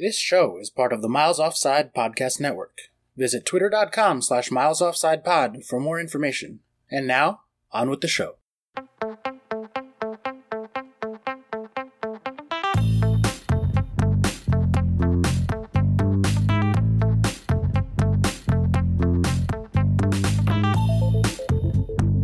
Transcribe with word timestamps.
This 0.00 0.16
show 0.16 0.58
is 0.58 0.70
part 0.70 0.92
of 0.92 1.02
the 1.02 1.08
Miles 1.08 1.40
Offside 1.40 1.92
Podcast 1.92 2.38
Network. 2.38 2.82
Visit 3.16 3.44
twitter.com 3.44 4.22
slash 4.22 4.48
milesoffsidepod 4.48 5.64
for 5.64 5.80
more 5.80 5.98
information. 5.98 6.60
And 6.88 7.08
now, 7.08 7.40
on 7.72 7.90
with 7.90 8.00
the 8.00 8.06
show. 8.06 8.36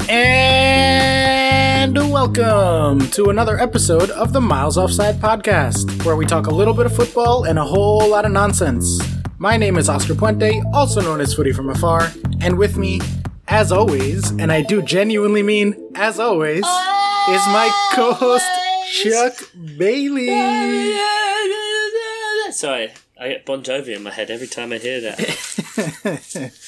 And 0.08 1.96
welcome 2.12 2.73
to 2.84 3.30
another 3.30 3.58
episode 3.58 4.10
of 4.10 4.34
the 4.34 4.40
Miles 4.42 4.76
Offside 4.76 5.14
Podcast, 5.14 6.04
where 6.04 6.16
we 6.16 6.26
talk 6.26 6.48
a 6.48 6.54
little 6.54 6.74
bit 6.74 6.84
of 6.84 6.94
football 6.94 7.44
and 7.44 7.58
a 7.58 7.64
whole 7.64 8.10
lot 8.10 8.26
of 8.26 8.32
nonsense. 8.32 9.00
My 9.38 9.56
name 9.56 9.78
is 9.78 9.88
Oscar 9.88 10.12
Puente, 10.12 10.62
also 10.74 11.00
known 11.00 11.22
as 11.22 11.32
Footy 11.32 11.50
from 11.50 11.70
Afar, 11.70 12.12
and 12.42 12.58
with 12.58 12.76
me, 12.76 13.00
as 13.48 13.72
always, 13.72 14.32
and 14.32 14.52
I 14.52 14.60
do 14.60 14.82
genuinely 14.82 15.42
mean 15.42 15.92
as 15.94 16.20
always, 16.20 16.58
is 16.58 16.62
my 16.66 17.70
co-host 17.94 18.44
Chuck 18.92 19.32
Bailey. 19.78 20.26
Sorry, 22.52 22.92
I 23.18 23.28
get 23.28 23.46
Bon 23.46 23.62
Jovi 23.62 23.96
in 23.96 24.02
my 24.02 24.10
head 24.10 24.30
every 24.30 24.46
time 24.46 24.74
I 24.74 24.76
hear 24.76 25.00
that. 25.00 26.52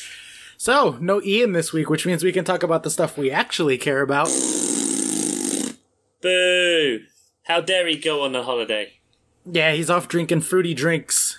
So, 0.59 0.97
no 1.01 1.23
Ian 1.23 1.53
this 1.53 1.73
week, 1.73 1.91
which 1.91 2.07
means 2.07 2.25
we 2.25 2.33
can 2.33 2.45
talk 2.45 2.63
about 2.63 2.83
the 2.83 2.91
stuff 2.91 3.19
we 3.19 3.31
actually 3.31 3.77
care 3.77 4.01
about. 4.01 4.29
Boo! 6.21 7.01
How 7.45 7.61
dare 7.61 7.87
he 7.87 7.97
go 7.97 8.23
on 8.25 8.35
a 8.35 8.43
holiday? 8.43 8.95
Yeah, 9.45 9.73
he's 9.73 9.91
off 9.91 10.09
drinking 10.09 10.41
fruity 10.41 10.75
drinks 10.75 11.39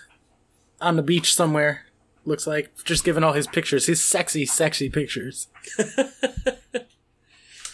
on 0.80 0.96
the 0.96 1.04
beach 1.04 1.34
somewhere. 1.36 1.86
Looks 2.26 2.48
like 2.48 2.72
just 2.84 3.04
giving 3.04 3.24
all 3.24 3.34
his 3.34 3.48
pictures, 3.48 3.86
his 3.86 4.04
sexy, 4.04 4.46
sexy 4.46 4.90
pictures. 4.90 5.48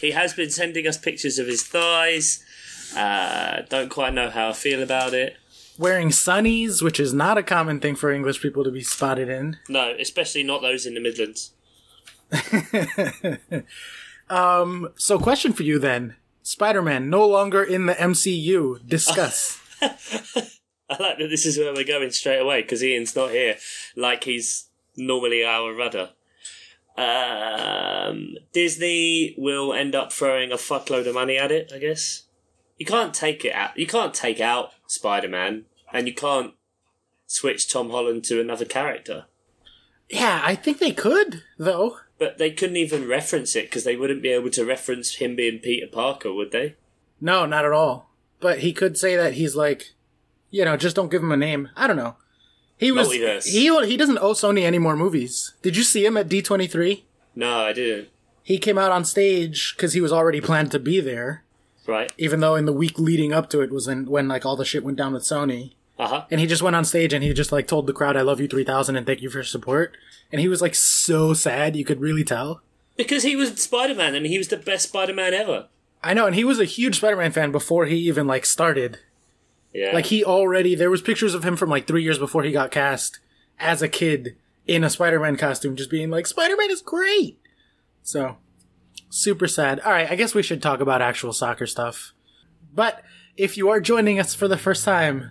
He 0.04 0.10
has 0.10 0.34
been 0.34 0.50
sending 0.50 0.86
us 0.86 0.98
pictures 0.98 1.38
of 1.38 1.46
his 1.46 1.62
thighs. 1.62 2.44
Uh, 2.94 3.62
don't 3.70 3.88
quite 3.88 4.12
know 4.12 4.28
how 4.28 4.50
I 4.50 4.52
feel 4.52 4.82
about 4.82 5.14
it. 5.14 5.38
Wearing 5.78 6.10
sunnies, 6.10 6.82
which 6.82 7.00
is 7.00 7.14
not 7.14 7.38
a 7.38 7.42
common 7.42 7.80
thing 7.80 7.96
for 7.96 8.12
English 8.12 8.42
people 8.42 8.64
to 8.64 8.70
be 8.70 8.82
spotted 8.82 9.30
in. 9.30 9.56
No, 9.70 9.94
especially 9.98 10.42
not 10.42 10.60
those 10.60 10.84
in 10.84 10.92
the 10.92 11.00
Midlands. 11.00 11.52
So, 14.98 15.18
question 15.18 15.54
for 15.54 15.62
you 15.62 15.78
then: 15.78 16.16
Spider-Man 16.44 17.08
no 17.10 17.26
longer 17.26 17.62
in 17.62 17.86
the 17.86 17.94
MCU. 17.94 18.86
Discuss. 18.86 19.60
I 19.82 20.96
like 21.00 21.18
that 21.18 21.28
this 21.30 21.46
is 21.46 21.58
where 21.58 21.72
we're 21.72 21.84
going 21.84 22.10
straight 22.10 22.38
away 22.38 22.60
because 22.62 22.84
Ian's 22.84 23.16
not 23.16 23.30
here, 23.30 23.56
like 23.96 24.24
he's 24.24 24.68
normally 24.96 25.42
our 25.42 25.74
rudder. 25.74 26.10
Um, 26.96 28.36
Disney 28.52 29.34
will 29.38 29.72
end 29.72 29.94
up 29.94 30.12
throwing 30.12 30.52
a 30.52 30.56
fuckload 30.56 31.08
of 31.08 31.14
money 31.14 31.38
at 31.38 31.50
it. 31.50 31.72
I 31.74 31.78
guess 31.78 32.24
you 32.78 32.84
can't 32.86 33.14
take 33.14 33.44
it 33.44 33.54
out. 33.54 33.76
You 33.78 33.86
can't 33.86 34.14
take 34.14 34.40
out 34.40 34.72
Spider 34.86 35.28
Man, 35.28 35.64
and 35.92 36.06
you 36.06 36.14
can't 36.14 36.52
switch 37.26 37.72
Tom 37.72 37.88
Holland 37.90 38.22
to 38.24 38.40
another 38.40 38.66
character. 38.66 39.24
yeah, 40.10 40.42
I 40.44 40.54
think 40.54 40.78
they 40.78 40.92
could 40.92 41.42
though. 41.58 41.96
But 42.18 42.38
they 42.38 42.50
couldn't 42.50 42.76
even 42.76 43.08
reference 43.08 43.56
it 43.56 43.66
because 43.66 43.84
they 43.84 43.96
wouldn't 43.96 44.22
be 44.22 44.28
able 44.30 44.50
to 44.50 44.64
reference 44.64 45.16
him 45.16 45.34
being 45.34 45.58
Peter 45.58 45.86
Parker, 45.86 46.32
would 46.32 46.52
they? 46.52 46.76
No, 47.20 47.44
not 47.44 47.64
at 47.64 47.72
all. 47.72 48.10
But 48.40 48.60
he 48.60 48.72
could 48.72 48.96
say 48.96 49.16
that 49.16 49.34
he's 49.34 49.56
like, 49.56 49.92
you 50.50 50.64
know, 50.64 50.76
just 50.76 50.94
don't 50.94 51.10
give 51.10 51.22
him 51.22 51.32
a 51.32 51.36
name. 51.36 51.70
I 51.76 51.86
don't 51.86 51.96
know. 51.96 52.16
He 52.76 52.92
was 52.92 53.08
Multiverse. 53.08 53.46
he 53.46 53.86
he 53.86 53.96
doesn't 53.96 54.18
owe 54.18 54.32
Sony 54.32 54.62
any 54.62 54.78
more 54.78 54.96
movies. 54.96 55.54
Did 55.62 55.76
you 55.76 55.82
see 55.82 56.04
him 56.04 56.16
at 56.16 56.28
D 56.28 56.42
twenty 56.42 56.66
three? 56.66 57.04
No, 57.34 57.60
I 57.60 57.72
didn't. 57.72 58.08
He 58.42 58.58
came 58.58 58.78
out 58.78 58.92
on 58.92 59.04
stage 59.04 59.74
because 59.74 59.94
he 59.94 60.00
was 60.00 60.12
already 60.12 60.40
planned 60.40 60.70
to 60.72 60.78
be 60.78 61.00
there. 61.00 61.44
Right? 61.86 62.12
Even 62.18 62.40
though 62.40 62.56
in 62.56 62.66
the 62.66 62.72
week 62.72 62.98
leading 62.98 63.32
up 63.32 63.48
to 63.50 63.60
it 63.60 63.70
was 63.70 63.88
in, 63.88 64.06
when 64.06 64.28
like 64.28 64.44
all 64.44 64.56
the 64.56 64.64
shit 64.64 64.84
went 64.84 64.98
down 64.98 65.12
with 65.12 65.22
Sony, 65.22 65.72
Uh 65.96 66.08
huh. 66.08 66.24
and 66.30 66.40
he 66.40 66.46
just 66.48 66.62
went 66.62 66.74
on 66.74 66.84
stage 66.84 67.12
and 67.12 67.22
he 67.22 67.32
just 67.32 67.52
like 67.52 67.66
told 67.68 67.86
the 67.86 67.92
crowd, 67.92 68.16
"I 68.16 68.22
love 68.22 68.40
you 68.40 68.48
three 68.48 68.64
thousand 68.64 68.96
and 68.96 69.06
thank 69.06 69.22
you 69.22 69.30
for 69.30 69.38
your 69.38 69.44
support." 69.44 69.96
And 70.32 70.40
he 70.40 70.48
was 70.48 70.60
like 70.60 70.74
so 70.74 71.34
sad, 71.34 71.76
you 71.76 71.84
could 71.84 72.00
really 72.00 72.24
tell. 72.24 72.62
Because 72.96 73.22
he 73.22 73.36
was 73.36 73.60
Spider 73.62 73.94
Man 73.94 74.14
and 74.14 74.26
he 74.26 74.38
was 74.38 74.48
the 74.48 74.56
best 74.56 74.88
Spider 74.88 75.14
Man 75.14 75.34
ever. 75.34 75.68
I 76.04 76.12
know, 76.12 76.26
and 76.26 76.34
he 76.34 76.44
was 76.44 76.60
a 76.60 76.66
huge 76.66 76.96
Spider-Man 76.96 77.32
fan 77.32 77.50
before 77.50 77.86
he 77.86 77.96
even 77.96 78.26
like 78.26 78.44
started. 78.44 78.98
Yeah. 79.72 79.92
Like 79.94 80.06
he 80.06 80.22
already 80.22 80.74
there 80.74 80.90
was 80.90 81.00
pictures 81.00 81.32
of 81.34 81.44
him 81.44 81.56
from 81.56 81.70
like 81.70 81.86
three 81.86 82.02
years 82.02 82.18
before 82.18 82.42
he 82.42 82.52
got 82.52 82.70
cast 82.70 83.20
as 83.58 83.80
a 83.80 83.88
kid 83.88 84.36
in 84.66 84.84
a 84.84 84.90
Spider-Man 84.90 85.36
costume, 85.36 85.76
just 85.76 85.90
being 85.90 86.10
like, 86.10 86.26
Spider-Man 86.26 86.70
is 86.70 86.82
great. 86.82 87.38
So 88.02 88.36
super 89.08 89.48
sad. 89.48 89.80
All 89.80 89.92
right, 89.92 90.10
I 90.10 90.14
guess 90.14 90.34
we 90.34 90.42
should 90.42 90.62
talk 90.62 90.80
about 90.80 91.00
actual 91.00 91.32
soccer 91.32 91.66
stuff. 91.66 92.12
But 92.74 93.02
if 93.36 93.56
you 93.56 93.70
are 93.70 93.80
joining 93.80 94.18
us 94.20 94.34
for 94.34 94.46
the 94.46 94.58
first 94.58 94.84
time, 94.84 95.30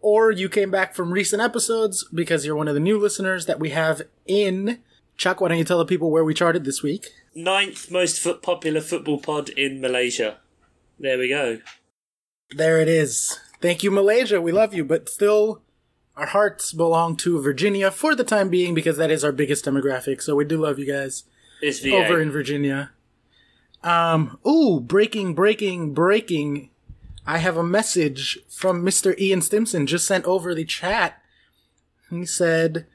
or 0.00 0.30
you 0.30 0.48
came 0.48 0.70
back 0.70 0.94
from 0.94 1.12
recent 1.12 1.42
episodes 1.42 2.04
because 2.12 2.44
you're 2.46 2.56
one 2.56 2.68
of 2.68 2.74
the 2.74 2.80
new 2.80 2.98
listeners 2.98 3.46
that 3.46 3.60
we 3.60 3.70
have 3.70 4.02
in 4.26 4.80
Chuck, 5.16 5.38
why 5.40 5.48
don't 5.48 5.58
you 5.58 5.64
tell 5.64 5.76
the 5.76 5.84
people 5.84 6.10
where 6.10 6.24
we 6.24 6.32
charted 6.32 6.64
this 6.64 6.82
week? 6.82 7.08
Ninth 7.34 7.90
most 7.90 8.18
foot 8.18 8.40
popular 8.42 8.80
football 8.80 9.18
pod 9.20 9.50
in 9.50 9.78
Malaysia. 9.78 10.38
There 10.98 11.18
we 11.18 11.28
go. 11.28 11.58
There 12.50 12.80
it 12.80 12.88
is. 12.88 13.38
Thank 13.60 13.82
you, 13.82 13.90
Malaysia. 13.90 14.40
We 14.40 14.50
love 14.50 14.72
you, 14.72 14.82
but 14.82 15.10
still, 15.10 15.60
our 16.16 16.24
hearts 16.26 16.72
belong 16.72 17.16
to 17.18 17.38
Virginia 17.40 17.90
for 17.90 18.14
the 18.14 18.24
time 18.24 18.48
being 18.48 18.74
because 18.74 18.96
that 18.96 19.10
is 19.10 19.22
our 19.22 19.30
biggest 19.30 19.66
demographic. 19.66 20.22
So 20.22 20.34
we 20.34 20.46
do 20.46 20.56
love 20.56 20.78
you 20.78 20.86
guys 20.90 21.24
It's 21.60 21.80
VA. 21.80 21.96
over 21.96 22.18
in 22.20 22.30
Virginia. 22.30 22.90
Um, 23.82 24.38
ooh, 24.46 24.80
breaking, 24.80 25.34
breaking, 25.34 25.92
breaking. 25.92 26.70
I 27.26 27.38
have 27.38 27.56
a 27.56 27.62
message 27.62 28.38
from 28.48 28.82
Mr. 28.84 29.18
Ian 29.18 29.42
Stimson 29.42 29.86
just 29.86 30.06
sent 30.06 30.24
over 30.24 30.54
the 30.54 30.64
chat. 30.64 31.22
He 32.08 32.24
said, 32.24 32.86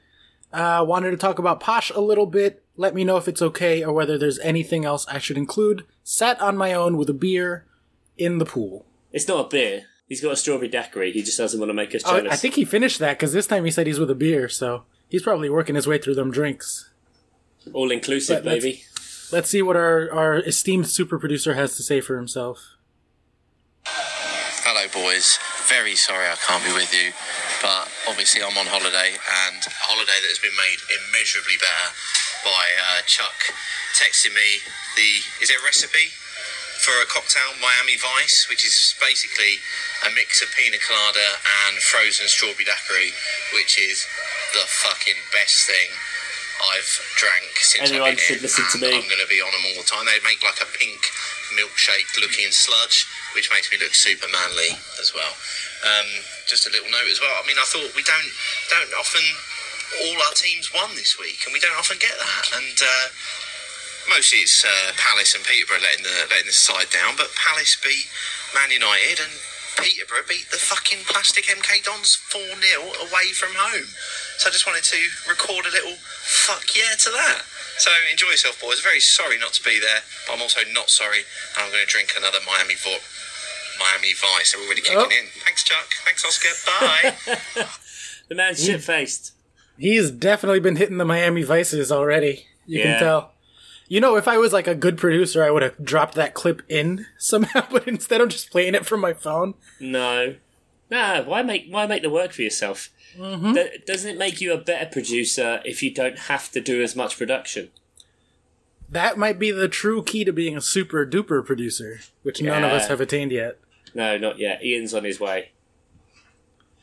uh, 0.52 0.84
wanted 0.86 1.12
to 1.12 1.16
talk 1.16 1.38
about 1.38 1.60
Posh 1.60 1.90
a 1.90 2.00
little 2.00 2.26
bit. 2.26 2.62
Let 2.76 2.94
me 2.94 3.04
know 3.04 3.16
if 3.16 3.28
it's 3.28 3.40
okay 3.40 3.82
or 3.82 3.92
whether 3.92 4.18
there's 4.18 4.38
anything 4.40 4.84
else 4.84 5.06
I 5.08 5.18
should 5.18 5.38
include. 5.38 5.84
Sat 6.04 6.40
on 6.40 6.56
my 6.56 6.74
own 6.74 6.96
with 6.96 7.08
a 7.08 7.14
beer 7.14 7.64
in 8.18 8.38
the 8.38 8.44
pool. 8.44 8.84
It's 9.12 9.26
not 9.28 9.46
a 9.46 9.48
beer. 9.48 9.84
He's 10.08 10.20
got 10.20 10.32
a 10.32 10.36
strawberry 10.36 10.68
daiquiri. 10.68 11.12
He 11.12 11.22
just 11.22 11.38
doesn't 11.38 11.58
want 11.58 11.70
to 11.70 11.74
make 11.74 11.94
us 11.94 12.02
Oh. 12.04 12.26
I 12.30 12.36
think 12.36 12.54
he 12.54 12.64
finished 12.64 12.98
that 12.98 13.18
because 13.18 13.32
this 13.32 13.46
time 13.46 13.64
he 13.64 13.70
said 13.70 13.86
he's 13.86 13.98
with 13.98 14.10
a 14.10 14.14
beer, 14.14 14.48
so 14.48 14.84
he's 15.08 15.22
probably 15.22 15.48
working 15.50 15.74
his 15.74 15.86
way 15.86 15.98
through 15.98 16.14
them 16.14 16.30
drinks. 16.30 16.90
All 17.72 17.90
inclusive, 17.90 18.44
let's- 18.44 18.62
baby. 18.64 18.82
Let's 19.32 19.50
see 19.50 19.60
what 19.62 19.74
our, 19.74 20.12
our 20.12 20.36
esteemed 20.36 20.86
super 20.86 21.18
producer 21.18 21.54
has 21.54 21.76
to 21.76 21.82
say 21.82 22.00
for 22.00 22.16
himself. 22.16 22.76
Hello, 24.66 24.82
boys. 24.90 25.38
Very 25.70 25.94
sorry 25.94 26.26
I 26.26 26.34
can't 26.42 26.58
be 26.66 26.74
with 26.74 26.90
you, 26.90 27.14
but 27.62 27.86
obviously 28.10 28.42
I'm 28.42 28.58
on 28.58 28.66
holiday, 28.66 29.14
and 29.14 29.62
a 29.62 29.82
holiday 29.86 30.18
that 30.18 30.26
has 30.26 30.42
been 30.42 30.58
made 30.58 30.82
immeasurably 30.90 31.54
better 31.54 31.94
by 32.42 32.66
uh, 32.74 33.06
Chuck 33.06 33.54
texting 33.94 34.34
me 34.34 34.58
the 34.98 35.22
is 35.38 35.54
it 35.54 35.62
a 35.62 35.62
recipe 35.62 36.10
for 36.82 36.98
a 36.98 37.06
cocktail 37.06 37.54
Miami 37.62 37.94
Vice, 37.94 38.50
which 38.50 38.66
is 38.66 38.98
basically 38.98 39.62
a 40.02 40.10
mix 40.18 40.42
of 40.42 40.50
pina 40.50 40.82
colada 40.82 41.38
and 41.70 41.78
frozen 41.78 42.26
strawberry 42.26 42.66
daiquiri, 42.66 43.14
which 43.54 43.78
is 43.78 44.02
the 44.50 44.66
fucking 44.82 45.30
best 45.30 45.62
thing 45.70 45.94
I've 46.74 46.90
drank 47.14 47.54
since 47.62 47.86
Everyone 47.86 48.18
I've 48.18 48.18
been 48.18 48.26
should 48.34 48.42
here, 48.42 48.50
listen 48.50 48.66
to 48.66 48.82
and 48.82 48.90
me. 48.90 48.98
I'm 48.98 49.06
going 49.06 49.22
to 49.22 49.30
be 49.30 49.38
on 49.38 49.54
them 49.54 49.62
all 49.70 49.78
the 49.78 49.86
time. 49.86 50.10
They 50.10 50.18
make 50.26 50.42
like 50.42 50.58
a 50.58 50.66
pink 50.74 51.06
milkshake 51.56 52.06
looking 52.20 52.52
sludge, 52.52 53.08
which 53.34 53.50
makes 53.50 53.72
me 53.72 53.80
look 53.80 53.96
super 53.96 54.28
manly 54.28 54.76
as 55.00 55.10
well. 55.16 55.32
Um, 55.84 56.08
just 56.46 56.68
a 56.68 56.72
little 56.72 56.88
note 56.92 57.10
as 57.10 57.20
well. 57.20 57.34
I 57.34 57.44
mean, 57.48 57.58
I 57.58 57.66
thought 57.66 57.90
we 57.96 58.04
don't 58.06 58.30
don't 58.70 58.92
often 59.00 59.24
all 60.06 60.18
our 60.28 60.36
teams 60.36 60.70
won 60.72 60.92
this 60.94 61.18
week, 61.18 61.42
and 61.46 61.52
we 61.52 61.60
don't 61.60 61.76
often 61.76 61.98
get 61.98 62.14
that. 62.14 62.44
And 62.54 62.76
uh, 62.78 63.06
mostly 64.12 64.44
it's 64.44 64.64
uh, 64.64 64.92
Palace 65.00 65.34
and 65.34 65.44
Peterborough 65.44 65.82
letting 65.82 66.04
the 66.04 66.28
letting 66.30 66.46
the 66.46 66.56
side 66.56 66.92
down, 66.92 67.16
but 67.16 67.32
Palace 67.34 67.76
beat 67.80 68.06
Man 68.54 68.70
United 68.70 69.24
and. 69.24 69.32
Peterborough 69.76 70.24
beat 70.26 70.48
the 70.48 70.56
fucking 70.56 71.04
plastic 71.04 71.44
MK 71.52 71.84
Dons 71.84 72.16
4 72.32 72.40
0 72.40 72.80
away 72.80 73.28
from 73.36 73.52
home. 73.52 73.84
So 74.40 74.48
I 74.48 74.50
just 74.50 74.66
wanted 74.66 74.84
to 74.84 74.96
record 75.28 75.66
a 75.66 75.70
little 75.70 76.00
fuck 76.00 76.64
yeah 76.72 76.96
to 76.96 77.10
that. 77.12 77.44
So 77.78 77.90
enjoy 78.10 78.28
yourself, 78.28 78.60
boys. 78.60 78.80
Very 78.80 79.00
sorry 79.00 79.38
not 79.38 79.52
to 79.54 79.62
be 79.62 79.78
there, 79.80 80.00
but 80.26 80.34
I'm 80.34 80.42
also 80.42 80.60
not 80.72 80.88
sorry. 80.90 81.18
and 81.56 81.64
I'm 81.64 81.70
going 81.72 81.84
to 81.84 81.90
drink 81.90 82.12
another 82.16 82.38
Miami 82.46 82.74
Vo- 82.74 83.04
Miami 83.78 84.12
Vice. 84.14 84.52
They're 84.54 84.64
already 84.64 84.80
kicking 84.80 84.98
Oh. 84.98 85.04
in. 85.04 85.26
Thanks, 85.44 85.62
Chuck. 85.64 85.86
Thanks, 86.04 86.24
Oscar. 86.24 86.48
Bye. 87.56 87.66
The 88.28 88.34
man's 88.34 88.64
shit 88.64 88.82
faced. 88.82 89.34
He's 89.78 90.10
definitely 90.10 90.58
been 90.58 90.74
hitting 90.74 90.96
the 90.98 91.04
Miami 91.04 91.44
Vices 91.44 91.92
already. 91.92 92.46
You 92.66 92.80
Yeah. 92.80 92.84
can 92.94 92.98
tell. 93.00 93.32
You 93.86 94.00
know, 94.00 94.16
if 94.16 94.26
I 94.26 94.36
was 94.36 94.52
like 94.52 94.66
a 94.66 94.74
good 94.74 94.98
producer, 94.98 95.44
I 95.44 95.50
would 95.52 95.62
have 95.62 95.78
dropped 95.84 96.14
that 96.16 96.34
clip 96.34 96.62
in 96.68 97.06
somehow, 97.18 97.68
but 97.70 97.86
instead 97.86 98.20
I'm 98.20 98.28
just 98.28 98.50
playing 98.50 98.74
it 98.74 98.84
from 98.84 98.98
my 99.00 99.12
phone. 99.12 99.54
No. 99.78 100.34
Nah, 100.90 101.22
why 101.22 101.42
make 101.42 101.66
why 101.70 101.86
make 101.86 102.02
the 102.02 102.10
work 102.10 102.32
for 102.32 102.42
yourself? 102.42 102.88
Mm-hmm. 103.18 103.54
Th- 103.54 103.84
doesn't 103.86 104.10
it 104.10 104.18
make 104.18 104.40
you 104.40 104.52
a 104.52 104.58
better 104.58 104.86
producer 104.86 105.60
if 105.64 105.82
you 105.82 105.92
don't 105.92 106.18
have 106.18 106.50
to 106.52 106.60
do 106.60 106.82
as 106.82 106.94
much 106.94 107.16
production? 107.18 107.70
That 108.88 109.18
might 109.18 109.38
be 109.38 109.50
the 109.50 109.68
true 109.68 110.02
key 110.02 110.24
to 110.24 110.32
being 110.32 110.56
a 110.56 110.60
super 110.60 111.04
duper 111.04 111.44
producer, 111.44 112.00
which 112.22 112.40
none 112.40 112.62
of 112.62 112.70
us 112.70 112.88
have 112.88 113.00
attained 113.00 113.32
yet. 113.32 113.58
No, 113.94 114.16
not 114.16 114.38
yet. 114.38 114.64
Ian's 114.64 114.94
on 114.94 115.04
his 115.04 115.18
way. 115.18 115.50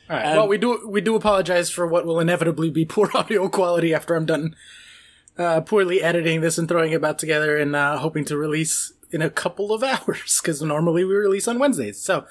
All 0.09 0.17
right. 0.17 0.25
Um, 0.25 0.37
well, 0.37 0.47
we 0.47 0.57
do 0.57 0.85
we 0.87 0.99
do 0.99 1.15
apologize 1.15 1.69
for 1.69 1.87
what 1.87 2.05
will 2.05 2.19
inevitably 2.19 2.69
be 2.69 2.85
poor 2.85 3.09
audio 3.13 3.47
quality 3.47 3.93
after 3.93 4.15
I'm 4.15 4.25
done 4.25 4.55
uh, 5.37 5.61
poorly 5.61 6.01
editing 6.01 6.41
this 6.41 6.57
and 6.57 6.67
throwing 6.67 6.91
it 6.91 7.01
back 7.01 7.17
together 7.17 7.57
and 7.57 7.75
uh, 7.75 7.97
hoping 7.97 8.25
to 8.25 8.37
release 8.37 8.93
in 9.11 9.21
a 9.21 9.29
couple 9.29 9.73
of 9.73 9.83
hours 9.83 10.39
because 10.41 10.61
normally 10.61 11.03
we 11.03 11.13
release 11.13 11.47
on 11.47 11.59
Wednesdays. 11.59 11.99
So, 12.01 12.25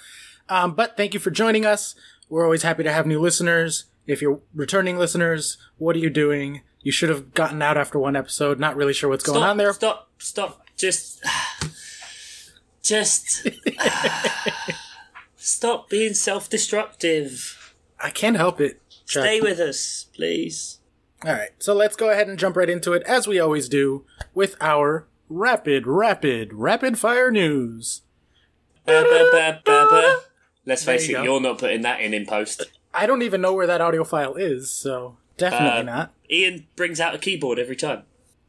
um, 0.49 0.75
but 0.75 0.97
thank 0.97 1.15
you 1.15 1.21
for 1.21 1.31
joining 1.31 1.65
us. 1.65 1.95
We're 2.29 2.45
always 2.45 2.63
happy 2.63 2.83
to 2.83 2.93
have 2.93 3.07
new 3.07 3.21
listeners. 3.21 3.87
If 4.13 4.23
you're 4.23 4.41
returning 4.55 4.99
listeners, 4.99 5.57
what 5.79 5.97
are 5.97 6.01
you 6.01 6.11
doing? 6.11 6.61
You 6.83 6.93
should 6.93 7.09
have 7.09 7.33
gotten 7.35 7.63
out 7.63 7.79
after 7.79 7.99
one 7.99 8.15
episode. 8.15 8.61
Not 8.61 8.77
really 8.77 8.93
sure 8.93 9.09
what's 9.09 9.25
going 9.25 9.39
stop, 9.39 9.49
on 9.49 9.57
there. 9.57 9.73
Stop, 9.73 10.11
stop. 10.19 10.67
Just, 10.77 11.25
just 12.83 13.49
stop 15.37 15.89
being 15.89 16.15
self-destructive. 16.15 17.75
I 17.99 18.11
can't 18.11 18.37
help 18.37 18.61
it. 18.61 18.81
Stay 19.07 19.41
with 19.41 19.59
us, 19.59 20.07
please. 20.15 20.79
All 21.25 21.33
right, 21.33 21.51
so 21.59 21.73
let's 21.73 21.97
go 21.97 22.11
ahead 22.11 22.29
and 22.29 22.39
jump 22.39 22.57
right 22.57 22.69
into 22.69 22.93
it, 22.93 23.03
as 23.05 23.29
we 23.29 23.39
always 23.39 23.69
do, 23.69 24.05
with 24.35 24.57
our 24.61 25.07
rapid, 25.29 25.87
rapid, 25.87 26.53
rapid 26.53 26.99
fire 26.99 27.31
news. 27.31 28.03
Ba, 28.85 29.05
ba, 29.09 29.61
ba. 29.65 30.19
Let's 30.67 30.85
face 30.85 31.09
you 31.09 31.17
it, 31.17 31.19
go. 31.19 31.25
you're 31.25 31.41
not 31.41 31.59
putting 31.59 31.83
that 31.83 32.01
in 32.01 32.13
in 32.15 32.27
post. 32.27 32.65
I 32.95 33.07
don't 33.07 33.23
even 33.23 33.41
know 33.41 33.55
where 33.55 33.67
that 33.67 33.81
audio 33.81 34.05
file 34.05 34.35
is, 34.35 34.71
so 34.71 35.17
definitely 35.37 35.81
Uh, 35.81 35.83
not. 35.83 36.15
Ian 36.31 36.67
brings 36.77 37.01
out 37.01 37.15
a 37.15 37.19
keyboard 37.19 37.59
every 37.59 37.77
time. 37.77 38.03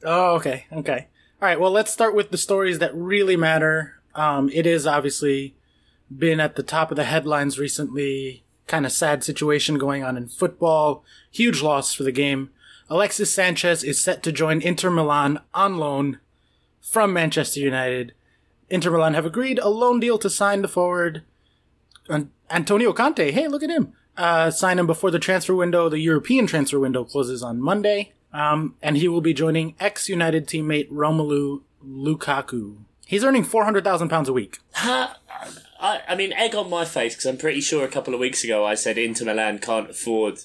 Oh, 0.03 0.35
okay, 0.35 0.65
okay. 0.71 1.07
All 1.41 1.47
right, 1.47 1.59
well, 1.59 1.71
let's 1.71 1.91
start 1.93 2.15
with 2.15 2.31
the 2.31 2.37
stories 2.37 2.79
that 2.79 2.93
really 2.95 3.35
matter. 3.37 3.99
Um, 4.15 4.49
it 4.53 4.65
is 4.65 4.85
obviously 4.85 5.55
been 6.15 6.39
at 6.39 6.55
the 6.55 6.63
top 6.63 6.91
of 6.91 6.97
the 6.97 7.03
headlines 7.05 7.57
recently. 7.57 8.43
Kind 8.67 8.85
of 8.85 8.91
sad 8.91 9.23
situation 9.23 9.77
going 9.77 10.03
on 10.03 10.15
in 10.17 10.27
football. 10.27 11.03
Huge 11.31 11.61
loss 11.61 11.93
for 11.93 12.03
the 12.03 12.11
game. 12.11 12.49
Alexis 12.89 13.33
Sanchez 13.33 13.83
is 13.83 13.99
set 13.99 14.23
to 14.23 14.31
join 14.31 14.61
Inter 14.61 14.89
Milan 14.89 15.39
on 15.53 15.77
loan 15.77 16.19
from 16.81 17.11
Manchester 17.13 17.59
United. 17.59 18.13
Inter 18.69 18.91
Milan 18.91 19.13
have 19.13 19.25
agreed 19.25 19.59
a 19.59 19.69
loan 19.69 19.99
deal 19.99 20.17
to 20.19 20.29
sign 20.29 20.61
the 20.61 20.67
forward. 20.67 21.23
Antonio 22.49 22.93
Conte, 22.93 23.31
hey, 23.31 23.47
look 23.47 23.63
at 23.63 23.69
him. 23.69 23.93
Uh, 24.15 24.51
sign 24.51 24.79
him 24.79 24.87
before 24.87 25.11
the 25.11 25.19
transfer 25.19 25.55
window. 25.55 25.89
The 25.89 25.99
European 25.99 26.47
transfer 26.47 26.79
window 26.79 27.03
closes 27.03 27.41
on 27.41 27.61
Monday. 27.61 28.13
Um, 28.31 28.75
and 28.81 28.97
he 28.97 29.07
will 29.07 29.21
be 29.21 29.33
joining 29.33 29.75
ex-United 29.79 30.47
teammate 30.47 30.89
Romelu 30.89 31.61
Lukaku. 31.85 32.77
He's 33.05 33.23
earning 33.23 33.43
four 33.43 33.63
hundred 33.63 33.83
thousand 33.83 34.09
pounds 34.09 34.27
a 34.27 34.33
week. 34.33 34.59
I, 35.83 36.01
I 36.07 36.15
mean, 36.15 36.33
egg 36.33 36.55
on 36.55 36.69
my 36.69 36.85
face 36.85 37.13
because 37.13 37.25
I'm 37.25 37.37
pretty 37.37 37.61
sure 37.61 37.83
a 37.83 37.89
couple 37.89 38.13
of 38.13 38.19
weeks 38.19 38.43
ago 38.43 38.65
I 38.65 38.73
said 38.73 38.97
Inter 38.97 39.25
Milan 39.25 39.59
can't 39.59 39.89
afford 39.89 40.39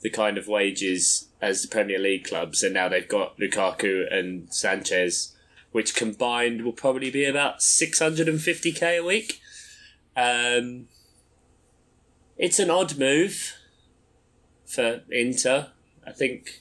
the 0.00 0.10
kind 0.10 0.38
of 0.38 0.48
wages 0.48 1.28
as 1.40 1.62
the 1.62 1.68
Premier 1.68 1.98
League 1.98 2.24
clubs, 2.24 2.62
and 2.62 2.74
now 2.74 2.88
they've 2.88 3.06
got 3.06 3.38
Lukaku 3.38 4.12
and 4.12 4.52
Sanchez, 4.52 5.36
which 5.70 5.94
combined 5.94 6.64
will 6.64 6.72
probably 6.72 7.10
be 7.10 7.26
about 7.26 7.60
650k 7.60 8.98
a 8.98 9.04
week. 9.04 9.40
Um, 10.16 10.86
it's 12.40 12.58
an 12.58 12.70
odd 12.70 12.98
move 12.98 13.54
for 14.64 15.02
Inter. 15.10 15.68
I 16.06 16.12
think 16.12 16.59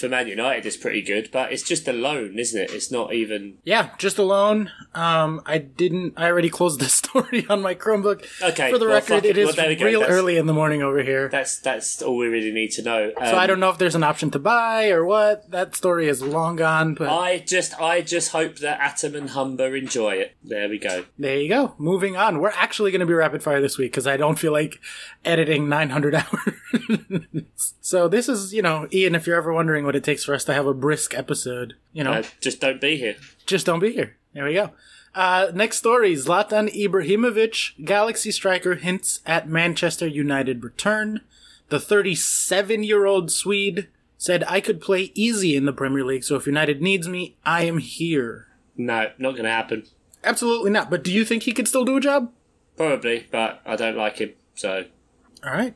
for 0.00 0.08
Man 0.08 0.26
United 0.28 0.66
it's 0.66 0.76
pretty 0.76 1.02
good, 1.02 1.30
but 1.32 1.52
it's 1.52 1.62
just 1.62 1.86
a 1.88 1.92
loan, 1.92 2.38
isn't 2.38 2.60
it? 2.60 2.72
It's 2.72 2.90
not 2.90 3.12
even 3.12 3.58
Yeah, 3.64 3.90
just 3.98 4.18
a 4.18 4.22
loan. 4.22 4.70
Um, 4.94 5.40
I 5.46 5.58
didn't. 5.58 6.14
I 6.16 6.26
already 6.26 6.48
closed 6.50 6.80
the 6.80 6.88
story 6.88 7.46
on 7.48 7.62
my 7.62 7.74
Chromebook. 7.74 8.24
Okay, 8.42 8.70
For 8.70 8.78
the 8.78 8.86
well, 8.86 8.94
record, 8.94 9.24
it 9.24 9.36
it. 9.36 9.38
is 9.38 9.56
Well, 9.56 9.68
we 9.68 9.76
real 9.82 10.00
That's- 10.00 10.16
early 10.16 10.36
in 10.36 10.46
the 10.46 10.52
morning 10.52 10.82
over 10.82 11.02
here. 11.02 11.28
That's 11.28 11.58
that's 11.60 12.02
all 12.02 12.16
we 12.16 12.26
really 12.26 12.50
need 12.52 12.70
to 12.72 12.82
know. 12.82 13.12
Um, 13.16 13.26
so 13.28 13.36
I 13.36 13.46
don't 13.46 13.60
know 13.60 13.70
if 13.70 13.78
there's 13.78 13.94
an 13.94 14.02
option 14.02 14.30
to 14.32 14.38
buy 14.38 14.90
or 14.90 15.04
what. 15.04 15.50
That 15.50 15.76
story 15.76 16.08
is 16.08 16.22
long 16.22 16.56
gone. 16.56 16.94
But 16.94 17.08
I 17.10 17.38
just 17.38 17.80
I 17.80 18.00
just 18.00 18.32
hope 18.32 18.56
that 18.58 18.80
Atom 18.80 19.14
and 19.14 19.30
Humber 19.30 19.76
enjoy 19.76 20.14
it. 20.16 20.36
There 20.42 20.68
we 20.68 20.78
go. 20.78 21.04
there 21.18 21.38
you 21.38 21.48
go. 21.48 21.74
Moving 21.78 22.16
on. 22.16 22.40
We're 22.40 22.50
actually 22.50 22.90
going 22.90 23.00
to 23.00 23.06
be 23.06 23.12
rapid 23.14 23.42
fire 23.42 23.60
this 23.60 23.78
week 23.78 23.92
because 23.92 24.06
I 24.06 24.16
don't 24.16 24.38
feel 24.38 24.52
like 24.52 24.78
editing 25.24 25.68
900 25.68 26.14
hours. 26.14 27.74
so 27.80 28.08
this 28.08 28.28
is, 28.28 28.52
you 28.54 28.62
know, 28.62 28.88
Ian. 28.92 29.14
If 29.14 29.26
you're 29.26 29.36
ever 29.36 29.52
wondering 29.52 29.84
what 29.90 29.96
it 29.96 30.04
takes 30.04 30.22
for 30.24 30.34
us 30.34 30.44
to 30.44 30.54
have 30.54 30.68
a 30.68 30.72
brisk 30.72 31.14
episode, 31.14 31.74
you 31.92 32.04
know, 32.04 32.12
Uh, 32.12 32.22
just 32.40 32.60
don't 32.60 32.80
be 32.80 32.96
here. 32.96 33.16
just 33.44 33.66
don't 33.66 33.80
be 33.80 33.90
here. 33.90 34.16
There 34.32 34.44
we 34.44 34.54
go. 34.54 34.70
Uh, 35.16 35.50
next 35.52 35.78
story 35.78 36.14
Zlatan 36.14 36.72
Ibrahimovic, 36.72 37.84
Galaxy 37.84 38.30
striker, 38.30 38.76
hints 38.76 39.18
at 39.26 39.48
Manchester 39.48 40.06
United 40.06 40.62
return. 40.62 41.22
The 41.70 41.80
37 41.80 42.84
year 42.84 43.04
old 43.04 43.32
Swede 43.32 43.88
said, 44.16 44.44
I 44.46 44.60
could 44.60 44.80
play 44.80 45.10
easy 45.16 45.56
in 45.56 45.64
the 45.64 45.72
Premier 45.72 46.04
League, 46.04 46.22
so 46.22 46.36
if 46.36 46.46
United 46.46 46.80
needs 46.80 47.08
me, 47.08 47.34
I 47.44 47.64
am 47.64 47.78
here. 47.78 48.46
No, 48.76 49.10
not 49.18 49.32
going 49.32 49.42
to 49.42 49.50
happen. 49.50 49.86
Absolutely 50.22 50.70
not. 50.70 50.88
But 50.88 51.02
do 51.02 51.10
you 51.12 51.24
think 51.24 51.42
he 51.42 51.52
could 51.52 51.66
still 51.66 51.84
do 51.84 51.96
a 51.96 52.00
job? 52.00 52.30
Probably, 52.76 53.26
but 53.32 53.60
I 53.66 53.74
don't 53.74 53.96
like 53.96 54.18
him. 54.18 54.34
So 54.54 54.84
All 55.44 55.50
right. 55.52 55.74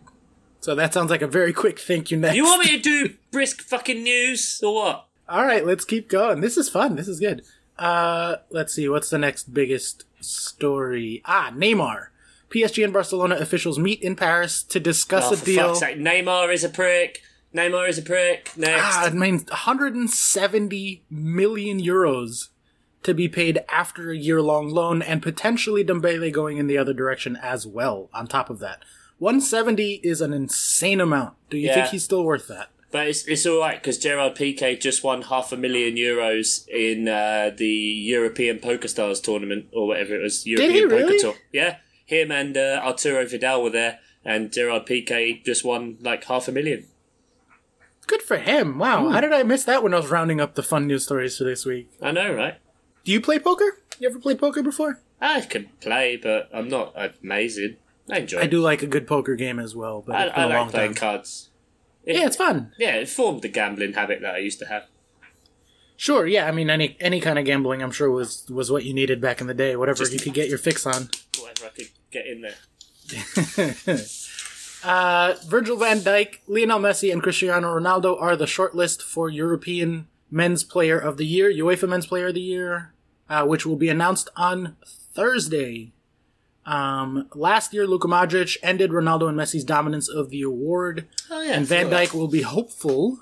So 0.65 0.75
that 0.77 0.95
sounds 0.95 1.11
like 1.11 1.21
a 1.21 1.27
very 1.27 1.53
quick 1.53 1.79
thank 1.79 2.11
you 2.11 2.17
next. 2.17 2.37
you 2.37 2.45
want 2.45 2.65
me 2.65 2.75
to 2.75 2.79
do 2.83 3.15
brisk 3.31 3.61
fucking 3.61 4.03
news 4.03 4.63
or 4.65 4.75
what? 4.75 5.07
All 5.29 5.45
right, 5.45 5.63
let's 5.67 5.85
keep 5.85 6.09
going. 6.09 6.41
This 6.41 6.57
is 6.57 6.71
fun. 6.71 6.97
This 6.97 7.07
is 7.07 7.21
good. 7.21 7.43
Uh, 7.79 8.37
let's 8.49 8.73
see. 8.73 8.89
What's 8.89 9.11
the 9.11 9.19
next 9.19 9.53
biggest 9.53 10.05
story? 10.25 11.21
Ah, 11.27 11.53
Neymar. 11.55 12.07
PSG 12.49 12.83
and 12.83 12.95
Barcelona 12.95 13.35
officials 13.35 13.79
meet 13.79 14.01
in 14.01 14.17
Paris 14.17 14.63
to 14.63 14.81
discuss 14.81 15.31
Oh, 15.31 15.35
a 15.35 15.45
deal. 15.45 15.75
Neymar 15.75 16.51
is 16.51 16.65
a 16.65 16.71
prick. 16.71 17.21
Neymar 17.55 17.87
is 17.91 17.99
a 17.99 18.03
prick. 18.03 18.51
Next. 18.57 18.83
Ah, 18.83 19.05
I 19.05 19.11
mean, 19.11 19.41
170 19.41 21.03
million 21.11 21.79
euros 21.79 22.49
to 23.03 23.13
be 23.13 23.29
paid 23.29 23.63
after 23.69 24.11
a 24.11 24.17
year-long 24.17 24.71
loan, 24.71 25.03
and 25.03 25.23
potentially 25.23 25.85
Dembele 25.85 26.33
going 26.33 26.57
in 26.57 26.69
the 26.69 26.79
other 26.79 26.95
direction 26.95 27.37
as 27.37 27.67
well. 27.67 28.09
On 28.15 28.27
top 28.27 28.49
of 28.49 28.61
that, 28.61 28.83
170 29.25 30.01
is 30.03 30.21
an 30.21 30.35
insane 30.35 31.01
amount. 31.01 31.33
Do 31.49 31.57
you 31.57 31.69
Yeah. 31.69 31.75
think 31.77 31.87
he's 31.89 32.05
still 32.05 32.25
worth 32.25 32.47
that? 32.49 32.69
But 32.91 33.09
it's, 33.09 33.25
it's 33.27 33.47
all 33.47 33.59
right 33.59 33.81
because 33.81 33.97
Gerard 33.97 34.35
Piqué 34.37 34.79
just 34.79 35.03
won 35.03 35.23
half 35.23 35.51
a 35.51 35.57
million 35.57 35.97
euros 35.97 36.69
in 36.69 37.09
uh, 37.09 37.51
the 37.57 37.67
European 37.67 38.59
Poker 38.59 38.87
Stars 38.87 39.21
tournament 39.21 39.69
or 39.73 39.87
whatever 39.89 40.15
it 40.15 40.23
was. 40.23 40.47
European 40.47 40.73
he 40.75 40.83
Poker 40.83 40.95
really? 40.97 41.19
Tour. 41.19 41.35
Yeah, 41.53 41.77
him 42.05 42.31
and 42.31 42.55
uh, 42.55 42.83
Arturo 42.85 43.25
Vidal 43.27 43.63
were 43.63 43.71
there, 43.71 44.01
and 44.27 44.53
Gerard 44.53 44.85
Piqué 44.85 45.43
just 45.43 45.65
won 45.65 45.97
like 46.03 46.25
half 46.25 46.47
a 46.47 46.53
million. 46.53 46.85
Good 48.07 48.21
for 48.21 48.37
him. 48.37 48.79
Wow. 48.79 49.09
How 49.09 49.23
did 49.23 49.33
I 49.33 49.43
miss 49.43 49.65
that 49.65 49.83
when 49.83 49.95
I 49.95 49.97
was 50.01 50.11
rounding 50.11 50.39
up 50.39 50.55
the 50.55 50.63
fun 50.63 50.87
news 50.87 51.05
stories 51.05 51.39
for 51.39 51.45
this 51.45 51.65
week? 51.65 51.91
I 52.03 52.11
know, 52.13 52.31
right? 52.35 52.57
Do 53.05 53.11
you 53.13 53.23
play 53.23 53.39
poker? 53.39 53.79
You 53.99 54.11
ever 54.11 54.19
played 54.19 54.39
poker 54.39 54.63
before? 54.63 55.01
I 55.19 55.41
can 55.41 55.71
play, 55.81 56.19
but 56.19 56.51
I'm 56.53 56.69
not 56.69 56.93
amazing. 57.23 57.77
I 58.11 58.19
enjoy. 58.19 58.41
I 58.41 58.47
do 58.47 58.61
like 58.61 58.83
a 58.83 58.87
good 58.87 59.07
poker 59.07 59.35
game 59.35 59.59
as 59.59 59.75
well, 59.75 60.03
but 60.07 60.15
I, 60.15 60.27
I 60.27 60.45
like 60.45 60.55
long 60.55 60.71
playing 60.71 60.95
time. 60.95 60.97
cards. 60.97 61.51
It- 62.05 62.17
Yeah, 62.17 62.27
it's 62.27 62.37
fun. 62.37 62.73
yeah, 62.79 62.97
it 62.97 63.09
formed 63.09 63.43
the 63.43 63.49
gambling 63.49 63.95
habit 63.95 64.21
that 64.21 64.35
I 64.35 64.39
used 64.39 64.59
to 64.61 64.67
have. 64.67 64.85
Sure, 65.97 66.27
yeah. 66.27 66.47
I 66.47 66.51
mean, 66.51 66.69
any 66.71 66.97
any 67.01 67.21
kind 67.21 67.39
of 67.39 67.45
gambling, 67.45 67.81
I'm 67.83 67.93
sure 67.93 68.11
was 68.11 68.45
was 68.51 68.71
what 68.71 68.85
you 68.85 68.93
needed 68.93 69.21
back 69.21 69.41
in 69.41 69.47
the 69.47 69.55
day. 69.55 69.75
Whatever 69.77 69.99
Just- 69.99 70.13
you 70.13 70.21
could 70.21 70.35
get 70.35 70.49
your 70.49 70.59
fix 70.59 70.85
on. 70.87 71.09
Whatever 71.41 71.67
I 71.67 71.71
could 71.71 71.89
get 72.11 72.27
in 72.27 72.43
there. 72.43 72.57
Uh, 74.85 75.35
Virgil 75.47 75.79
van 75.79 76.01
Dijk, 76.01 76.41
Lionel 76.47 76.79
Messi, 76.79 77.11
and 77.11 77.23
Cristiano 77.23 77.69
Ronaldo 77.81 78.21
are 78.21 78.37
the 78.37 78.45
shortlist 78.45 79.01
for 79.01 79.31
European 79.31 80.09
Men's 80.31 80.63
Player 80.63 80.99
of 80.99 81.17
the 81.17 81.25
Year, 81.25 81.51
UEFA 81.51 81.89
Men's 81.89 82.07
Player 82.07 82.27
of 82.27 82.35
the 82.35 82.43
Year, 82.43 82.93
uh, 83.31 83.47
which 83.47 83.65
will 83.65 83.77
be 83.77 83.89
announced 83.89 84.29
on 84.37 84.77
Thursday. 84.87 85.94
Um, 86.67 87.29
last 87.35 87.75
year, 87.75 87.87
Luka 87.87 88.09
Modric 88.09 88.57
ended 88.63 88.91
Ronaldo 88.91 89.29
and 89.29 89.39
Messi's 89.39 89.65
dominance 89.65 90.09
of 90.09 90.31
the 90.31 90.43
award, 90.43 91.07
Oh 91.31 91.43
yeah, 91.43 91.53
and 91.53 91.67
Van 91.67 91.91
Dijk 91.91 92.15
will 92.15 92.29
be 92.29 92.43
hopeful 92.43 93.21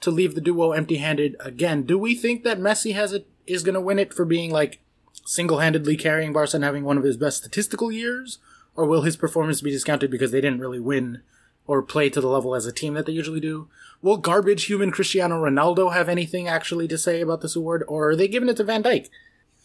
to 0.00 0.10
leave 0.10 0.34
the 0.34 0.40
duo 0.40 0.72
empty-handed 0.72 1.34
again. 1.40 1.82
Do 1.82 1.98
we 1.98 2.14
think 2.14 2.44
that 2.44 2.60
Messi 2.60 2.94
has 2.94 3.12
it 3.12 3.26
is 3.46 3.62
going 3.62 3.74
to 3.74 3.80
win 3.80 3.98
it 3.98 4.14
for 4.14 4.24
being 4.24 4.50
like 4.50 4.80
single-handedly 5.24 5.96
carrying 5.96 6.32
Barca 6.32 6.56
and 6.56 6.64
having 6.64 6.84
one 6.84 6.98
of 6.98 7.04
his 7.04 7.16
best 7.16 7.38
statistical 7.38 7.90
years, 7.90 8.38
or 8.76 8.86
will 8.86 9.02
his 9.02 9.16
performance 9.16 9.60
be 9.60 9.70
discounted 9.70 10.10
because 10.10 10.30
they 10.30 10.40
didn't 10.40 10.60
really 10.60 10.80
win 10.80 11.22
or 11.66 11.82
play 11.82 12.10
to 12.10 12.20
the 12.20 12.28
level 12.28 12.54
as 12.54 12.66
a 12.66 12.72
team 12.72 12.94
that 12.94 13.06
they 13.06 13.12
usually 13.12 13.40
do? 13.40 13.68
Will 14.02 14.18
garbage 14.18 14.66
human 14.66 14.90
Cristiano 14.90 15.42
Ronaldo 15.42 15.92
have 15.94 16.08
anything 16.08 16.46
actually 16.46 16.86
to 16.88 16.98
say 16.98 17.20
about 17.20 17.40
this 17.40 17.56
award, 17.56 17.82
or 17.88 18.10
are 18.10 18.16
they 18.16 18.28
giving 18.28 18.48
it 18.50 18.56
to 18.58 18.64
Van 18.64 18.82
Dijk? 18.82 19.08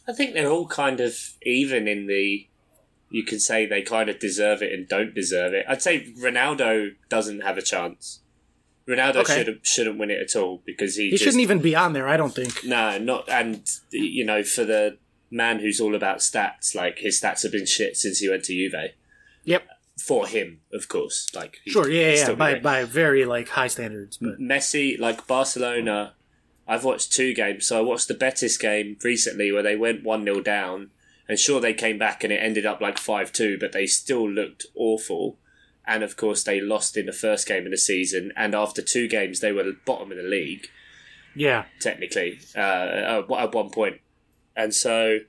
I 0.08 0.14
think 0.14 0.34
they're 0.34 0.50
all 0.50 0.68
kind 0.68 1.00
of 1.00 1.34
even 1.44 1.88
in 1.88 2.08
the 2.08 2.48
you 3.10 3.24
can 3.24 3.40
say 3.40 3.66
they 3.66 3.82
kind 3.82 4.10
of 4.10 4.20
deserve 4.20 4.62
it 4.62 4.72
and 4.72 4.88
don't 4.88 5.14
deserve 5.16 5.54
it. 5.54 5.66
I'd 5.68 5.82
say 5.82 6.12
Ronaldo 6.20 6.92
doesn't 7.10 7.42
have 7.42 7.58
a 7.58 7.62
chance. 7.62 8.22
Ronaldo 8.88 9.18
Okay. 9.18 9.36
shouldn't 9.38 9.66
shouldn't 9.68 10.00
win 10.00 10.10
it 10.12 10.20
at 10.22 10.36
all 10.36 10.62
because 10.66 10.96
he, 10.96 11.06
He 11.06 11.12
just, 11.12 11.24
shouldn't 11.24 11.42
even 11.42 11.60
be 11.60 11.76
on 11.76 11.94
there, 11.94 12.08
I 12.08 12.18
don't 12.18 12.34
think. 12.34 12.64
No, 12.66 12.98
not 12.98 13.30
and 13.30 13.62
you 13.92 14.26
know 14.26 14.44
for 14.44 14.64
the 14.64 14.98
man 15.32 15.60
who's 15.60 15.80
all 15.80 15.94
about 15.94 16.20
stats, 16.20 16.74
like 16.74 16.98
his 17.00 17.20
stats 17.22 17.44
have 17.44 17.52
been 17.52 17.68
shit 17.68 17.96
since 17.98 18.18
he 18.20 18.30
went 18.30 18.44
to 18.46 18.54
Juve. 18.54 18.92
Yep. 19.44 19.64
For 20.04 20.28
him, 20.28 20.62
of 20.74 20.88
course. 20.88 21.28
Like 21.36 21.58
Sure, 21.68 21.90
yeah, 21.90 22.14
yeah. 22.14 22.34
By 22.34 22.52
great. 22.54 22.64
by 22.64 22.84
very 22.86 23.26
like 23.26 23.50
high 23.50 23.68
standards, 23.68 24.18
but 24.18 24.40
Messi, 24.40 24.98
like 25.00 25.28
Barcelona, 25.28 26.14
I've 26.68 26.84
watched 26.84 27.12
two 27.14 27.34
games. 27.36 27.68
So 27.68 27.78
I 27.78 27.82
watched 27.82 28.08
the 28.08 28.14
Betis 28.16 28.58
game 28.58 28.98
recently 29.04 29.52
where 29.52 29.64
they 29.64 29.76
went 29.76 30.04
1 30.04 30.24
0 30.24 30.42
down. 30.42 30.90
And 31.30 31.40
sure, 31.40 31.62
they 31.62 31.76
came 31.76 32.00
back 32.00 32.24
and 32.24 32.34
it 32.34 32.38
ended 32.38 32.66
up 32.66 32.82
like 32.82 32.98
5 32.98 33.32
2, 33.32 33.58
but 33.60 33.72
they 33.72 33.86
still 33.86 34.28
looked 34.28 34.66
awful. 34.76 35.38
And 35.86 36.04
of 36.04 36.18
course, 36.18 36.44
they 36.44 36.60
lost 36.60 36.98
in 36.98 37.06
the 37.06 37.14
first 37.14 37.48
game 37.48 37.66
of 37.66 37.72
the 37.72 37.78
season. 37.78 38.34
And 38.36 38.56
after 38.56 38.82
two 38.82 39.08
games, 39.08 39.40
they 39.40 39.52
were 39.52 39.64
bottom 39.86 40.12
of 40.12 40.18
the 40.18 40.24
league, 40.24 40.68
yeah. 41.36 41.66
technically, 41.80 42.40
uh, 42.56 42.60
at 42.60 43.32
at 43.32 43.54
one 43.54 43.70
point. 43.70 44.02
And 44.56 44.74
so. 44.74 45.20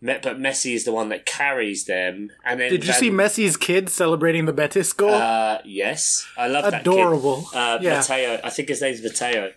But 0.00 0.22
Messi 0.22 0.74
is 0.74 0.84
the 0.84 0.92
one 0.92 1.08
that 1.08 1.26
carries 1.26 1.86
them. 1.86 2.30
And 2.44 2.60
then 2.60 2.70
Did 2.70 2.84
you 2.84 2.92
Van- 2.92 3.00
see 3.00 3.10
Messi's 3.10 3.56
kid 3.56 3.88
celebrating 3.88 4.44
the 4.44 4.52
Betis 4.52 4.92
goal? 4.92 5.12
Uh, 5.12 5.58
yes, 5.64 6.24
I 6.36 6.46
love 6.46 6.70
that. 6.70 6.82
Adorable. 6.82 7.46
Uh, 7.52 7.78
yeah. 7.80 7.96
Mateo, 7.96 8.40
I 8.44 8.50
think 8.50 8.68
his 8.68 8.80
name's 8.80 9.02
Mateo. 9.02 9.52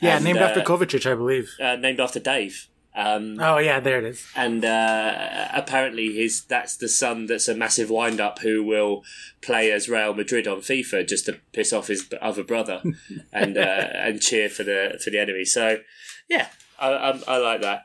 yeah, 0.00 0.16
And, 0.16 0.24
named 0.24 0.38
uh, 0.38 0.42
after 0.42 0.60
Kovacic, 0.60 1.10
I 1.10 1.14
believe. 1.14 1.50
uh, 1.58 1.76
named 1.76 1.98
after 1.98 2.20
Dave. 2.20 2.68
Um, 2.98 3.36
Oh 3.40 3.58
yeah, 3.58 3.78
there 3.78 3.98
it 3.98 4.04
is. 4.06 4.26
and 4.34 4.64
uh, 4.64 5.48
apparently 5.52 6.14
his 6.14 6.42
that's 6.44 6.76
the 6.78 6.88
son 6.88 7.26
that's 7.26 7.46
a 7.46 7.54
massive 7.54 7.90
wind 7.90 8.20
up 8.22 8.38
who 8.38 8.64
will 8.64 9.04
play 9.42 9.70
as 9.70 9.86
Real 9.88 10.14
Madrid 10.14 10.48
on 10.48 10.58
FIFA 10.60 11.06
just 11.06 11.26
to 11.26 11.34
piss 11.52 11.74
off 11.74 11.88
his 11.88 12.08
other 12.22 12.42
brother 12.42 12.82
and 13.32 13.58
uh, 13.58 13.60
and 13.92 14.22
cheer 14.22 14.48
for 14.48 14.62
the 14.64 14.98
for 15.04 15.10
the 15.10 15.18
enemy. 15.18 15.44
So 15.44 15.80
yeah, 16.28 16.48
I, 16.78 16.88
I, 16.88 17.20
I 17.28 17.36
like 17.36 17.60
that. 17.60 17.82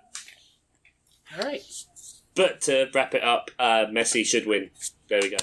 All 1.38 1.44
right. 1.46 1.62
But 2.36 2.62
to 2.62 2.90
wrap 2.94 3.14
it 3.14 3.24
up, 3.24 3.52
uh, 3.60 3.86
Messi 3.92 4.26
should 4.26 4.48
win. 4.48 4.70
There 5.10 5.20
we 5.22 5.30
go. 5.32 5.38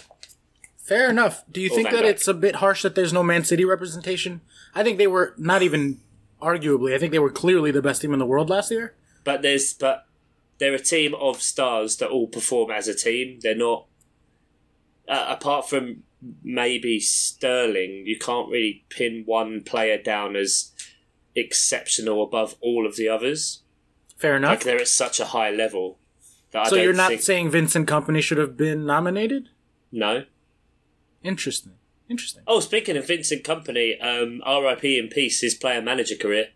Fair 0.78 1.10
enough. 1.10 1.44
Do 1.52 1.60
you 1.60 1.70
Or 1.70 1.75
think 1.75 1.90
that 1.90 2.04
Dijk. 2.04 2.08
it's 2.08 2.26
a 2.28 2.32
bit 2.34 2.56
harsh 2.56 2.82
that 2.82 2.94
there's 2.94 3.12
no 3.12 3.22
Man 3.22 3.44
City 3.44 3.64
representation? 3.66 4.40
I 4.75 4.82
think 4.82 4.96
they 4.96 5.06
were 5.06 5.34
not 5.37 5.60
even 5.60 6.00
arguably. 6.40 6.94
I 6.94 6.98
think 6.98 7.12
they 7.12 7.18
were 7.18 7.30
clearly 7.30 7.70
the 7.70 7.82
best 7.82 8.00
team 8.00 8.14
in 8.14 8.18
the 8.18 8.25
world 8.26 8.48
last 8.48 8.70
year. 8.70 8.94
But 9.25 9.42
there's 9.42 9.72
but 9.75 10.06
they're 10.58 10.75
a 10.75 10.78
team 10.78 11.14
of 11.14 11.40
stars 11.42 11.96
that 11.96 12.10
all 12.10 12.26
perform 12.26 12.70
as 12.70 12.88
a 12.88 12.94
team. 12.94 13.38
They're 13.42 13.54
not 13.54 13.87
uh, 15.08 15.26
apart 15.28 15.68
from 15.68 16.02
maybe 16.42 17.00
Sterling. 17.00 18.04
You 18.06 18.18
can't 18.18 18.50
really 18.50 18.84
pin 18.88 19.22
one 19.26 19.62
player 19.62 20.00
down 20.00 20.37
as 20.37 20.72
exceptional 21.34 22.22
above 22.22 22.56
all 22.60 22.87
of 22.87 22.96
the 22.96 23.08
others. 23.08 23.62
Fair 24.16 24.37
enough. 24.37 24.50
Like 24.50 24.64
they're 24.64 24.80
at 24.80 24.88
such 24.88 25.20
a 25.20 25.26
high 25.26 25.50
level 25.50 25.98
that 26.50 26.66
I 26.66 26.68
so 26.68 26.76
you're 26.76 26.92
not 26.92 27.08
think 27.08 27.22
saying 27.22 27.50
Vincent 27.50 27.88
Kompany 27.88 28.22
should 28.22 28.38
have 28.38 28.56
been 28.56 28.84
nominated? 28.84 29.50
no. 29.92 30.25
Interesting. 31.20 31.72
Interesting. 32.08 32.44
Oh, 32.46 32.60
speaking 32.60 32.96
of 32.96 33.06
Vincent 33.06 33.42
Kompany, 33.42 34.02
um, 34.02 34.40
R.I.P. 34.44 34.98
in 34.98 35.08
peace. 35.08 35.40
His 35.40 35.54
player 35.54 35.82
manager 35.82 36.14
career. 36.14 36.50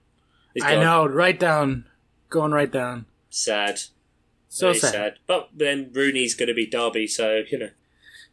I 0.62 0.76
know. 0.76 1.04
Right 1.04 1.38
down. 1.38 1.84
Going 2.32 2.52
right 2.52 2.70
down. 2.70 3.04
Sad. 3.28 3.80
So 4.48 4.68
Very 4.68 4.78
sad. 4.78 4.92
sad. 4.92 5.14
But 5.26 5.50
then 5.54 5.90
Rooney's 5.92 6.34
going 6.34 6.48
to 6.48 6.54
be 6.54 6.66
Derby, 6.66 7.06
so 7.06 7.42
you 7.50 7.58
know. 7.58 7.70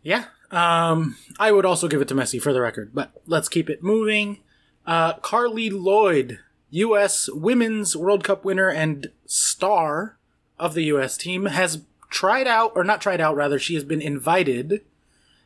Yeah. 0.01 0.25
Um, 0.51 1.17
I 1.37 1.51
would 1.51 1.65
also 1.65 1.89
give 1.89 2.01
it 2.01 2.07
to 2.07 2.15
Messi 2.15 2.41
for 2.41 2.53
the 2.53 2.61
record, 2.61 2.91
but 2.93 3.11
let's 3.27 3.49
keep 3.49 3.69
it 3.69 3.83
moving. 3.83 4.39
Uh, 4.87 5.15
Carli 5.15 5.69
Lloyd, 5.69 6.39
U.S. 6.69 7.29
Women's 7.31 7.95
World 7.95 8.23
Cup 8.23 8.45
winner 8.45 8.69
and 8.69 9.11
star 9.25 10.17
of 10.57 10.73
the 10.73 10.85
U.S. 10.85 11.17
team, 11.17 11.45
has 11.47 11.83
tried 12.09 12.47
out, 12.47 12.71
or 12.73 12.85
not 12.85 13.01
tried 13.01 13.21
out, 13.21 13.35
rather, 13.35 13.59
she 13.59 13.75
has 13.75 13.83
been 13.83 14.01
invited 14.01 14.81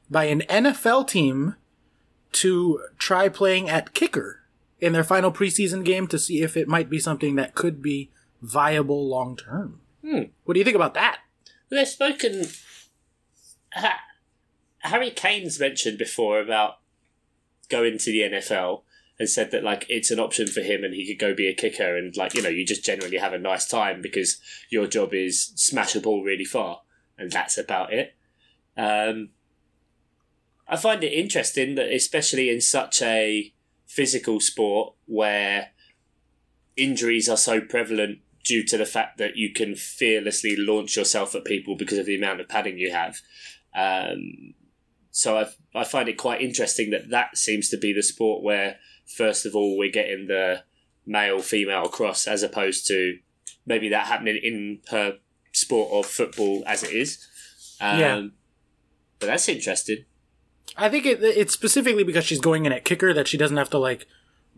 by 0.10 0.26
an 0.26 0.42
NFL 0.42 1.08
team 1.08 1.56
to 2.34 2.82
try 2.98 3.28
playing 3.30 3.70
at 3.70 3.94
kicker 3.94 4.42
in 4.80 4.94
their 4.94 5.04
final 5.04 5.32
preseason 5.32 5.84
game 5.84 6.08
to 6.08 6.20
see 6.20 6.42
if 6.42 6.56
it 6.56 6.68
might 6.68 6.90
be 6.90 7.00
something 7.00 7.36
that 7.36 7.56
could 7.56 7.82
be 7.82 8.10
viable 8.44 9.10
long 9.10 9.36
term. 9.38 9.80
Hmm. 10.06 10.24
What 10.44 10.54
do 10.54 10.60
you 10.60 10.64
think 10.66 10.76
about 10.76 10.94
that? 10.94 11.22
They've 11.70 11.88
spoken. 11.88 12.46
Ha- 13.74 14.02
Harry 14.80 15.10
Kane's 15.10 15.60
mentioned 15.60 15.98
before 15.98 16.40
about 16.40 16.80
going 17.70 17.98
to 17.98 18.12
the 18.12 18.20
NFL 18.20 18.84
and 19.18 19.30
said 19.30 19.52
that 19.52 19.64
like 19.64 19.86
it's 19.90 20.12
an 20.12 20.20
option 20.20 20.46
for 20.48 20.60
him 20.62 20.84
and 20.84 20.94
he 20.94 21.08
could 21.08 21.20
go 21.20 21.34
be 21.34 21.48
a 21.48 21.54
kicker 21.54 21.96
and 21.96 22.16
like 22.18 22.34
you 22.34 22.42
know 22.42 22.50
you 22.50 22.66
just 22.66 22.84
generally 22.84 23.18
have 23.18 23.32
a 23.32 23.40
nice 23.40 23.66
time 23.66 24.02
because 24.02 24.40
your 24.70 24.86
job 24.86 25.14
is 25.14 25.54
smash 25.56 25.96
a 25.96 26.02
ball 26.02 26.24
really 26.24 26.46
far 26.46 26.82
and 27.18 27.32
that's 27.32 27.58
about 27.58 27.94
it. 27.94 28.16
Um, 28.76 29.30
I 30.68 30.76
find 30.76 31.04
it 31.04 31.14
interesting 31.14 31.76
that 31.76 31.92
especially 31.94 32.50
in 32.50 32.60
such 32.60 33.02
a 33.02 33.54
physical 33.88 34.40
sport 34.40 34.96
where 35.06 35.70
injuries 36.76 37.30
are 37.30 37.38
so 37.38 37.62
prevalent 37.62 38.20
due 38.44 38.64
to 38.66 38.78
the 38.78 38.86
fact 38.86 39.18
that 39.18 39.38
you 39.38 39.54
can 39.54 39.76
fearlessly 39.76 40.56
launch 40.58 40.98
yourself 40.98 41.34
at 41.36 41.46
people 41.46 41.76
because 41.76 41.98
of 41.98 42.06
the 42.06 42.16
amount 42.16 42.42
of 42.42 42.50
padding 42.50 42.78
you 42.78 42.92
have. 42.92 43.22
Um, 43.76 44.54
so 45.12 45.38
I 45.38 45.48
I 45.74 45.84
find 45.84 46.10
it 46.10 46.18
quite 46.18 46.42
interesting 46.42 46.92
that 46.92 47.10
that 47.10 47.38
seems 47.38 47.70
to 47.70 47.78
be 47.78 47.94
the 47.94 48.04
sport 48.04 48.44
where 48.44 48.78
first 49.06 49.46
of 49.46 49.56
all 49.56 49.78
we're 49.78 49.92
getting 49.92 50.28
the 50.28 50.64
male 51.06 51.40
female 51.40 51.88
cross 51.88 52.28
as 52.28 52.44
opposed 52.44 52.88
to 52.88 53.18
maybe 53.66 53.90
that 53.90 54.08
happening 54.08 54.40
in 54.42 54.80
her 54.90 55.18
sport 55.52 55.92
of 55.92 56.10
football 56.10 56.64
as 56.66 56.84
it 56.84 56.92
is. 56.92 57.28
Um, 57.80 58.00
Yeah. 58.00 58.28
But 59.20 59.28
that's 59.28 59.48
interesting. 59.48 60.06
I 60.76 60.90
think 60.90 61.06
it, 61.06 61.22
it's 61.24 61.54
specifically 61.54 62.04
because 62.04 62.26
she's 62.26 62.42
going 62.42 62.66
in 62.66 62.72
at 62.72 62.84
kicker 62.84 63.14
that 63.14 63.28
she 63.28 63.38
doesn't 63.38 63.58
have 63.58 63.70
to 63.70 63.78
like 63.78 64.08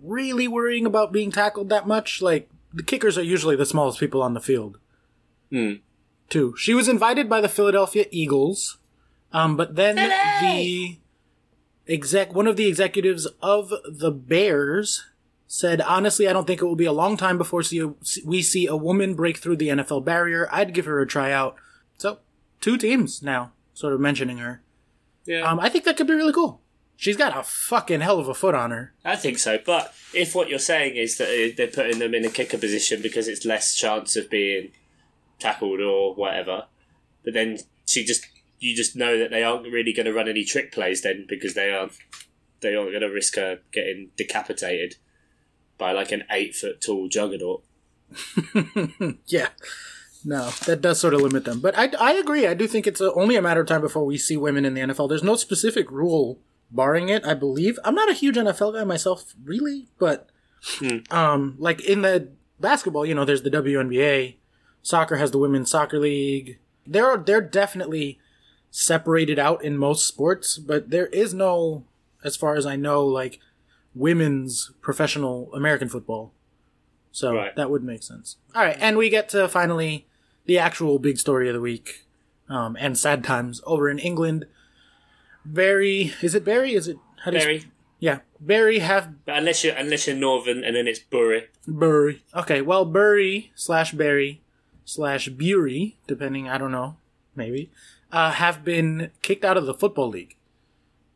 really 0.01 0.47
worrying 0.47 0.85
about 0.85 1.11
being 1.11 1.31
tackled 1.31 1.69
that 1.69 1.87
much. 1.87 2.21
Like 2.21 2.49
the 2.75 2.83
kickers 2.83 3.17
are 3.17 3.23
usually 3.23 3.55
the 3.55 3.65
smallest 3.65 3.99
people 3.99 4.21
on 4.21 4.33
the 4.33 4.41
field. 4.41 4.77
Hmm. 5.49 5.73
Too. 6.29 6.55
She 6.57 6.73
was 6.73 6.87
invited 6.87 7.29
by 7.29 7.39
the 7.39 7.49
Philadelphia 7.49 8.05
Eagles, 8.11 8.77
um, 9.31 9.55
but 9.55 9.75
then 9.75 9.95
the 9.95 10.97
exec, 11.87 12.33
one 12.33 12.47
of 12.47 12.57
the 12.57 12.67
executives 12.67 13.27
of 13.41 13.71
the 13.87 14.11
Bears, 14.11 15.05
said, 15.47 15.81
"Honestly, 15.81 16.27
I 16.27 16.33
don't 16.33 16.47
think 16.47 16.61
it 16.61 16.65
will 16.65 16.75
be 16.75 16.85
a 16.85 16.91
long 16.91 17.15
time 17.15 17.37
before 17.37 17.61
see 17.61 17.87
we 18.25 18.41
see 18.41 18.65
a 18.65 18.75
woman 18.75 19.13
break 19.13 19.37
through 19.37 19.57
the 19.57 19.69
NFL 19.69 20.03
barrier. 20.03 20.49
I'd 20.51 20.73
give 20.73 20.85
her 20.85 20.99
a 20.99 21.07
tryout." 21.07 21.55
So, 21.97 22.19
two 22.59 22.77
teams 22.77 23.21
now, 23.21 23.51
sort 23.73 23.93
of 23.93 23.99
mentioning 23.99 24.39
her. 24.39 24.63
Yeah. 25.25 25.41
Um, 25.41 25.59
I 25.59 25.69
think 25.69 25.85
that 25.85 25.95
could 25.95 26.07
be 26.07 26.13
really 26.13 26.33
cool. 26.33 26.59
She's 26.97 27.17
got 27.17 27.37
a 27.37 27.43
fucking 27.43 28.01
hell 28.01 28.19
of 28.19 28.27
a 28.27 28.33
foot 28.33 28.55
on 28.55 28.71
her. 28.71 28.93
I 29.03 29.15
think 29.15 29.37
so, 29.37 29.59
but 29.63 29.93
if 30.13 30.33
what 30.33 30.49
you're 30.49 30.59
saying 30.59 30.95
is 30.95 31.17
that 31.17 31.27
uh, 31.27 31.53
they're 31.55 31.67
putting 31.67 31.99
them 31.99 32.15
in 32.15 32.25
a 32.25 32.29
kicker 32.29 32.57
position 32.57 33.01
because 33.01 33.27
it's 33.27 33.45
less 33.45 33.75
chance 33.75 34.15
of 34.15 34.29
being 34.29 34.71
tackled 35.39 35.81
or 35.81 36.15
whatever, 36.15 36.65
but 37.23 37.33
then 37.33 37.57
she 37.85 38.05
just 38.05 38.25
you 38.59 38.75
just 38.75 38.95
know 38.95 39.17
that 39.19 39.29
they 39.29 39.43
aren't 39.43 39.71
really 39.71 39.93
going 39.93 40.05
to 40.05 40.13
run 40.13 40.29
any 40.29 40.45
trick 40.45 40.71
plays 40.71 41.01
then 41.01 41.25
because 41.27 41.53
they 41.53 41.71
aren't 41.71 41.93
they 42.61 42.75
aren't 42.75 42.91
going 42.91 43.01
to 43.01 43.09
risk 43.09 43.35
her 43.35 43.59
getting 43.71 44.09
decapitated 44.15 44.95
by 45.77 45.91
like 45.91 46.11
an 46.11 46.23
eight 46.31 46.55
foot 46.55 46.81
tall 46.81 47.07
juggernaut. 47.07 47.63
Yeah. 49.27 49.49
No, 50.27 50.49
that 50.65 50.81
does 50.81 50.99
sort 50.99 51.13
of 51.13 51.21
limit 51.21 51.45
them. 51.45 51.59
But 51.59 51.77
I, 51.77 51.91
I 51.99 52.13
agree. 52.13 52.47
I 52.47 52.55
do 52.55 52.65
think 52.65 52.87
it's 52.87 52.99
a, 52.99 53.13
only 53.13 53.35
a 53.35 53.41
matter 53.43 53.61
of 53.61 53.67
time 53.67 53.81
before 53.81 54.05
we 54.05 54.17
see 54.17 54.35
women 54.35 54.65
in 54.65 54.73
the 54.73 54.81
NFL. 54.81 55.07
There's 55.07 55.21
no 55.21 55.35
specific 55.35 55.91
rule 55.91 56.39
barring 56.71 57.09
it, 57.09 57.25
I 57.25 57.33
believe. 57.33 57.77
I'm 57.83 57.95
not 57.95 58.09
a 58.09 58.13
huge 58.13 58.35
NFL 58.35 58.73
guy 58.73 58.83
myself, 58.83 59.33
really, 59.43 59.87
but 59.99 60.29
um, 61.11 61.55
like 61.59 61.81
in 61.81 62.01
the 62.01 62.29
basketball, 62.59 63.05
you 63.05 63.13
know, 63.15 63.25
there's 63.25 63.43
the 63.43 63.51
WNBA. 63.51 64.35
Soccer 64.81 65.15
has 65.17 65.31
the 65.31 65.37
Women's 65.37 65.69
Soccer 65.71 65.99
League. 65.99 66.59
They're 66.85 67.17
they're 67.17 67.41
definitely 67.41 68.19
separated 68.71 69.39
out 69.39 69.63
in 69.63 69.77
most 69.77 70.05
sports, 70.07 70.57
but 70.57 70.89
there 70.89 71.07
is 71.07 71.33
no, 71.33 71.85
as 72.23 72.35
far 72.35 72.55
as 72.55 72.65
I 72.65 72.75
know, 72.75 73.05
like 73.05 73.39
women's 73.93 74.71
professional 74.81 75.49
American 75.53 75.87
football. 75.89 76.33
So 77.11 77.33
Right. 77.35 77.55
that 77.55 77.69
would 77.71 77.83
make 77.83 78.03
sense. 78.03 78.35
All 78.53 78.61
right, 78.63 78.77
and 78.79 78.97
we 78.97 79.09
get 79.09 79.29
to 79.29 79.47
finally 79.47 80.05
the 80.45 80.59
actual 80.59 80.99
big 80.99 81.17
story 81.17 81.47
of 81.47 81.53
the 81.55 81.61
week, 81.61 82.05
um, 82.49 82.75
and 82.79 82.97
sad 82.97 83.23
times 83.23 83.61
over 83.65 83.89
in 83.89 83.97
England. 83.99 84.45
Barry, 85.45 86.13
is 86.21 86.35
it 86.35 86.43
Barry? 86.43 86.73
Is 86.73 86.87
it 86.87 86.97
how 87.23 87.31
do 87.31 87.37
you 87.37 87.61
yeah, 87.99 88.19
Barry 88.39 88.79
have 88.79 89.13
unless 89.25 89.63
you're 89.63 89.75
unless 89.75 90.07
you're 90.07 90.15
northern 90.15 90.63
and 90.63 90.75
then 90.75 90.87
it's 90.87 90.99
Bury. 90.99 91.47
Bury. 91.67 92.21
Okay, 92.35 92.61
well 92.61 92.85
Bury 92.85 93.51
slash 93.55 93.93
Barry 93.93 94.41
slash 94.83 95.29
Bury, 95.29 95.97
depending. 96.07 96.49
I 96.49 96.57
don't 96.57 96.71
know. 96.71 96.97
maybe, 97.35 97.71
uh, 98.11 98.31
have 98.31 98.63
been 98.63 99.11
kicked 99.21 99.43
out 99.43 99.57
of 99.57 99.65
the 99.65 99.73
football 99.73 100.09
league. 100.09 100.35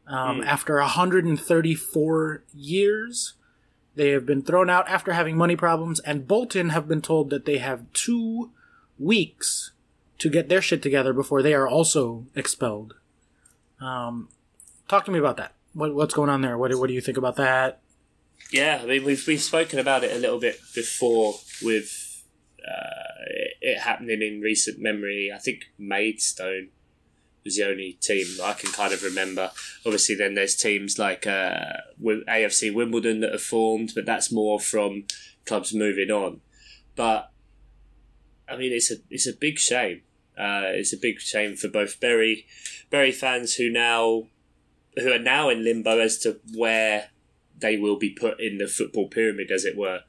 Um, 0.07 0.41
After 0.41 0.79
134 0.79 2.43
years, 2.55 3.33
they 3.95 4.09
have 4.09 4.25
been 4.25 4.41
thrown 4.41 4.69
out 4.69 4.89
after 4.89 5.13
having 5.13 5.37
money 5.37 5.55
problems, 5.55 5.99
and 5.99 6.27
Bolton 6.27 6.69
have 6.69 6.87
been 6.87 7.01
told 7.01 7.29
that 7.29 7.45
they 7.45 7.59
have 7.59 7.91
two 7.93 8.49
weeks 8.97 9.71
to 10.17 10.29
get 10.29 10.49
their 10.49 10.61
shit 10.61 10.81
together 10.81 11.13
before 11.13 11.43
they 11.43 11.53
are 11.53 11.67
also 11.67 12.25
expelled. 12.35 12.95
Um, 13.81 14.29
talk 14.87 15.05
to 15.05 15.11
me 15.11 15.19
about 15.19 15.37
that. 15.37 15.53
What, 15.73 15.93
what's 15.93 16.13
going 16.13 16.29
on 16.29 16.41
there? 16.41 16.57
What, 16.57 16.73
what 16.75 16.87
do 16.87 16.93
you 16.93 17.01
think 17.01 17.17
about 17.17 17.35
that? 17.37 17.81
Yeah, 18.51 18.79
I 18.81 18.85
mean 18.85 19.03
we've 19.03 19.25
we've 19.27 19.41
spoken 19.41 19.79
about 19.79 20.03
it 20.03 20.15
a 20.15 20.19
little 20.19 20.39
bit 20.39 20.59
before 20.73 21.35
with 21.61 22.23
uh, 22.67 23.23
it, 23.27 23.53
it 23.61 23.79
happening 23.79 24.21
in 24.21 24.41
recent 24.41 24.79
memory. 24.79 25.31
I 25.33 25.37
think 25.37 25.65
Maidstone 25.77 26.69
was 27.43 27.57
the 27.57 27.67
only 27.67 27.93
team 28.01 28.25
I 28.43 28.53
can 28.53 28.71
kind 28.71 28.93
of 28.93 29.03
remember. 29.03 29.51
Obviously, 29.85 30.15
then 30.15 30.33
there's 30.33 30.55
teams 30.55 30.97
like 30.97 31.27
uh, 31.27 31.73
AFC 32.01 32.73
Wimbledon 32.73 33.19
that 33.19 33.31
have 33.31 33.41
formed, 33.41 33.91
but 33.93 34.05
that's 34.05 34.31
more 34.31 34.59
from 34.59 35.05
clubs 35.45 35.73
moving 35.73 36.09
on. 36.09 36.41
But 36.95 37.31
I 38.47 38.57
mean, 38.57 38.73
it's 38.73 38.91
a 38.91 38.95
it's 39.09 39.27
a 39.27 39.33
big 39.33 39.59
shame. 39.59 40.01
Uh, 40.39 40.63
it's 40.65 40.93
a 40.93 40.97
big 40.97 41.19
shame 41.19 41.55
for 41.55 41.67
both 41.67 41.99
Bury 41.99 42.45
Bury 42.89 43.11
fans 43.11 43.55
who 43.55 43.69
now 43.69 44.27
who 44.95 45.11
are 45.11 45.19
now 45.19 45.49
in 45.49 45.63
limbo 45.63 45.99
as 45.99 46.17
to 46.19 46.39
where 46.55 47.09
they 47.57 47.77
will 47.77 47.97
be 47.97 48.09
put 48.09 48.39
in 48.39 48.57
the 48.57 48.67
football 48.67 49.07
pyramid, 49.07 49.51
as 49.51 49.65
it 49.65 49.77
were. 49.77 50.01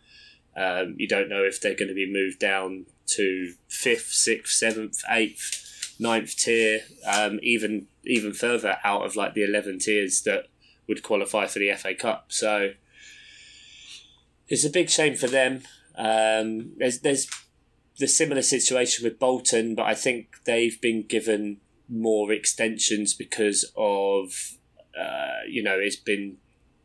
Um, 0.56 0.94
you 0.98 1.08
don't 1.08 1.28
know 1.28 1.42
if 1.42 1.60
they're 1.60 1.74
going 1.74 1.88
to 1.88 1.94
be 1.94 2.10
moved 2.10 2.38
down 2.38 2.86
to 3.06 3.54
fifth, 3.68 4.12
sixth, 4.12 4.54
seventh, 4.54 5.02
eighth, 5.10 5.96
ninth 5.98 6.36
tier, 6.36 6.80
um, 7.06 7.40
even 7.42 7.86
even 8.04 8.32
further 8.32 8.78
out 8.84 9.04
of 9.04 9.16
like 9.16 9.34
the 9.34 9.44
eleven 9.44 9.78
tiers 9.78 10.22
that 10.22 10.46
would 10.86 11.02
qualify 11.02 11.46
for 11.46 11.58
the 11.58 11.72
FA 11.74 11.94
Cup. 11.94 12.26
So 12.28 12.72
it's 14.48 14.64
a 14.64 14.70
big 14.70 14.90
shame 14.90 15.14
for 15.14 15.28
them. 15.28 15.62
Um, 15.96 16.72
there's 16.76 17.00
there's 17.00 17.28
the 18.00 18.08
similar 18.08 18.42
situation 18.42 19.04
with 19.04 19.18
Bolton, 19.18 19.74
but 19.74 19.86
I 19.86 19.94
think 19.94 20.20
they've 20.44 20.80
been 20.80 21.00
given 21.06 21.58
more 21.88 22.32
extensions 22.32 23.14
because 23.14 23.60
of 23.76 24.32
uh, 24.98 25.40
you 25.48 25.62
know 25.62 25.78
it's 25.78 25.96
been 25.96 26.36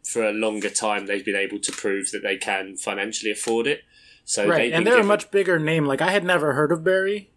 for 0.04 0.24
a 0.24 0.32
longer 0.32 0.70
time 0.70 1.06
they've 1.08 1.26
been 1.26 1.36
able 1.48 1.60
to 1.60 1.72
prove 1.72 2.12
that 2.12 2.22
they 2.24 2.38
can 2.38 2.76
financially 2.78 3.32
afford 3.32 3.66
it. 3.68 3.80
So 4.24 4.48
Right, 4.48 4.72
and 4.74 4.86
they're 4.86 4.94
given- 4.96 5.06
a 5.06 5.14
much 5.16 5.32
bigger 5.32 5.58
name. 5.60 5.86
Like 5.86 6.02
I 6.02 6.12
had 6.12 6.24
never 6.24 6.54
heard 6.54 6.72
of 6.72 6.84
Barry, 6.84 7.30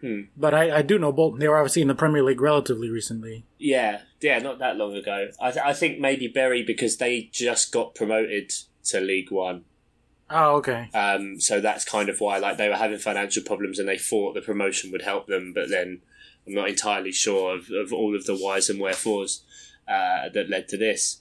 Hmm. 0.00 0.22
but 0.36 0.52
I, 0.54 0.78
I 0.78 0.82
do 0.82 0.98
know 0.98 1.12
Bolton. 1.12 1.38
They 1.40 1.48
were 1.48 1.58
obviously 1.58 1.82
in 1.82 1.88
the 1.88 1.94
Premier 1.94 2.22
League 2.22 2.40
relatively 2.40 2.88
recently. 2.90 3.44
Yeah, 3.58 4.02
yeah, 4.20 4.38
not 4.38 4.58
that 4.58 4.76
long 4.76 4.94
ago. 4.94 5.28
I, 5.40 5.50
th- 5.50 5.64
I 5.64 5.72
think 5.72 5.98
maybe 5.98 6.28
Barry 6.28 6.62
because 6.62 6.96
they 6.98 7.28
just 7.32 7.72
got 7.72 7.94
promoted 7.94 8.52
to 8.90 9.00
League 9.00 9.30
One. 9.30 9.64
Oh, 10.36 10.56
okay. 10.56 10.88
Um, 10.92 11.40
so 11.40 11.60
that's 11.60 11.84
kind 11.84 12.08
of 12.08 12.20
why, 12.20 12.38
like, 12.38 12.56
they 12.56 12.68
were 12.68 12.74
having 12.74 12.98
financial 12.98 13.44
problems 13.44 13.78
and 13.78 13.88
they 13.88 13.96
thought 13.96 14.34
the 14.34 14.40
promotion 14.40 14.90
would 14.90 15.02
help 15.02 15.28
them, 15.28 15.52
but 15.54 15.70
then 15.70 16.02
I'm 16.44 16.54
not 16.54 16.68
entirely 16.68 17.12
sure 17.12 17.54
of, 17.56 17.70
of 17.70 17.92
all 17.92 18.16
of 18.16 18.26
the 18.26 18.34
whys 18.36 18.68
and 18.68 18.80
wherefores 18.80 19.44
uh, 19.86 20.28
that 20.34 20.50
led 20.50 20.66
to 20.68 20.76
this. 20.76 21.20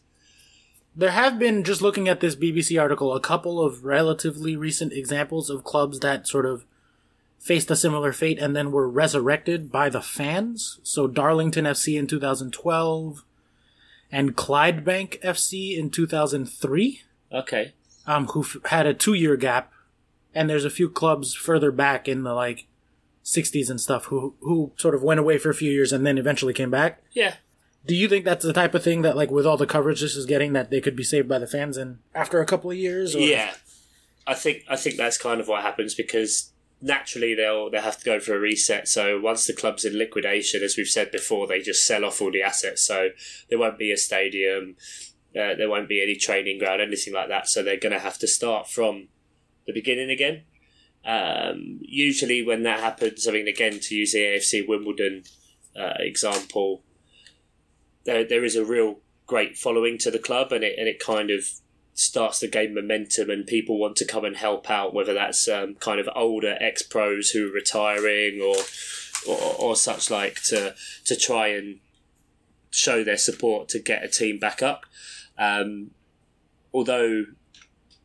There 0.95 1.11
have 1.11 1.37
been, 1.37 1.63
just 1.63 1.81
looking 1.81 2.07
at 2.09 2.21
this 2.21 2.35
BBC 2.35 2.81
article, 2.81 3.15
a 3.15 3.19
couple 3.19 3.61
of 3.61 3.85
relatively 3.85 4.55
recent 4.55 4.93
examples 4.93 5.51
of 5.51 5.63
clubs 5.63 5.99
that 5.99 6.27
sort 6.27 6.47
of 6.47 6.65
faced 7.39 7.69
a 7.69 7.75
similar 7.75 8.13
fate 8.13 8.39
and 8.39 8.55
then 8.55 8.71
were 8.71 8.89
resurrected 8.89 9.71
by 9.71 9.89
the 9.89 10.01
fans. 10.01 10.79
So 10.81 11.05
Darlington 11.05 11.65
FC 11.65 11.99
in 11.99 12.07
2012 12.07 13.23
and 14.11 14.35
Clydebank 14.35 15.21
FC 15.21 15.77
in 15.77 15.91
2003, 15.91 17.03
Okay. 17.33 17.73
Um, 18.07 18.27
who 18.27 18.41
f- 18.41 18.57
had 18.65 18.85
a 18.85 18.93
two 18.93 19.13
year 19.13 19.35
gap. 19.35 19.71
And 20.35 20.49
there's 20.49 20.65
a 20.65 20.69
few 20.71 20.89
clubs 20.89 21.35
further 21.35 21.71
back 21.71 22.07
in 22.07 22.23
the 22.23 22.33
like 22.33 22.65
60s 23.23 23.69
and 23.69 23.79
stuff 23.79 24.05
who 24.05 24.35
who 24.41 24.71
sort 24.77 24.95
of 24.95 25.03
went 25.03 25.19
away 25.19 25.37
for 25.37 25.49
a 25.49 25.55
few 25.55 25.71
years 25.71 25.93
and 25.93 26.05
then 26.05 26.17
eventually 26.17 26.53
came 26.53 26.71
back. 26.71 27.03
Yeah. 27.11 27.35
Do 27.85 27.95
you 27.95 28.07
think 28.07 28.25
that's 28.25 28.45
the 28.45 28.53
type 28.53 28.73
of 28.73 28.81
thing 28.83 29.01
that, 29.01 29.17
like, 29.17 29.29
with 29.29 29.45
all 29.45 29.57
the 29.57 29.65
coverage 29.65 29.99
this 29.99 30.15
is 30.15 30.25
getting, 30.25 30.53
that 30.53 30.69
they 30.71 30.79
could 30.79 30.95
be 30.95 31.03
saved 31.03 31.27
by 31.27 31.37
the 31.37 31.47
fans 31.47 31.75
and 31.75 31.99
after 32.15 32.39
a 32.39 32.45
couple 32.45 32.71
of 32.71 32.77
years? 32.77 33.13
Or? 33.13 33.19
Yeah, 33.19 33.53
I 34.25 34.33
think 34.35 34.63
I 34.69 34.77
think 34.77 34.95
that's 34.95 35.17
kind 35.17 35.41
of 35.41 35.47
what 35.47 35.63
happens 35.63 35.93
because 35.93 36.51
naturally 36.81 37.33
they'll 37.33 37.69
they'll 37.69 37.81
have 37.81 37.97
to 37.99 38.05
go 38.05 38.19
for 38.19 38.35
a 38.35 38.39
reset. 38.39 38.87
So 38.87 39.19
once 39.19 39.45
the 39.45 39.53
club's 39.53 39.83
in 39.83 39.97
liquidation, 39.97 40.63
as 40.63 40.77
we've 40.77 40.87
said 40.87 41.11
before, 41.11 41.45
they 41.45 41.59
just 41.59 41.85
sell 41.85 42.05
off 42.05 42.21
all 42.21 42.31
the 42.31 42.41
assets. 42.41 42.81
So 42.83 43.09
there 43.49 43.59
won't 43.59 43.77
be 43.77 43.91
a 43.91 43.97
stadium, 43.97 44.77
uh, 45.35 45.55
there 45.55 45.69
won't 45.69 45.89
be 45.89 46.01
any 46.01 46.15
training 46.15 46.59
ground, 46.59 46.81
anything 46.81 47.13
like 47.13 47.29
that. 47.29 47.47
So 47.47 47.63
they're 47.63 47.77
going 47.77 47.93
to 47.93 47.99
have 47.99 48.19
to 48.19 48.27
start 48.27 48.69
from 48.69 49.07
the 49.65 49.73
beginning 49.73 50.09
again. 50.09 50.43
Um, 51.05 51.79
usually, 51.81 52.43
when 52.43 52.63
that 52.63 52.79
happens, 52.79 53.27
I 53.27 53.31
mean, 53.31 53.47
again, 53.47 53.79
to 53.79 53.95
use 53.95 54.13
the 54.13 54.19
AFC 54.19 54.67
Wimbledon 54.67 55.23
uh, 55.75 55.95
example, 55.99 56.83
there 58.05 58.23
there 58.23 58.43
is 58.43 58.55
a 58.55 58.65
real 58.65 58.99
great 59.25 59.57
following 59.57 59.97
to 59.99 60.11
the 60.11 60.19
club, 60.19 60.51
and 60.51 60.63
it 60.63 60.77
and 60.77 60.87
it 60.87 60.99
kind 60.99 61.29
of 61.29 61.45
starts 61.93 62.39
to 62.39 62.47
gain 62.47 62.73
momentum, 62.73 63.29
and 63.29 63.45
people 63.45 63.79
want 63.79 63.95
to 63.97 64.05
come 64.05 64.23
and 64.23 64.37
help 64.37 64.69
out, 64.69 64.93
whether 64.93 65.13
that's 65.13 65.47
um, 65.47 65.75
kind 65.75 65.99
of 65.99 66.09
older 66.15 66.57
ex 66.59 66.83
pros 66.83 67.31
who 67.31 67.49
are 67.49 67.53
retiring 67.53 68.41
or, 68.41 68.55
or 69.27 69.55
or 69.59 69.75
such 69.75 70.09
like 70.09 70.41
to 70.43 70.75
to 71.05 71.15
try 71.15 71.47
and 71.47 71.79
show 72.71 73.03
their 73.03 73.17
support 73.17 73.69
to 73.69 73.79
get 73.79 74.03
a 74.03 74.07
team 74.07 74.39
back 74.39 74.61
up. 74.61 74.85
Um, 75.37 75.91
although 76.73 77.25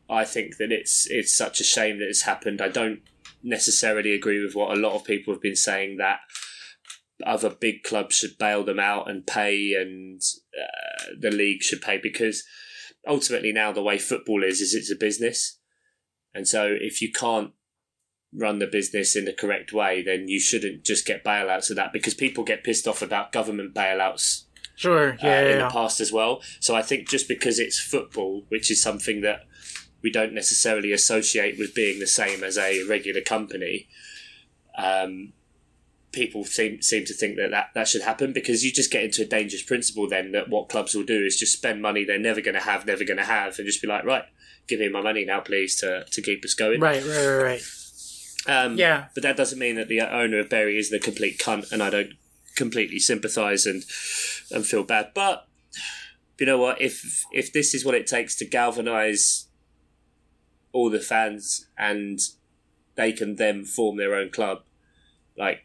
I 0.09 0.25
think 0.25 0.57
that 0.57 0.71
it's 0.71 1.07
it's 1.09 1.33
such 1.33 1.59
a 1.59 1.63
shame 1.63 1.99
that 1.99 2.07
it's 2.07 2.23
happened. 2.23 2.61
I 2.61 2.69
don't 2.69 3.01
necessarily 3.43 4.13
agree 4.13 4.43
with 4.43 4.55
what 4.55 4.75
a 4.75 4.79
lot 4.79 4.95
of 4.95 5.03
people 5.03 5.33
have 5.33 5.41
been 5.41 5.55
saying 5.55 5.97
that 5.97 6.19
other 7.25 7.49
big 7.49 7.83
clubs 7.83 8.15
should 8.15 8.37
bail 8.37 8.63
them 8.63 8.79
out 8.79 9.09
and 9.09 9.27
pay, 9.27 9.73
and 9.73 10.21
uh, 10.57 11.13
the 11.19 11.31
league 11.31 11.61
should 11.61 11.81
pay 11.81 11.99
because 12.01 12.43
ultimately 13.07 13.51
now 13.51 13.71
the 13.71 13.83
way 13.83 13.97
football 13.97 14.43
is 14.43 14.61
is 14.61 14.73
it's 14.73 14.91
a 14.91 14.95
business, 14.95 15.59
and 16.33 16.47
so 16.47 16.75
if 16.79 17.01
you 17.01 17.11
can't 17.11 17.51
run 18.33 18.59
the 18.59 18.67
business 18.67 19.15
in 19.15 19.25
the 19.25 19.33
correct 19.33 19.73
way, 19.73 20.03
then 20.03 20.27
you 20.27 20.39
shouldn't 20.39 20.85
just 20.85 21.05
get 21.05 21.23
bailouts 21.23 21.69
of 21.69 21.75
that 21.75 21.91
because 21.91 22.13
people 22.13 22.43
get 22.43 22.63
pissed 22.63 22.87
off 22.87 23.01
about 23.01 23.31
government 23.31 23.73
bailouts 23.73 24.45
Sure. 24.79 25.11
uh, 25.13 25.17
Yeah. 25.21 25.41
in 25.41 25.57
yeah, 25.59 25.67
the 25.67 25.73
past 25.73 25.99
as 25.99 26.11
well. 26.11 26.41
So 26.61 26.73
I 26.75 26.81
think 26.81 27.09
just 27.09 27.27
because 27.27 27.59
it's 27.59 27.79
football, 27.79 28.45
which 28.49 28.71
is 28.71 28.81
something 28.81 29.19
that 29.21 29.41
we 30.01 30.09
don't 30.09 30.33
necessarily 30.33 30.91
associate 30.93 31.59
with 31.59 31.75
being 31.75 31.99
the 31.99 32.07
same 32.07 32.43
as 32.43 32.57
a 32.57 32.83
regular 32.83 33.19
company, 33.21 33.87
um, 34.77 35.33
people 36.11 36.43
seem 36.43 36.81
seem 36.81 37.03
to 37.05 37.13
think 37.13 37.35
that, 37.35 37.51
that 37.51 37.67
that 37.75 37.87
should 37.87 38.01
happen 38.01 38.31
because 38.33 38.63
you 38.63 38.71
just 38.71 38.89
get 38.91 39.03
into 39.03 39.21
a 39.21 39.25
dangerous 39.25 39.61
principle 39.61 40.07
then 40.09 40.31
that 40.31 40.49
what 40.49 40.67
clubs 40.69 40.95
will 40.95 41.03
do 41.03 41.23
is 41.23 41.37
just 41.37 41.53
spend 41.53 41.81
money 41.81 42.03
they're 42.03 42.17
never 42.17 42.41
going 42.41 42.55
to 42.55 42.61
have, 42.61 42.85
never 42.85 43.03
going 43.03 43.17
to 43.17 43.25
have, 43.25 43.57
and 43.59 43.67
just 43.67 43.81
be 43.81 43.87
like, 43.87 44.05
right, 44.05 44.23
give 44.67 44.79
me 44.79 44.87
my 44.89 45.01
money 45.01 45.25
now, 45.25 45.39
please, 45.41 45.75
to, 45.81 46.05
to 46.09 46.21
keep 46.21 46.43
us 46.45 46.53
going. 46.53 46.79
Right. 46.79 47.03
Right. 47.03 47.25
Right. 47.25 47.43
Right. 47.43 47.61
Um, 48.47 48.77
Yeah. 48.77 49.07
but 49.13 49.23
that 49.23 49.35
doesn't 49.37 49.59
mean 49.59 49.75
that 49.75 49.89
the 49.89 49.99
owner 50.01 50.39
of 50.39 50.49
Bury 50.49 50.77
is 50.79 50.89
the 50.89 50.99
complete 50.99 51.37
cunt, 51.37 51.71
and 51.73 51.83
I 51.83 51.89
don't 51.89 52.13
completely 52.59 52.99
sympathise 52.99 53.65
and 53.65 53.83
and 54.51 54.65
feel 54.65 54.83
bad. 54.83 55.11
But 55.15 55.47
you 56.39 56.45
know 56.45 56.59
what? 56.59 56.79
If 56.79 57.25
if 57.31 57.51
this 57.51 57.73
is 57.73 57.83
what 57.83 57.95
it 57.95 58.05
takes 58.05 58.35
to 58.35 58.45
galvanise 58.45 59.47
all 60.71 60.89
the 60.89 60.99
fans, 60.99 61.67
and 61.77 62.19
they 62.95 63.11
can 63.11 63.37
then 63.37 63.65
form 63.65 63.97
their 63.97 64.13
own 64.13 64.29
club, 64.29 64.59
like 65.37 65.61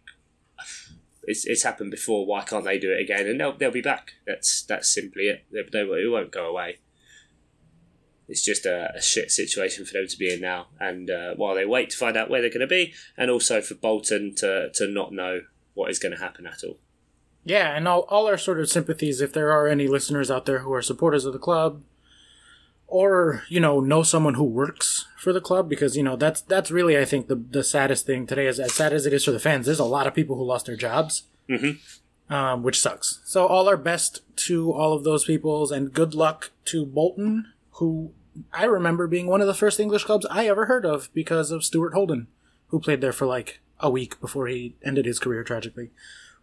it's 1.24 1.44
it's 1.44 1.64
happened 1.64 1.90
before. 1.90 2.24
Why 2.26 2.44
can't 2.44 2.64
they 2.64 2.78
do 2.78 2.92
it 2.92 3.00
again? 3.00 3.26
And 3.26 3.38
they'll 3.40 3.56
they'll 3.56 3.70
be 3.70 3.82
back. 3.82 4.12
That's 4.26 4.62
that's 4.62 4.88
simply 4.88 5.24
it. 5.24 5.44
They, 5.52 5.62
they 5.72 5.80
it 5.80 6.10
won't 6.10 6.30
go 6.30 6.46
away. 6.46 6.78
It's 8.26 8.42
just 8.42 8.64
a, 8.64 8.90
a 8.96 9.02
shit 9.02 9.30
situation 9.30 9.84
for 9.84 9.92
them 9.92 10.06
to 10.08 10.16
be 10.16 10.32
in 10.32 10.40
now, 10.40 10.68
and 10.80 11.10
uh, 11.10 11.34
while 11.34 11.54
they 11.54 11.66
wait 11.66 11.90
to 11.90 11.96
find 11.98 12.16
out 12.16 12.30
where 12.30 12.40
they're 12.40 12.48
going 12.48 12.60
to 12.60 12.66
be, 12.66 12.94
and 13.18 13.30
also 13.30 13.60
for 13.60 13.74
Bolton 13.74 14.34
to 14.36 14.70
to 14.72 14.86
not 14.88 15.12
know 15.12 15.42
what 15.74 15.90
is 15.90 15.98
going 15.98 16.14
to 16.16 16.20
happen 16.20 16.46
at 16.46 16.64
all. 16.64 16.78
Yeah, 17.44 17.76
and 17.76 17.86
all, 17.86 18.02
all 18.08 18.26
our 18.26 18.38
sort 18.38 18.58
of 18.60 18.70
sympathies 18.70 19.20
if 19.20 19.32
there 19.32 19.52
are 19.52 19.68
any 19.68 19.86
listeners 19.86 20.30
out 20.30 20.46
there 20.46 20.60
who 20.60 20.72
are 20.72 20.80
supporters 20.82 21.24
of 21.26 21.32
the 21.34 21.38
club 21.38 21.82
or, 22.86 23.42
you 23.48 23.60
know, 23.60 23.80
know 23.80 24.02
someone 24.02 24.34
who 24.34 24.44
works 24.44 25.06
for 25.18 25.32
the 25.32 25.40
club 25.40 25.68
because, 25.68 25.96
you 25.96 26.02
know, 26.02 26.16
that's 26.16 26.40
that's 26.42 26.70
really 26.70 26.96
I 26.98 27.04
think 27.04 27.28
the 27.28 27.34
the 27.36 27.64
saddest 27.64 28.06
thing 28.06 28.26
today 28.26 28.46
is 28.46 28.60
as 28.60 28.72
sad 28.72 28.92
as 28.92 29.04
it 29.06 29.12
is 29.12 29.24
for 29.24 29.32
the 29.32 29.40
fans, 29.40 29.66
there's 29.66 29.78
a 29.78 29.84
lot 29.84 30.06
of 30.06 30.14
people 30.14 30.36
who 30.36 30.44
lost 30.44 30.66
their 30.66 30.76
jobs. 30.76 31.24
Mhm. 31.48 31.78
Um, 32.30 32.62
which 32.62 32.80
sucks. 32.80 33.20
So 33.26 33.46
all 33.46 33.68
our 33.68 33.76
best 33.76 34.22
to 34.46 34.72
all 34.72 34.94
of 34.94 35.04
those 35.04 35.24
peoples 35.26 35.70
and 35.70 35.92
good 35.92 36.14
luck 36.14 36.50
to 36.66 36.86
Bolton, 36.86 37.52
who 37.72 38.12
I 38.52 38.64
remember 38.64 39.06
being 39.06 39.26
one 39.26 39.42
of 39.42 39.46
the 39.46 39.52
first 39.54 39.78
English 39.78 40.04
clubs 40.04 40.24
I 40.30 40.46
ever 40.48 40.64
heard 40.64 40.86
of 40.86 41.10
because 41.12 41.50
of 41.50 41.62
Stuart 41.64 41.92
Holden, 41.92 42.28
who 42.68 42.80
played 42.80 43.02
there 43.02 43.12
for 43.12 43.26
like 43.26 43.60
a 43.80 43.90
week 43.90 44.18
before 44.22 44.46
he 44.46 44.74
ended 44.82 45.04
his 45.04 45.18
career 45.18 45.44
tragically. 45.44 45.90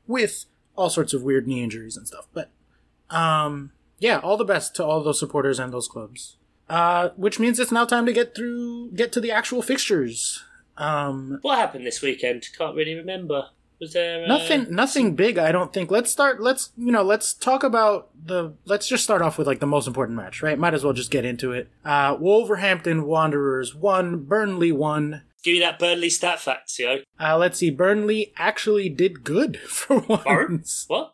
with 0.08 0.46
all 0.76 0.90
sorts 0.90 1.14
of 1.14 1.24
weird 1.24 1.48
knee 1.48 1.64
injuries 1.64 1.98
and 1.98 2.08
stuff. 2.08 2.28
But 2.34 2.50
um, 3.10 3.72
yeah, 4.00 4.20
all 4.20 4.38
the 4.38 4.46
best 4.46 4.76
to 4.76 4.86
all 4.86 5.04
those 5.04 5.20
supporters 5.20 5.60
and 5.60 5.72
those 5.72 5.88
clubs. 5.88 6.38
Uh, 6.70 7.10
which 7.18 7.38
means 7.40 7.60
it's 7.60 7.72
now 7.72 7.84
time 7.84 8.06
to 8.06 8.14
get 8.14 8.34
through, 8.34 8.92
get 8.92 9.12
to 9.12 9.20
the 9.20 9.32
actual 9.32 9.62
fixtures. 9.62 10.44
Um, 10.78 11.40
What 11.42 11.58
happened 11.58 11.86
this 11.86 12.02
weekend? 12.02 12.48
Can't 12.58 12.76
really 12.76 12.96
remember. 12.96 13.50
Was 13.82 13.94
there 13.94 14.24
uh, 14.24 14.28
nothing, 14.28 14.68
nothing 14.74 15.16
big. 15.16 15.38
I 15.40 15.52
don't 15.52 15.74
think. 15.74 15.90
Let's 15.90 16.12
start. 16.12 16.40
Let's 16.40 16.70
you 16.78 16.92
know. 16.92 17.02
Let's 17.02 17.34
talk 17.34 17.64
about 17.64 18.10
the. 18.26 18.54
Let's 18.66 18.88
just 18.88 19.04
start 19.04 19.24
off 19.24 19.40
with 19.40 19.48
like 19.48 19.60
the 19.60 19.66
most 19.66 19.88
important 19.88 20.16
match, 20.16 20.44
right? 20.44 20.58
Might 20.58 20.76
as 20.76 20.84
well 20.84 20.94
just 20.94 21.10
get 21.10 21.26
into 21.26 21.52
it. 21.52 21.68
Uh, 21.84 22.16
Wolverhampton 22.20 23.06
Wanderers 23.06 23.74
won. 23.74 24.24
Burnley 24.24 24.72
won. 24.72 25.24
Give 25.44 25.56
you 25.56 25.62
that 25.62 25.80
Burnley 25.80 26.10
stat 26.10 26.40
fact, 26.40 26.78
yo. 26.78 27.00
Uh, 27.20 27.38
let's 27.38 27.58
see. 27.58 27.70
Burnley 27.72 28.32
actually 28.38 28.90
did 28.90 29.24
good 29.24 29.58
for 29.68 30.00
once. 30.02 30.86
What? 30.88 31.14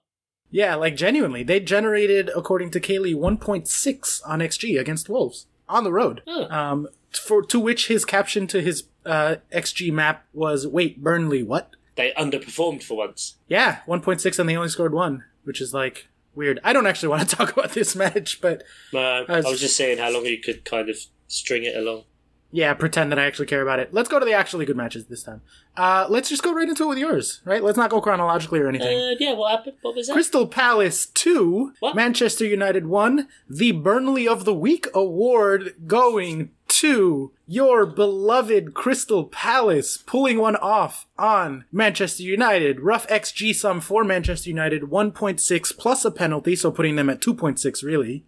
Yeah, 0.50 0.76
like 0.76 0.96
genuinely, 0.96 1.44
they 1.44 1.60
generated, 1.60 2.30
according 2.36 2.72
to 2.72 2.80
Caley, 2.80 3.14
1.6 3.14 4.22
on 4.26 4.40
XG 4.40 4.80
against 4.80 5.10
Wolves 5.10 5.46
on 5.68 5.84
the 5.84 5.92
road. 5.92 6.22
Um, 6.28 6.88
for 7.12 7.42
to 7.44 7.60
which 7.60 7.88
his 7.88 8.06
caption 8.06 8.48
to 8.48 8.62
his 8.62 8.84
uh, 9.06 9.38
XG 9.54 9.92
map 9.92 10.26
was, 10.34 10.66
"Wait, 10.68 11.02
Burnley, 11.04 11.44
what?" 11.44 11.72
They 11.96 12.12
underperformed 12.18 12.84
for 12.84 12.96
once. 12.98 13.36
Yeah, 13.48 13.80
1.6 13.88 14.40
and 14.40 14.48
they 14.48 14.56
only 14.56 14.70
scored 14.70 14.94
one, 14.94 15.24
which 15.44 15.60
is 15.60 15.74
like 15.74 16.08
weird. 16.36 16.60
I 16.64 16.72
don't 16.74 16.86
actually 16.88 17.10
want 17.10 17.28
to 17.28 17.36
talk 17.36 17.52
about 17.52 17.72
this 17.72 17.96
match, 17.96 18.40
but 18.40 18.64
No, 18.94 19.00
I 19.28 19.34
I 19.34 19.36
was- 19.38 19.46
was 19.46 19.60
just 19.62 19.76
saying 19.76 19.98
how 19.98 20.12
long 20.12 20.26
you 20.26 20.40
could 20.40 20.64
kind 20.64 20.90
of 20.90 20.98
string 21.28 21.64
it 21.64 21.76
along. 21.76 22.04
Yeah, 22.52 22.74
pretend 22.74 23.12
that 23.12 23.20
I 23.20 23.26
actually 23.26 23.48
care 23.48 23.62
about 23.62 23.80
it. 23.80 23.94
Let's 23.94 24.08
go 24.10 24.20
to 24.20 24.26
the 24.26 24.34
actually 24.34 24.66
good 24.66 24.78
matches 24.78 25.06
this 25.06 25.24
time. 25.24 25.42
Uh, 25.76 26.08
let's 26.10 26.30
just 26.30 26.44
go 26.44 26.54
right 26.54 26.68
into 26.68 26.84
it 26.84 26.88
with 26.88 26.98
yours, 26.98 27.42
right? 27.46 27.62
Let's 27.62 27.78
not 27.78 27.90
go 27.90 28.00
chronologically 28.02 28.60
or 28.60 28.68
anything. 28.70 28.98
Uh, 28.98 29.16
yeah, 29.20 29.34
what 29.34 29.52
happened? 29.52 29.76
What 29.82 29.96
was 29.96 30.08
that? 30.08 30.14
Crystal 30.14 30.48
Palace 30.48 31.06
2, 31.08 31.74
What? 31.80 31.96
Manchester 31.96 32.46
United 32.46 32.88
1, 32.88 33.28
the 33.50 33.74
Burnley 33.74 34.28
of 34.28 34.46
the 34.46 34.54
Week 34.54 34.88
award 34.94 35.76
going 35.86 36.52
to 36.70 37.32
your 37.48 37.86
beloved 37.86 38.74
Crystal 38.74 39.26
Palace, 39.26 39.98
pulling 39.98 40.38
one 40.40 40.56
off 40.58 41.06
on 41.18 41.66
Manchester 41.72 42.24
United. 42.24 42.80
Rough 42.82 43.08
XG 43.08 43.54
sum 43.56 43.82
for 43.82 44.04
Manchester 44.04 44.50
United 44.50 44.84
1.6 44.84 45.78
plus 45.78 46.06
a 46.06 46.12
penalty, 46.12 46.56
so 46.56 46.72
putting 46.72 46.96
them 46.96 47.10
at 47.10 47.22
2.6 47.22 47.84
really. 47.84 48.24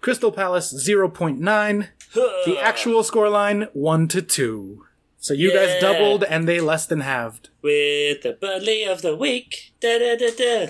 Crystal 0.00 0.30
Palace 0.32 0.72
0.9. 0.72 1.88
The 2.14 2.58
actual 2.60 3.02
scoreline 3.02 3.68
1 3.72 4.08
to 4.08 4.22
2. 4.22 4.84
So 5.18 5.32
you 5.34 5.52
guys 5.52 5.80
doubled 5.80 6.22
and 6.24 6.46
they 6.46 6.60
less 6.60 6.86
than 6.86 7.00
halved. 7.00 7.48
with 7.62 8.22
the 8.22 8.32
Burnley 8.34 8.84
of 8.84 9.02
the 9.02 9.16
week. 9.16 9.72
Da, 9.80 9.98
da, 9.98 10.16
da, 10.16 10.30
da. 10.36 10.66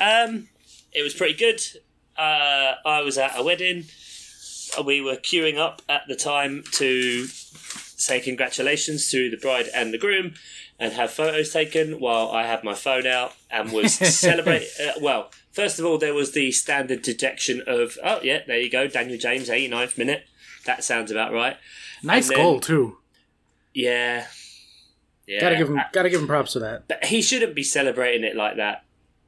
Um, 0.00 0.48
it 0.92 1.02
was 1.02 1.14
pretty 1.14 1.34
good. 1.34 1.60
Uh, 2.16 2.74
I 2.86 3.00
was 3.02 3.18
at 3.18 3.38
a 3.38 3.42
wedding. 3.42 3.84
We 4.84 5.00
were 5.02 5.16
queuing 5.16 5.58
up 5.58 5.82
at 5.88 6.02
the 6.08 6.16
time 6.16 6.64
to 6.72 7.26
say 7.26 8.20
congratulations 8.20 9.10
to 9.10 9.30
the 9.30 9.36
bride 9.36 9.66
and 9.74 9.92
the 9.92 9.98
groom 9.98 10.34
and 10.78 10.94
have 10.94 11.10
photos 11.10 11.52
taken 11.52 12.00
while 12.00 12.30
I 12.30 12.46
had 12.46 12.64
my 12.64 12.74
phone 12.74 13.06
out 13.06 13.34
and 13.50 13.70
was 13.70 13.94
celebrate. 14.18 14.66
Uh, 14.82 14.92
well, 15.00 15.30
first 15.52 15.78
of 15.78 15.84
all, 15.84 15.98
there 15.98 16.14
was 16.14 16.32
the 16.32 16.50
standard 16.52 17.02
dejection 17.02 17.62
of, 17.66 17.98
oh, 18.02 18.20
yeah, 18.22 18.40
there 18.46 18.58
you 18.58 18.70
go, 18.70 18.88
Daniel 18.88 19.18
James, 19.18 19.48
89th 19.50 19.98
minute. 19.98 20.24
That 20.66 20.84
sounds 20.84 21.10
about 21.10 21.32
right. 21.32 21.56
Nice 22.02 22.28
then- 22.28 22.38
goal 22.38 22.60
too. 22.60 22.98
Yeah. 23.74 24.26
Yeah. 25.26 25.40
Gotta 25.40 25.56
give 25.56 25.68
him, 25.68 25.80
gotta 25.92 26.10
give 26.10 26.20
him 26.20 26.26
props 26.26 26.52
for 26.52 26.58
that. 26.60 26.88
But 26.88 27.04
he 27.04 27.22
shouldn't 27.22 27.54
be 27.54 27.62
celebrating 27.62 28.24
it 28.24 28.36
like 28.36 28.56
that. 28.56 28.84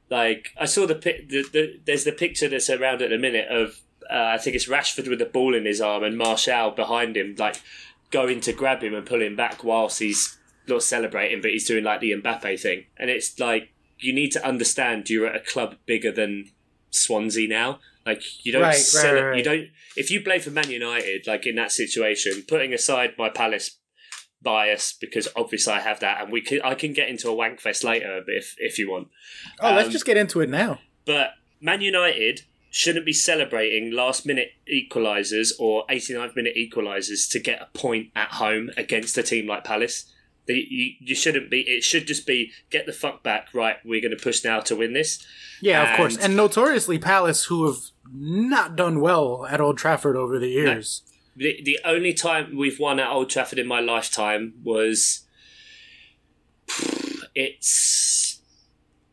Like 0.09 0.49
I 0.59 0.65
saw 0.65 0.85
the, 0.85 0.95
pic- 0.95 1.29
the, 1.29 1.43
the 1.51 1.79
there's 1.85 2.03
the 2.03 2.11
picture 2.11 2.47
that's 2.47 2.69
around 2.69 3.01
at 3.01 3.09
the 3.09 3.17
minute 3.17 3.47
of 3.49 3.79
uh, 4.09 4.33
I 4.33 4.37
think 4.37 4.55
it's 4.55 4.67
Rashford 4.67 5.09
with 5.09 5.19
the 5.19 5.25
ball 5.25 5.55
in 5.55 5.65
his 5.65 5.81
arm 5.81 6.03
and 6.03 6.17
Martial 6.17 6.71
behind 6.71 7.17
him, 7.17 7.35
like 7.39 7.59
going 8.11 8.39
to 8.41 8.53
grab 8.53 8.83
him 8.83 8.93
and 8.93 9.05
pull 9.05 9.21
him 9.21 9.35
back 9.35 9.63
whilst 9.63 9.99
he's 9.99 10.37
not 10.67 10.83
celebrating, 10.83 11.41
but 11.41 11.51
he's 11.51 11.67
doing 11.67 11.83
like 11.83 12.01
the 12.01 12.11
Mbappe 12.11 12.59
thing. 12.59 12.85
And 12.97 13.09
it's 13.09 13.39
like 13.39 13.73
you 13.99 14.13
need 14.13 14.31
to 14.33 14.45
understand 14.45 15.09
you're 15.09 15.27
at 15.27 15.35
a 15.35 15.39
club 15.39 15.75
bigger 15.85 16.11
than 16.11 16.51
Swansea 16.91 17.47
now. 17.47 17.79
Like 18.05 18.21
you 18.45 18.51
don't 18.51 18.61
Right, 18.61 18.83
right, 18.95 19.03
right, 19.13 19.21
right. 19.23 19.37
you 19.37 19.43
don't 19.43 19.67
if 19.97 20.11
you 20.11 20.21
play 20.21 20.39
for 20.39 20.51
Man 20.51 20.69
United, 20.69 21.25
like 21.27 21.45
in 21.45 21.55
that 21.55 21.71
situation, 21.71 22.43
putting 22.47 22.73
aside 22.73 23.13
my 23.17 23.29
Palace 23.29 23.77
bias 24.41 24.93
because 24.99 25.27
obviously 25.35 25.73
I 25.73 25.79
have 25.79 25.99
that, 26.01 26.21
and 26.21 26.31
we 26.31 26.41
can 26.41 26.61
I 26.63 26.75
can 26.75 26.93
get 26.93 27.09
into 27.09 27.29
a 27.29 27.33
wank 27.33 27.59
fest 27.59 27.83
later 27.83 28.21
if 28.27 28.55
if 28.59 28.77
you 28.77 28.91
want. 28.91 29.07
Oh, 29.59 29.73
let's 29.73 29.87
Um, 29.87 29.91
just 29.91 30.05
get 30.05 30.17
into 30.17 30.41
it 30.41 30.49
now. 30.49 30.79
But 31.05 31.31
Man 31.61 31.81
United 31.81 32.41
shouldn't 32.69 33.05
be 33.05 33.13
celebrating 33.13 33.91
last 33.91 34.25
minute 34.25 34.49
equalisers 34.71 35.51
or 35.59 35.85
89th 35.87 36.35
minute 36.35 36.55
equalisers 36.57 37.29
to 37.31 37.39
get 37.39 37.61
a 37.61 37.77
point 37.77 38.09
at 38.15 38.27
home 38.33 38.69
against 38.75 39.17
a 39.17 39.23
team 39.23 39.47
like 39.47 39.63
Palace. 39.63 40.11
The, 40.47 40.53
you, 40.69 40.91
you 40.99 41.15
shouldn't 41.15 41.49
be. 41.49 41.61
It 41.61 41.83
should 41.83 42.05
just 42.05 42.27
be 42.27 42.51
get 42.69 42.85
the 42.85 42.93
fuck 42.93 43.23
back. 43.23 43.47
Right, 43.53 43.77
we're 43.83 44.01
going 44.01 44.15
to 44.15 44.21
push 44.21 44.43
now 44.43 44.59
to 44.59 44.75
win 44.75 44.93
this. 44.93 45.25
Yeah, 45.61 45.89
of 45.91 45.97
course. 45.97 46.15
and- 46.15 46.25
And 46.25 46.35
notoriously, 46.35 46.99
Palace, 46.99 47.45
who 47.45 47.65
have 47.65 47.77
not 48.17 48.75
done 48.75 48.99
well 49.01 49.45
at 49.49 49.59
Old 49.61 49.77
Trafford 49.77 50.15
over 50.15 50.39
the 50.39 50.49
years. 50.49 51.03
The 51.35 51.59
the 51.63 51.79
only 51.83 52.13
time 52.13 52.55
we've 52.55 52.79
won 52.79 52.99
at 52.99 53.09
Old 53.09 53.29
Trafford 53.29 53.59
in 53.59 53.67
my 53.67 53.79
lifetime 53.81 54.53
was 54.63 55.25
it's 57.35 58.41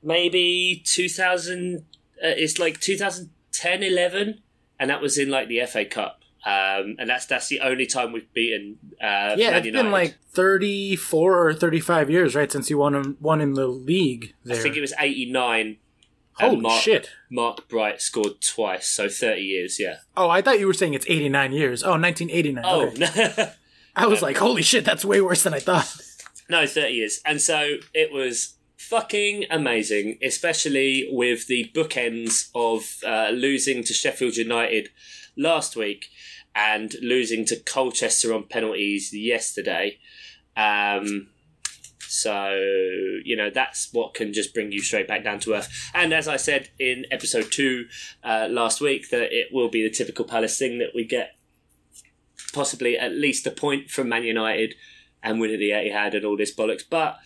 maybe 0.02 0.82
2000 0.84 1.78
uh, 1.78 1.80
it's 2.20 2.58
like 2.58 2.80
2010 2.80 3.82
11 3.82 4.42
and 4.78 4.90
that 4.90 5.00
was 5.00 5.18
in 5.18 5.30
like 5.30 5.48
the 5.48 5.60
FA 5.66 5.84
Cup 5.84 6.20
um, 6.44 6.96
and 6.98 7.08
that's 7.08 7.26
that's 7.26 7.48
the 7.48 7.60
only 7.60 7.86
time 7.86 8.12
we've 8.12 8.32
beaten 8.32 8.78
uh, 9.00 9.34
Yeah, 9.36 9.50
Man 9.50 9.54
it's 9.58 9.66
United. 9.66 9.72
been 9.84 9.90
like 9.92 10.16
34 10.32 11.46
or 11.46 11.54
35 11.54 12.10
years, 12.10 12.34
right, 12.34 12.50
since 12.50 12.68
you 12.68 12.78
won, 12.78 13.16
won 13.20 13.40
in 13.40 13.52
the 13.54 13.68
league 13.68 14.34
There. 14.42 14.56
I 14.56 14.58
think 14.58 14.76
it 14.76 14.80
was 14.80 14.92
89 14.98 15.76
Holy 16.34 16.54
and 16.54 16.62
Mark, 16.62 16.82
shit. 16.82 17.10
Mark 17.30 17.68
Bright 17.68 18.00
scored 18.00 18.40
twice 18.40 18.88
so 18.88 19.08
30 19.08 19.40
years 19.42 19.78
yeah 19.78 19.96
Oh, 20.16 20.30
I 20.30 20.42
thought 20.42 20.58
you 20.60 20.66
were 20.66 20.74
saying 20.74 20.94
it's 20.94 21.06
89 21.08 21.52
years. 21.52 21.82
Oh, 21.82 21.92
1989. 21.98 22.64
oh 22.66 22.86
Okay. 22.88 23.52
I 23.96 24.06
was 24.06 24.22
like, 24.22 24.38
holy 24.38 24.62
shit, 24.62 24.84
that's 24.84 25.04
way 25.04 25.20
worse 25.20 25.42
than 25.42 25.52
I 25.52 25.58
thought. 25.58 25.94
No, 26.48 26.66
30 26.66 26.92
years. 26.92 27.20
And 27.26 27.40
so 27.40 27.76
it 27.92 28.12
was 28.12 28.54
fucking 28.76 29.44
amazing, 29.50 30.18
especially 30.22 31.08
with 31.10 31.46
the 31.46 31.70
bookends 31.74 32.50
of 32.54 32.98
uh, 33.06 33.30
losing 33.30 33.84
to 33.84 33.92
Sheffield 33.92 34.36
United 34.36 34.88
last 35.36 35.76
week 35.76 36.06
and 36.54 36.94
losing 37.02 37.44
to 37.46 37.56
Colchester 37.56 38.34
on 38.34 38.44
penalties 38.44 39.12
yesterday. 39.14 39.98
Um, 40.56 41.28
so, 42.12 42.51
you 43.25 43.37
know, 43.37 43.48
that's 43.48 43.90
what 43.90 44.12
can 44.12 44.35
just 44.35 44.53
bring 44.53 44.70
you 44.70 44.83
straight 44.83 45.09
back 45.09 45.25
down 45.25 45.40
to 45.40 45.55
earth. 45.55 45.90
And 45.94 46.12
as 46.12 46.29
I 46.29 46.37
said 46.37 46.68
in 46.79 47.07
episode 47.11 47.51
two 47.51 47.87
uh, 48.22 48.48
last 48.51 48.83
week, 48.83 49.09
that 49.09 49.33
it 49.33 49.48
will 49.51 49.70
be 49.70 49.83
the 49.83 49.88
typical 49.88 50.27
Palace 50.27 50.59
thing 50.59 50.79
that 50.79 50.90
we 50.94 51.07
get 51.07 51.37
possibly 52.53 52.98
at 52.98 53.12
least 53.12 53.46
a 53.46 53.51
point 53.51 53.88
from 53.88 54.11
Man 54.11 54.25
United 54.25 54.75
and 55.22 55.40
win 55.40 55.53
at 55.53 55.59
the 55.59 55.70
Etihad 55.70 56.14
and 56.14 56.27
all 56.27 56.37
this 56.37 56.55
bollocks. 56.55 56.83
But 56.88 57.16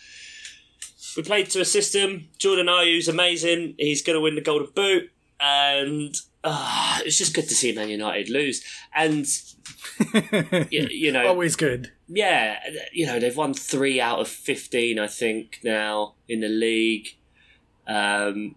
we 1.16 1.24
played 1.24 1.50
to 1.50 1.60
a 1.60 1.64
system. 1.64 2.28
Jordan 2.38 2.68
Ayew's 2.68 3.08
amazing. 3.08 3.74
He's 3.78 4.02
going 4.02 4.16
to 4.16 4.20
win 4.20 4.36
the 4.36 4.40
Golden 4.40 4.70
Boot. 4.72 5.10
And 5.40 6.14
uh, 6.44 7.00
it's 7.04 7.18
just 7.18 7.34
good 7.34 7.48
to 7.48 7.54
see 7.56 7.74
Man 7.74 7.88
United 7.88 8.30
lose. 8.30 8.64
And, 8.94 9.26
you, 10.70 10.86
you 10.88 11.10
know, 11.10 11.26
Always 11.26 11.56
good. 11.56 11.90
Yeah, 12.08 12.58
you 12.92 13.06
know, 13.06 13.18
they've 13.18 13.36
won 13.36 13.54
three 13.54 14.00
out 14.00 14.20
of 14.20 14.28
15, 14.28 14.98
I 14.98 15.06
think, 15.06 15.60
now 15.64 16.14
in 16.28 16.40
the 16.40 16.48
league. 16.48 17.08
Um, 17.86 18.56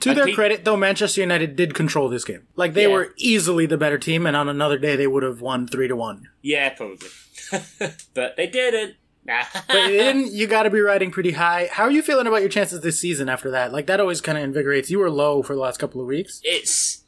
To 0.00 0.14
their 0.14 0.32
credit, 0.34 0.64
though, 0.64 0.78
Manchester 0.78 1.20
United 1.20 1.56
did 1.56 1.74
control 1.74 2.08
this 2.08 2.24
game. 2.24 2.46
Like 2.56 2.72
they 2.72 2.82
Yeah. 2.84 2.88
were 2.94 3.14
easily 3.18 3.66
the 3.66 3.76
better 3.76 3.98
team, 3.98 4.24
and 4.26 4.34
on 4.34 4.48
another 4.48 4.78
day 4.78 4.96
they 4.96 5.06
would 5.06 5.22
have 5.22 5.42
won 5.42 5.66
three 5.66 5.88
to 5.88 5.96
one. 5.96 6.28
yeah, 6.40 6.70
probably. 6.70 7.08
but 8.14 8.36
they 8.36 8.46
didn't. 8.46 8.94
But 9.26 9.46
they 9.68 9.88
didn't. 9.88 10.32
You 10.32 10.46
got 10.46 10.62
to 10.62 10.70
be 10.70 10.80
riding 10.80 11.10
pretty 11.10 11.32
high. 11.32 11.68
How 11.70 11.84
are 11.84 11.90
you 11.90 12.00
feeling 12.02 12.26
about 12.26 12.40
your 12.40 12.48
chances 12.48 12.80
this 12.80 12.98
season 12.98 13.28
after 13.28 13.50
that? 13.50 13.72
Like 13.72 13.86
that 13.86 14.00
always 14.00 14.20
kind 14.22 14.38
of 14.38 14.42
invigorates. 14.44 14.90
You 14.90 14.98
were 14.98 15.10
low 15.10 15.42
for 15.42 15.54
the 15.54 15.60
last 15.60 15.78
couple 15.78 16.00
of 16.00 16.06
weeks. 16.06 16.40
it's 16.42 16.99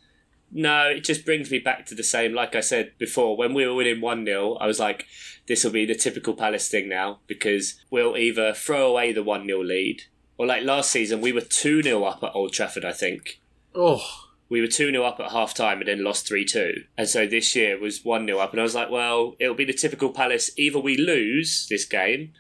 no, 0.53 0.89
it 0.89 1.03
just 1.05 1.25
brings 1.25 1.51
me 1.51 1.59
back 1.59 1.87
to 1.87 1.95
the 1.95 2.03
same. 2.03 2.35
Like 2.35 2.55
I 2.55 2.61
said 2.61 2.93
before, 2.99 3.37
when 3.37 3.55
we 3.55 3.67
were 3.67 3.75
winning 3.75 4.01
one 4.01 4.25
0 4.25 4.55
I 4.61 4.67
was 4.67 4.79
like, 4.79 5.07
"This 5.47 5.65
will 5.65 5.73
be 5.73 5.87
the 5.87 5.95
typical 5.95 6.35
Palace 6.35 6.69
thing 6.69 6.89
now," 6.89 7.21
because 7.27 7.83
we'll 7.91 8.17
either 8.17 8.53
throw 8.53 8.87
away 8.91 9.13
the 9.13 9.23
one 9.23 9.47
0 9.47 9.63
lead, 9.65 10.03
or 10.37 10.47
like 10.47 10.63
last 10.63 10.91
season, 10.91 11.21
we 11.21 11.33
were 11.33 11.41
two 11.41 11.83
0 11.83 12.05
up 12.05 12.23
at 12.23 12.35
Old 12.35 12.53
Trafford. 12.53 12.85
I 12.85 12.93
think 12.93 13.41
Oh, 13.75 14.05
we 14.51 14.61
were 14.61 14.67
two 14.67 14.91
0 14.91 15.03
up 15.03 15.19
at 15.19 15.33
half 15.33 15.55
time 15.55 15.79
and 15.79 15.89
then 15.89 16.05
lost 16.05 16.27
three 16.29 16.45
two, 16.45 16.85
and 16.99 17.09
so 17.09 17.27
this 17.27 17.57
year 17.57 17.79
was 17.79 18.05
one 18.05 18.27
0 18.27 18.39
up, 18.39 18.53
and 18.53 18.61
I 18.61 18.65
was 18.65 18.75
like, 18.75 18.91
"Well, 18.91 19.35
it'll 19.41 19.55
be 19.55 19.65
the 19.65 19.73
typical 19.73 20.11
Palace. 20.11 20.51
Either 20.59 20.79
we 20.79 20.97
lose 20.97 21.67
this 21.71 21.87
game." 21.87 22.33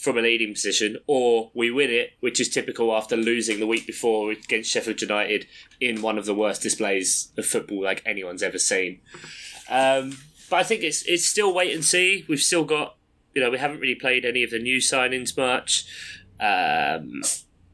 From 0.00 0.16
a 0.16 0.22
leading 0.22 0.52
position, 0.54 0.96
or 1.06 1.50
we 1.54 1.70
win 1.70 1.90
it, 1.90 2.12
which 2.20 2.40
is 2.40 2.48
typical 2.48 2.94
after 2.96 3.16
losing 3.16 3.60
the 3.60 3.66
week 3.66 3.86
before 3.86 4.30
against 4.32 4.70
Sheffield 4.70 5.02
United 5.02 5.46
in 5.78 6.00
one 6.00 6.16
of 6.16 6.24
the 6.24 6.34
worst 6.34 6.62
displays 6.62 7.30
of 7.36 7.44
football 7.44 7.82
like 7.82 8.02
anyone's 8.06 8.42
ever 8.42 8.58
seen. 8.58 9.00
Um, 9.68 10.16
but 10.48 10.56
I 10.56 10.62
think 10.62 10.82
it's 10.82 11.02
it's 11.06 11.26
still 11.26 11.52
wait 11.54 11.74
and 11.74 11.84
see. 11.84 12.24
We've 12.28 12.40
still 12.40 12.64
got, 12.64 12.96
you 13.34 13.42
know, 13.42 13.50
we 13.50 13.58
haven't 13.58 13.80
really 13.80 13.94
played 13.94 14.24
any 14.24 14.42
of 14.42 14.50
the 14.50 14.58
new 14.58 14.78
signings 14.78 15.36
much. 15.36 15.84
Um, 16.40 17.20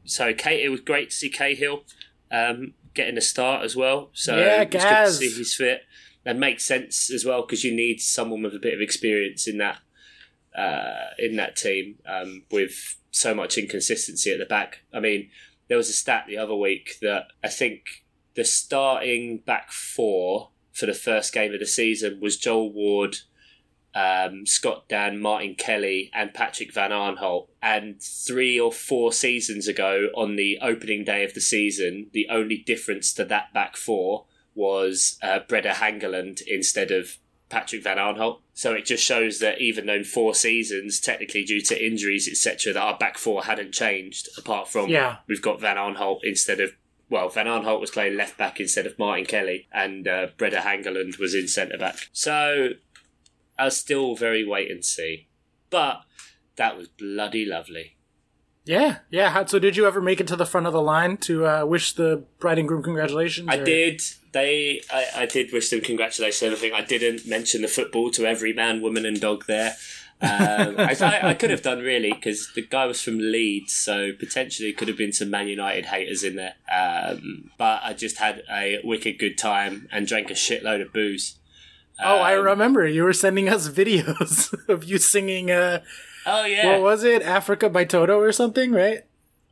so 0.03 0.33
Kate, 0.33 0.63
it 0.63 0.69
was 0.69 0.81
great 0.81 1.11
to 1.11 1.15
see 1.15 1.29
Cahill 1.29 1.83
um, 2.29 2.73
getting 2.93 3.17
a 3.17 3.21
start 3.21 3.63
as 3.63 3.75
well. 3.75 4.09
So 4.13 4.37
Yeah, 4.37 4.63
it's 4.63 4.71
good 4.71 4.81
to 4.81 4.83
Gaz. 4.83 5.17
see 5.19 5.29
he's 5.29 5.55
fit. 5.55 5.83
And 6.25 6.41
makes 6.41 6.65
sense 6.65 7.09
as 7.09 7.23
well 7.23 7.41
because 7.43 7.63
you 7.63 7.73
need 7.73 8.01
someone 8.01 8.43
with 8.43 8.53
a 8.53 8.59
bit 8.59 8.73
of 8.73 8.81
experience 8.81 9.47
in 9.47 9.59
that 9.59 9.77
uh, 10.57 11.11
in 11.19 11.35
that 11.35 11.55
team 11.55 11.99
um, 12.07 12.43
with 12.51 12.95
so 13.11 13.33
much 13.33 13.57
inconsistency 13.57 14.31
at 14.31 14.39
the 14.39 14.45
back. 14.45 14.79
I 14.93 14.99
mean, 14.99 15.29
there 15.67 15.77
was 15.77 15.89
a 15.89 15.93
stat 15.93 16.25
the 16.27 16.37
other 16.37 16.55
week 16.55 16.97
that 17.01 17.27
I 17.43 17.49
think 17.49 18.03
the 18.35 18.43
starting 18.43 19.39
back 19.39 19.71
four 19.71 20.49
for 20.73 20.85
the 20.85 20.93
first 20.93 21.33
game 21.33 21.53
of 21.53 21.59
the 21.59 21.65
season 21.65 22.19
was 22.21 22.37
Joel 22.37 22.71
Ward, 22.71 23.17
um, 23.95 24.45
Scott 24.45 24.87
Dann, 24.87 25.19
Martin 25.19 25.55
Kelly, 25.55 26.11
and 26.13 26.33
Patrick 26.33 26.73
Van 26.73 26.91
Aanholt. 26.91 27.47
And 27.61 28.01
three 28.01 28.59
or 28.59 28.71
four 28.71 29.11
seasons 29.11 29.67
ago, 29.67 30.09
on 30.15 30.35
the 30.35 30.59
opening 30.61 31.03
day 31.03 31.23
of 31.23 31.33
the 31.33 31.41
season, 31.41 32.09
the 32.13 32.27
only 32.29 32.57
difference 32.57 33.13
to 33.13 33.25
that 33.25 33.53
back 33.53 33.75
four 33.75 34.25
was 34.53 35.17
uh, 35.21 35.39
Brede 35.47 35.65
Hangeland 35.65 36.41
instead 36.47 36.91
of 36.91 37.17
Patrick 37.49 37.83
Van 37.83 37.97
Aanholt. 37.97 38.41
So 38.57 38.73
it 38.73 38.85
just 38.85 39.03
shows 39.03 39.37
that 39.37 39.61
even 39.61 39.85
though 39.85 39.93
in 39.93 40.03
four 40.03 40.33
seasons, 40.33 40.99
technically 40.99 41.43
due 41.43 41.61
to 41.61 41.85
injuries, 41.85 42.27
etc., 42.27 42.73
that 42.73 42.81
our 42.81 42.97
back 42.97 43.19
four 43.19 43.43
hadn't 43.43 43.71
changed, 43.71 44.29
apart 44.35 44.67
from 44.67 44.89
Yeah. 44.89 45.17
we've 45.27 45.43
got 45.43 45.61
Van 45.61 45.77
Aanholt 45.77 46.21
instead 46.23 46.59
of 46.59 46.71
well, 47.07 47.29
Van 47.29 47.45
Aanholt 47.45 47.79
was 47.79 47.91
playing 47.91 48.17
left 48.17 48.35
back 48.35 48.59
instead 48.59 48.87
of 48.87 48.97
Martin 48.97 49.25
Kelly, 49.25 49.67
and 49.71 50.07
uh, 50.07 50.27
Brede 50.37 50.53
Hangeland 50.53 51.19
was 51.19 51.35
in 51.35 51.47
centre 51.47 51.77
back. 51.77 52.09
So 52.11 52.69
I 53.59 53.65
was 53.65 53.77
still 53.77 54.15
very 54.15 54.43
wait 54.43 54.71
and 54.71 54.83
see, 54.83 55.27
but 55.69 56.01
that 56.55 56.75
was 56.75 56.87
bloody 56.87 57.45
lovely. 57.45 57.95
Yeah, 58.65 58.97
yeah. 59.11 59.45
So, 59.45 59.59
did 59.59 59.77
you 59.77 59.85
ever 59.85 60.01
make 60.01 60.19
it 60.19 60.27
to 60.29 60.35
the 60.35 60.47
front 60.47 60.65
of 60.65 60.73
the 60.73 60.81
line 60.81 61.17
to 61.17 61.45
uh, 61.45 61.65
wish 61.65 61.93
the 61.93 62.25
bride 62.39 62.57
and 62.59 62.67
groom 62.67 62.81
congratulations? 62.81 63.47
I 63.49 63.57
or- 63.59 63.63
did. 63.65 64.01
They, 64.37 64.81
I, 64.91 65.23
I 65.23 65.25
did 65.25 65.51
wish 65.51 65.69
them 65.69 65.81
congratulations. 65.81 66.41
and 66.43 66.53
everything. 66.53 66.75
I 66.77 66.83
didn't 66.85 67.25
mention 67.27 67.61
the 67.61 67.67
football 67.67 68.11
to 68.11 68.25
every 68.25 68.53
man, 68.53 68.81
woman, 68.81 69.05
and 69.05 69.19
dog 69.19 69.45
there. 69.47 69.75
Um, 70.21 70.75
I, 70.79 70.95
I, 70.99 71.29
I 71.29 71.33
could 71.33 71.49
have 71.49 71.61
done 71.61 71.79
really 71.79 72.11
because 72.13 72.51
the 72.55 72.61
guy 72.65 72.85
was 72.85 73.01
from 73.01 73.17
Leeds, 73.19 73.73
so 73.73 74.11
potentially 74.13 74.73
could 74.73 74.87
have 74.87 74.97
been 74.97 75.11
some 75.13 75.29
Man 75.29 75.47
United 75.47 75.85
haters 75.87 76.23
in 76.23 76.35
there. 76.35 76.55
Um, 76.71 77.51
but 77.57 77.81
I 77.83 77.93
just 77.93 78.17
had 78.17 78.43
a 78.51 78.79
wicked 78.83 79.17
good 79.19 79.37
time 79.37 79.87
and 79.91 80.07
drank 80.07 80.29
a 80.29 80.33
shitload 80.33 80.81
of 80.81 80.93
booze. 80.93 81.35
Oh, 81.99 82.19
I 82.19 82.37
Um, 82.37 82.45
remember 82.45 82.85
you 82.87 83.03
were 83.03 83.13
sending 83.13 83.49
us 83.49 83.67
videos 83.81 84.53
of 84.69 84.83
you 84.83 84.97
singing. 84.99 85.49
Uh, 85.51 85.81
Oh 86.29 86.43
yeah. 86.45 86.73
What 86.73 86.81
was 86.81 87.03
it? 87.05 87.21
Africa 87.21 87.69
by 87.69 87.85
Toto 87.85 88.19
or 88.19 88.33
something, 88.33 88.71
right? 88.73 89.03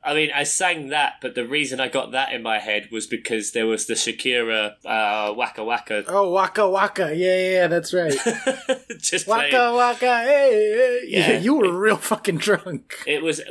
I 0.06 0.13
mean, 0.13 0.30
I 0.34 0.44
sang 0.44 0.89
that, 0.89 1.15
but 1.20 1.34
the 1.34 1.48
reason 1.48 1.80
I 1.80 1.88
got 1.88 2.12
that 2.12 2.32
in 2.32 2.44
my 2.44 2.60
head 2.60 2.89
was 2.91 3.08
because 3.08 3.54
there 3.54 3.65
was 3.65 3.88
the 3.88 3.96
Shakira 3.96 4.76
uh, 4.86 5.34
Waka 5.34 5.63
Waka 5.63 6.04
Oh, 6.08 6.30
Waka 6.30 6.70
Waka. 6.70 7.15
Yeah, 7.15 7.36
yeah, 7.36 7.52
yeah 7.52 7.68
that's 7.68 7.91
right. 7.91 8.12
just 9.00 9.26
playing. 9.26 9.52
Waka 9.52 9.76
Waka. 9.76 10.24
Hey, 10.24 10.52
hey. 10.52 11.02
Yeah. 11.08 11.32
Yeah. 11.32 11.38
you 11.39 11.56
were 11.56 11.74
real 11.74 11.98
fucking 11.98 12.38
drunk. 12.38 13.04
It 13.08 13.24
was 13.24 13.41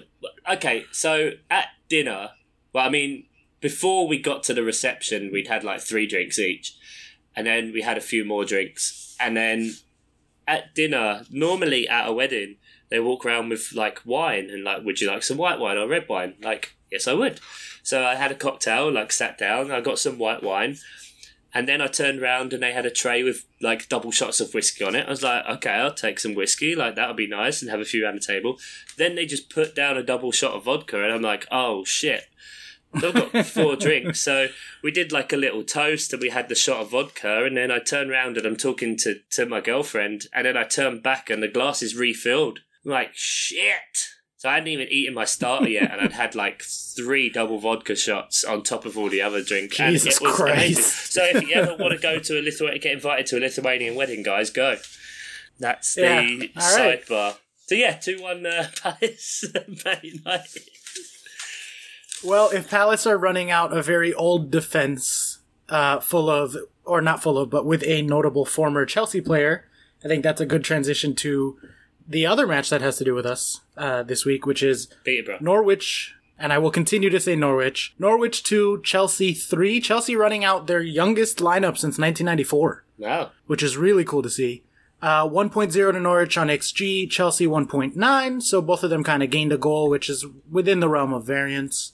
okay. 0.48 0.84
So 0.92 1.32
at 1.50 1.68
dinner, 1.88 2.30
well, 2.72 2.86
I 2.86 2.88
mean, 2.88 3.26
before 3.60 4.06
we 4.06 4.20
got 4.20 4.44
to 4.44 4.54
the 4.54 4.62
reception, 4.62 5.30
we'd 5.32 5.48
had 5.48 5.64
like 5.64 5.80
three 5.80 6.06
drinks 6.06 6.38
each, 6.38 6.76
and 7.34 7.48
then 7.48 7.72
we 7.72 7.82
had 7.82 7.98
a 7.98 8.02
few 8.02 8.24
more 8.24 8.44
drinks, 8.44 9.16
and 9.18 9.36
then 9.36 9.72
at 10.46 10.72
dinner, 10.72 11.24
normally 11.30 11.88
at 11.88 12.08
a 12.08 12.12
wedding, 12.12 12.56
they 12.90 13.00
walk 13.00 13.24
around 13.24 13.48
with 13.48 13.72
like 13.74 14.00
wine 14.04 14.50
and 14.50 14.64
like, 14.64 14.84
would 14.84 15.00
you 15.00 15.10
like 15.10 15.22
some 15.22 15.38
white 15.38 15.58
wine 15.58 15.76
or 15.76 15.88
red 15.88 16.08
wine? 16.08 16.34
Like, 16.42 16.76
yes, 16.90 17.08
I 17.08 17.14
would. 17.14 17.40
So 17.82 18.04
I 18.04 18.14
had 18.14 18.30
a 18.30 18.36
cocktail, 18.36 18.90
like 18.90 19.12
sat 19.12 19.38
down, 19.38 19.70
I 19.70 19.80
got 19.80 19.98
some 19.98 20.18
white 20.18 20.42
wine. 20.42 20.76
And 21.56 21.68
then 21.68 21.80
I 21.80 21.86
turned 21.86 22.20
around 22.20 22.52
and 22.52 22.62
they 22.62 22.72
had 22.72 22.84
a 22.84 22.90
tray 22.90 23.22
with 23.22 23.44
like 23.60 23.88
double 23.88 24.10
shots 24.10 24.40
of 24.40 24.52
whiskey 24.52 24.82
on 24.82 24.96
it. 24.96 25.06
I 25.06 25.10
was 25.10 25.22
like, 25.22 25.46
okay, 25.46 25.70
I'll 25.70 25.94
take 25.94 26.18
some 26.18 26.34
whiskey. 26.34 26.74
Like, 26.74 26.96
that 26.96 27.06
would 27.06 27.16
be 27.16 27.28
nice 27.28 27.62
and 27.62 27.70
have 27.70 27.80
a 27.80 27.84
few 27.84 28.04
around 28.04 28.16
the 28.16 28.20
table. 28.20 28.58
Then 28.96 29.14
they 29.14 29.24
just 29.24 29.50
put 29.50 29.72
down 29.72 29.96
a 29.96 30.02
double 30.02 30.32
shot 30.32 30.54
of 30.54 30.64
vodka, 30.64 31.00
and 31.04 31.12
I'm 31.12 31.22
like, 31.22 31.46
oh 31.52 31.84
shit. 31.84 32.24
So 33.00 33.08
I've 33.08 33.32
got 33.32 33.46
four 33.46 33.76
drinks. 33.76 34.20
So 34.20 34.48
we 34.82 34.90
did 34.90 35.12
like 35.12 35.32
a 35.32 35.36
little 35.36 35.62
toast 35.62 36.12
and 36.12 36.22
we 36.22 36.30
had 36.30 36.48
the 36.48 36.54
shot 36.54 36.80
of 36.80 36.90
vodka. 36.90 37.44
And 37.44 37.56
then 37.56 37.70
I 37.70 37.78
turned 37.78 38.10
around 38.10 38.36
and 38.36 38.46
I'm 38.46 38.56
talking 38.56 38.96
to, 38.98 39.20
to 39.30 39.46
my 39.46 39.60
girlfriend. 39.60 40.26
And 40.32 40.46
then 40.46 40.56
I 40.56 40.64
turned 40.64 41.02
back 41.02 41.30
and 41.30 41.42
the 41.42 41.48
glass 41.48 41.82
is 41.82 41.96
refilled. 41.96 42.60
I'm 42.84 42.90
like, 42.90 43.10
shit. 43.14 44.08
So 44.36 44.50
I 44.50 44.54
hadn't 44.54 44.68
even 44.68 44.88
eaten 44.90 45.14
my 45.14 45.24
starter 45.24 45.68
yet, 45.68 45.90
and 45.90 46.00
I'd 46.02 46.12
had 46.12 46.34
like 46.34 46.62
three 46.62 47.30
double 47.30 47.58
vodka 47.58 47.96
shots 47.96 48.44
on 48.44 48.62
top 48.62 48.84
of 48.84 48.98
all 48.98 49.08
the 49.08 49.22
other 49.22 49.42
drinks. 49.42 49.80
and 49.80 49.92
Jesus 49.94 50.16
it 50.16 50.22
was 50.22 50.34
Christ. 50.34 50.56
amazing. 50.58 50.82
So 50.84 51.24
if 51.24 51.48
you 51.48 51.54
ever 51.54 51.76
want 51.76 51.92
to 51.94 51.98
go 51.98 52.18
to 52.18 52.38
a 52.38 52.42
Lithuanian, 52.42 52.80
get 52.82 52.92
invited 52.92 53.26
to 53.26 53.38
a 53.38 53.40
Lithuanian 53.40 53.94
wedding, 53.94 54.22
guys, 54.22 54.50
go. 54.50 54.76
That's 55.58 55.94
the 55.94 56.02
Yeah, 56.02 56.16
right. 56.56 57.06
sidebar. 57.06 57.36
So 57.66 57.74
yeah, 57.74 57.92
two 57.96 58.20
one 58.20 58.44
uh, 58.44 58.68
Palace 58.82 59.44
Man 59.84 60.00
United. 60.02 60.62
Well, 62.22 62.50
if 62.50 62.68
Palace 62.70 63.06
are 63.06 63.18
running 63.18 63.50
out 63.50 63.76
a 63.76 63.82
very 63.82 64.12
old 64.14 64.50
defense 64.50 65.38
uh, 65.68 66.00
full 66.00 66.30
of, 66.30 66.56
or 66.84 67.00
not 67.02 67.22
full 67.22 67.38
of, 67.38 67.50
but 67.50 67.66
with 67.66 67.82
a 67.84 68.02
notable 68.02 68.44
former 68.44 68.86
Chelsea 68.86 69.20
player, 69.20 69.68
I 70.04 70.08
think 70.08 70.22
that's 70.22 70.40
a 70.40 70.46
good 70.46 70.64
transition 70.64 71.14
to 71.16 71.58
the 72.06 72.26
other 72.26 72.46
match 72.46 72.70
that 72.70 72.80
has 72.82 72.96
to 72.98 73.04
do 73.04 73.14
with 73.14 73.26
us 73.26 73.60
uh, 73.76 74.02
this 74.02 74.24
week, 74.24 74.46
which 74.46 74.62
is. 74.62 74.88
Norwich, 75.40 76.14
and 76.38 76.52
I 76.52 76.58
will 76.58 76.70
continue 76.70 77.10
to 77.10 77.20
say 77.20 77.36
Norwich. 77.36 77.94
Norwich 77.98 78.42
2, 78.42 78.82
Chelsea 78.82 79.32
3. 79.32 79.80
Chelsea 79.80 80.16
running 80.16 80.44
out 80.44 80.66
their 80.66 80.82
youngest 80.82 81.38
lineup 81.38 81.76
since 81.78 81.98
1994, 81.98 82.84
Wow. 82.98 83.30
which 83.46 83.62
is 83.62 83.76
really 83.76 84.04
cool 84.04 84.22
to 84.22 84.30
see. 84.30 84.64
Uh, 85.02 85.28
1.0 85.28 85.70
to 85.92 86.00
Norwich 86.00 86.38
on 86.38 86.48
XG, 86.48 87.10
Chelsea 87.10 87.46
1.9, 87.46 88.42
so 88.42 88.62
both 88.62 88.82
of 88.82 88.88
them 88.90 89.04
kind 89.04 89.22
of 89.22 89.28
gained 89.28 89.52
a 89.52 89.58
goal, 89.58 89.90
which 89.90 90.08
is 90.08 90.24
within 90.50 90.80
the 90.80 90.88
realm 90.88 91.12
of 91.12 91.26
variance. 91.26 91.92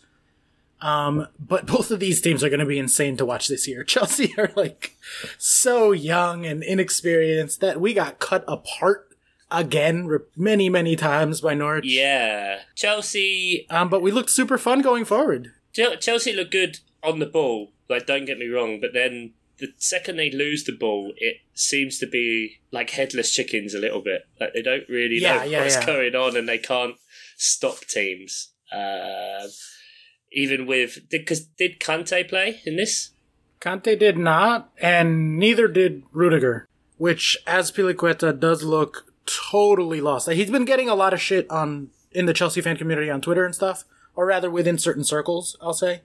Um, 0.80 1.26
but 1.38 1.66
both 1.66 1.90
of 1.90 2.00
these 2.00 2.20
teams 2.20 2.42
are 2.44 2.48
going 2.48 2.60
to 2.60 2.66
be 2.66 2.78
insane 2.78 3.16
to 3.18 3.26
watch 3.26 3.48
this 3.48 3.66
year. 3.68 3.84
Chelsea 3.84 4.32
are 4.38 4.50
like 4.56 4.96
so 5.38 5.90
young 5.92 6.46
and 6.46 6.62
inexperienced 6.62 7.60
that 7.60 7.80
we 7.80 7.92
got 7.94 8.18
cut 8.20 8.44
apart 8.48 9.08
again 9.50 10.06
re- 10.06 10.18
many, 10.36 10.68
many 10.68 10.96
times 10.96 11.40
by 11.40 11.54
Norwich. 11.54 11.84
Yeah, 11.86 12.60
Chelsea. 12.74 13.66
Um, 13.70 13.88
but 13.88 14.02
we 14.02 14.10
looked 14.10 14.30
super 14.30 14.58
fun 14.58 14.82
going 14.82 15.04
forward. 15.04 15.48
Chelsea 15.72 16.32
looked 16.32 16.52
good 16.52 16.78
on 17.02 17.18
the 17.18 17.26
ball. 17.26 17.72
Like, 17.88 18.06
don't 18.06 18.24
get 18.24 18.38
me 18.38 18.46
wrong, 18.48 18.80
but 18.80 18.92
then 18.92 19.32
the 19.58 19.68
second 19.76 20.16
they 20.16 20.30
lose 20.30 20.64
the 20.64 20.72
ball, 20.72 21.12
it 21.16 21.36
seems 21.54 21.98
to 21.98 22.06
be 22.06 22.60
like 22.72 22.90
headless 22.90 23.32
chickens 23.34 23.74
a 23.74 23.78
little 23.78 24.00
bit. 24.00 24.22
Like 24.40 24.54
they 24.54 24.62
don't 24.62 24.88
really 24.88 25.18
Yeah, 25.20 25.38
know 25.38 25.42
yeah, 25.44 25.60
what's 25.62 25.74
yeah. 25.76 25.86
going 25.86 26.14
on, 26.14 26.36
and 26.36 26.48
they 26.48 26.58
can't 26.58 26.96
stop 27.36 27.80
teams. 27.80 28.52
Uh, 28.72 29.48
even 30.32 30.66
with 30.66 30.98
because 31.10 31.44
did 31.44 31.80
Kante 31.80 32.28
play 32.28 32.60
in 32.64 32.76
this? 32.76 33.10
Kante 33.60 33.98
did 33.98 34.16
not, 34.16 34.70
and 34.80 35.38
neither 35.38 35.68
did 35.68 36.04
Rudiger, 36.12 36.66
which, 36.96 37.36
Azpilicueta, 37.46 38.38
does 38.38 38.62
look 38.62 39.09
totally 39.26 40.00
lost. 40.00 40.26
Like, 40.26 40.36
he's 40.36 40.50
been 40.50 40.64
getting 40.64 40.88
a 40.88 40.94
lot 40.94 41.12
of 41.12 41.20
shit 41.20 41.50
on 41.50 41.90
in 42.12 42.26
the 42.26 42.32
Chelsea 42.32 42.60
fan 42.60 42.76
community 42.76 43.10
on 43.10 43.20
Twitter 43.20 43.44
and 43.44 43.54
stuff, 43.54 43.84
or 44.16 44.26
rather 44.26 44.50
within 44.50 44.78
certain 44.78 45.04
circles, 45.04 45.56
I'll 45.60 45.74
say. 45.74 46.02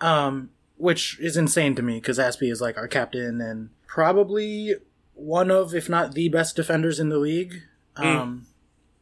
Um, 0.00 0.50
which 0.76 1.18
is 1.20 1.36
insane 1.36 1.74
to 1.76 1.82
me 1.82 1.94
because 1.94 2.18
Azpi 2.18 2.50
is 2.50 2.60
like 2.60 2.76
our 2.76 2.88
captain 2.88 3.40
and 3.40 3.70
probably 3.86 4.74
one 5.14 5.50
of, 5.50 5.74
if 5.74 5.88
not 5.88 6.14
the 6.14 6.28
best 6.28 6.56
defenders 6.56 6.98
in 6.98 7.08
the 7.08 7.18
league. 7.18 7.62
Um, 7.96 8.46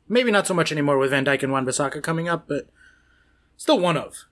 maybe 0.09 0.31
not 0.31 0.47
so 0.47 0.55
much 0.55 0.71
anymore 0.71 0.99
with 0.99 1.11
Van 1.11 1.25
Dijk 1.25 1.43
and 1.43 1.53
Wan 1.53 1.65
Bissaka 1.65 2.03
coming 2.03 2.29
up, 2.29 2.47
but 2.47 2.69
still 3.57 3.79
one 3.79 3.97
of. 3.97 4.27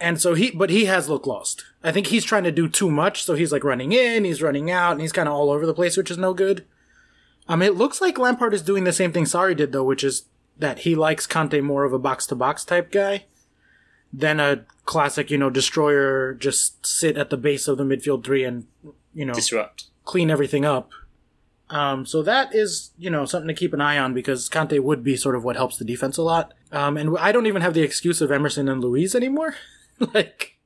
And 0.00 0.20
so 0.20 0.34
he, 0.34 0.50
but 0.50 0.70
he 0.70 0.86
has 0.86 1.08
looked 1.08 1.28
lost. 1.28 1.64
I 1.84 1.92
think 1.92 2.08
he's 2.08 2.24
trying 2.24 2.42
to 2.44 2.50
do 2.50 2.68
too 2.68 2.90
much, 2.90 3.22
so 3.22 3.34
he's 3.34 3.52
like 3.52 3.62
running 3.62 3.92
in, 3.92 4.24
he's 4.24 4.42
running 4.42 4.68
out, 4.68 4.92
and 4.92 5.00
he's 5.00 5.12
kind 5.12 5.28
of 5.28 5.34
all 5.34 5.50
over 5.50 5.64
the 5.64 5.74
place, 5.74 5.96
which 5.96 6.10
is 6.10 6.18
no 6.18 6.34
good. 6.34 6.64
Um, 7.48 7.62
it 7.62 7.74
looks 7.74 8.00
like 8.00 8.18
Lampard 8.18 8.54
is 8.54 8.62
doing 8.62 8.84
the 8.84 8.92
same 8.92 9.12
thing 9.12 9.24
Sarri 9.24 9.56
did 9.56 9.72
though, 9.72 9.84
which 9.84 10.04
is 10.04 10.24
that 10.58 10.80
he 10.80 10.94
likes 10.94 11.26
Kante 11.26 11.62
more 11.62 11.84
of 11.84 11.92
a 11.92 11.98
box 11.98 12.26
to 12.26 12.34
box 12.34 12.64
type 12.64 12.90
guy 12.92 13.24
than 14.12 14.38
a 14.38 14.64
classic, 14.84 15.30
you 15.30 15.38
know, 15.38 15.50
destroyer, 15.50 16.34
just 16.34 16.84
sit 16.86 17.16
at 17.16 17.30
the 17.30 17.36
base 17.36 17.66
of 17.66 17.78
the 17.78 17.84
midfield 17.84 18.24
three 18.24 18.44
and, 18.44 18.66
you 19.14 19.24
know, 19.24 19.32
Disrupt. 19.32 19.84
clean 20.04 20.30
everything 20.30 20.64
up. 20.64 20.90
Um, 21.70 22.04
so 22.04 22.22
that 22.22 22.54
is, 22.54 22.90
you 22.98 23.08
know, 23.08 23.24
something 23.24 23.48
to 23.48 23.54
keep 23.54 23.72
an 23.72 23.80
eye 23.80 23.96
on 23.96 24.12
because 24.12 24.50
Kante 24.50 24.78
would 24.78 25.02
be 25.02 25.16
sort 25.16 25.34
of 25.34 25.42
what 25.42 25.56
helps 25.56 25.78
the 25.78 25.86
defense 25.86 26.18
a 26.18 26.22
lot. 26.22 26.52
Um, 26.70 26.98
and 26.98 27.16
I 27.18 27.32
don't 27.32 27.46
even 27.46 27.62
have 27.62 27.72
the 27.72 27.82
excuse 27.82 28.20
of 28.20 28.30
Emerson 28.30 28.68
and 28.68 28.82
Luiz 28.82 29.14
anymore. 29.14 29.54
like, 30.14 30.58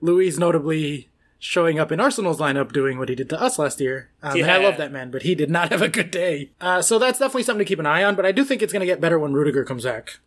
Luiz 0.00 0.38
notably 0.38 1.08
showing 1.44 1.80
up 1.80 1.90
in 1.90 1.98
Arsenal's 1.98 2.38
lineup 2.38 2.72
doing 2.72 2.98
what 3.00 3.08
he 3.08 3.16
did 3.16 3.28
to 3.28 3.40
us 3.40 3.58
last 3.58 3.80
year. 3.80 4.10
Um, 4.22 4.38
And 4.38 4.48
I 4.48 4.58
love 4.58 4.76
that 4.76 4.92
man, 4.92 5.10
but 5.10 5.22
he 5.22 5.34
did 5.34 5.50
not 5.50 5.70
have 5.72 5.82
a 5.82 5.88
good 5.88 6.12
day. 6.12 6.52
Uh, 6.60 6.80
so 6.80 7.00
that's 7.00 7.18
definitely 7.18 7.42
something 7.42 7.64
to 7.64 7.68
keep 7.68 7.80
an 7.80 7.86
eye 7.86 8.04
on, 8.04 8.14
but 8.14 8.24
I 8.24 8.30
do 8.30 8.44
think 8.44 8.62
it's 8.62 8.72
going 8.72 8.78
to 8.78 8.86
get 8.86 9.00
better 9.00 9.18
when 9.18 9.32
Rudiger 9.32 9.64
comes 9.64 9.82
back. 9.82 10.20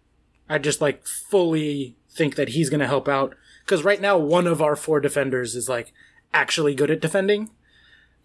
I 0.50 0.58
just 0.58 0.82
like 0.82 1.08
fully 1.08 1.96
think 2.10 2.36
that 2.36 2.50
he's 2.50 2.70
going 2.70 2.82
to 2.82 2.88
help 2.88 3.08
out 3.08 3.34
because 3.64 3.86
right 3.86 4.02
now 4.02 4.18
one 4.18 4.46
of 4.46 4.62
our 4.62 4.76
four 4.76 5.00
defenders 5.00 5.56
is 5.56 5.70
like 5.70 5.94
actually 6.34 6.76
good 6.76 6.92
at 6.92 7.00
defending. 7.02 7.50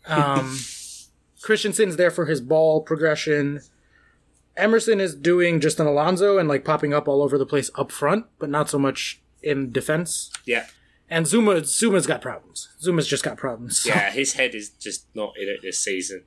Um, 0.07 0.57
Christensen's 1.43 1.97
there 1.97 2.11
for 2.11 2.25
his 2.25 2.41
ball 2.41 2.81
progression. 2.81 3.61
Emerson 4.57 4.99
is 4.99 5.15
doing 5.15 5.61
just 5.61 5.79
an 5.79 5.87
Alonso 5.87 6.39
and 6.39 6.49
like 6.49 6.65
popping 6.65 6.95
up 6.95 7.07
all 7.07 7.23
over 7.23 7.37
the 7.37 7.45
place 7.45 7.71
up 7.75 7.93
front, 7.93 8.25
but 8.39 8.49
not 8.49 8.71
so 8.71 8.79
much 8.79 9.21
in 9.43 9.71
defense. 9.71 10.31
Yeah. 10.47 10.67
And 11.11 11.27
Zouma 11.27 11.63
Zouma's 11.63 12.07
got 12.07 12.23
problems. 12.23 12.69
Zouma's 12.81 13.09
just 13.09 13.25
got 13.25 13.37
problems. 13.37 13.81
So- 13.81 13.91
Yeah, 13.91 14.11
his 14.11 14.35
head 14.35 14.55
is 14.55 14.71
just 14.71 15.07
not 15.15 15.33
in 15.37 15.49
it 15.49 15.61
this 15.63 15.79
season. 15.81 16.23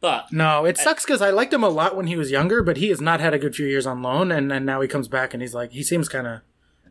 But 0.00 0.32
No, 0.32 0.64
it 0.64 0.78
sucks 0.78 1.04
because 1.04 1.22
I 1.22 1.30
liked 1.30 1.52
him 1.52 1.62
a 1.62 1.68
lot 1.68 1.94
when 1.96 2.08
he 2.08 2.16
was 2.16 2.30
younger, 2.32 2.62
but 2.62 2.78
he 2.78 2.88
has 2.88 3.00
not 3.00 3.20
had 3.20 3.34
a 3.34 3.38
good 3.38 3.54
few 3.54 3.66
years 3.66 3.86
on 3.86 4.02
loan, 4.02 4.32
and, 4.32 4.50
and 4.52 4.66
now 4.66 4.80
he 4.80 4.88
comes 4.88 5.06
back 5.06 5.32
and 5.32 5.40
he's 5.42 5.54
like 5.54 5.70
he 5.72 5.82
seems 5.84 6.08
kind 6.08 6.26
of 6.26 6.40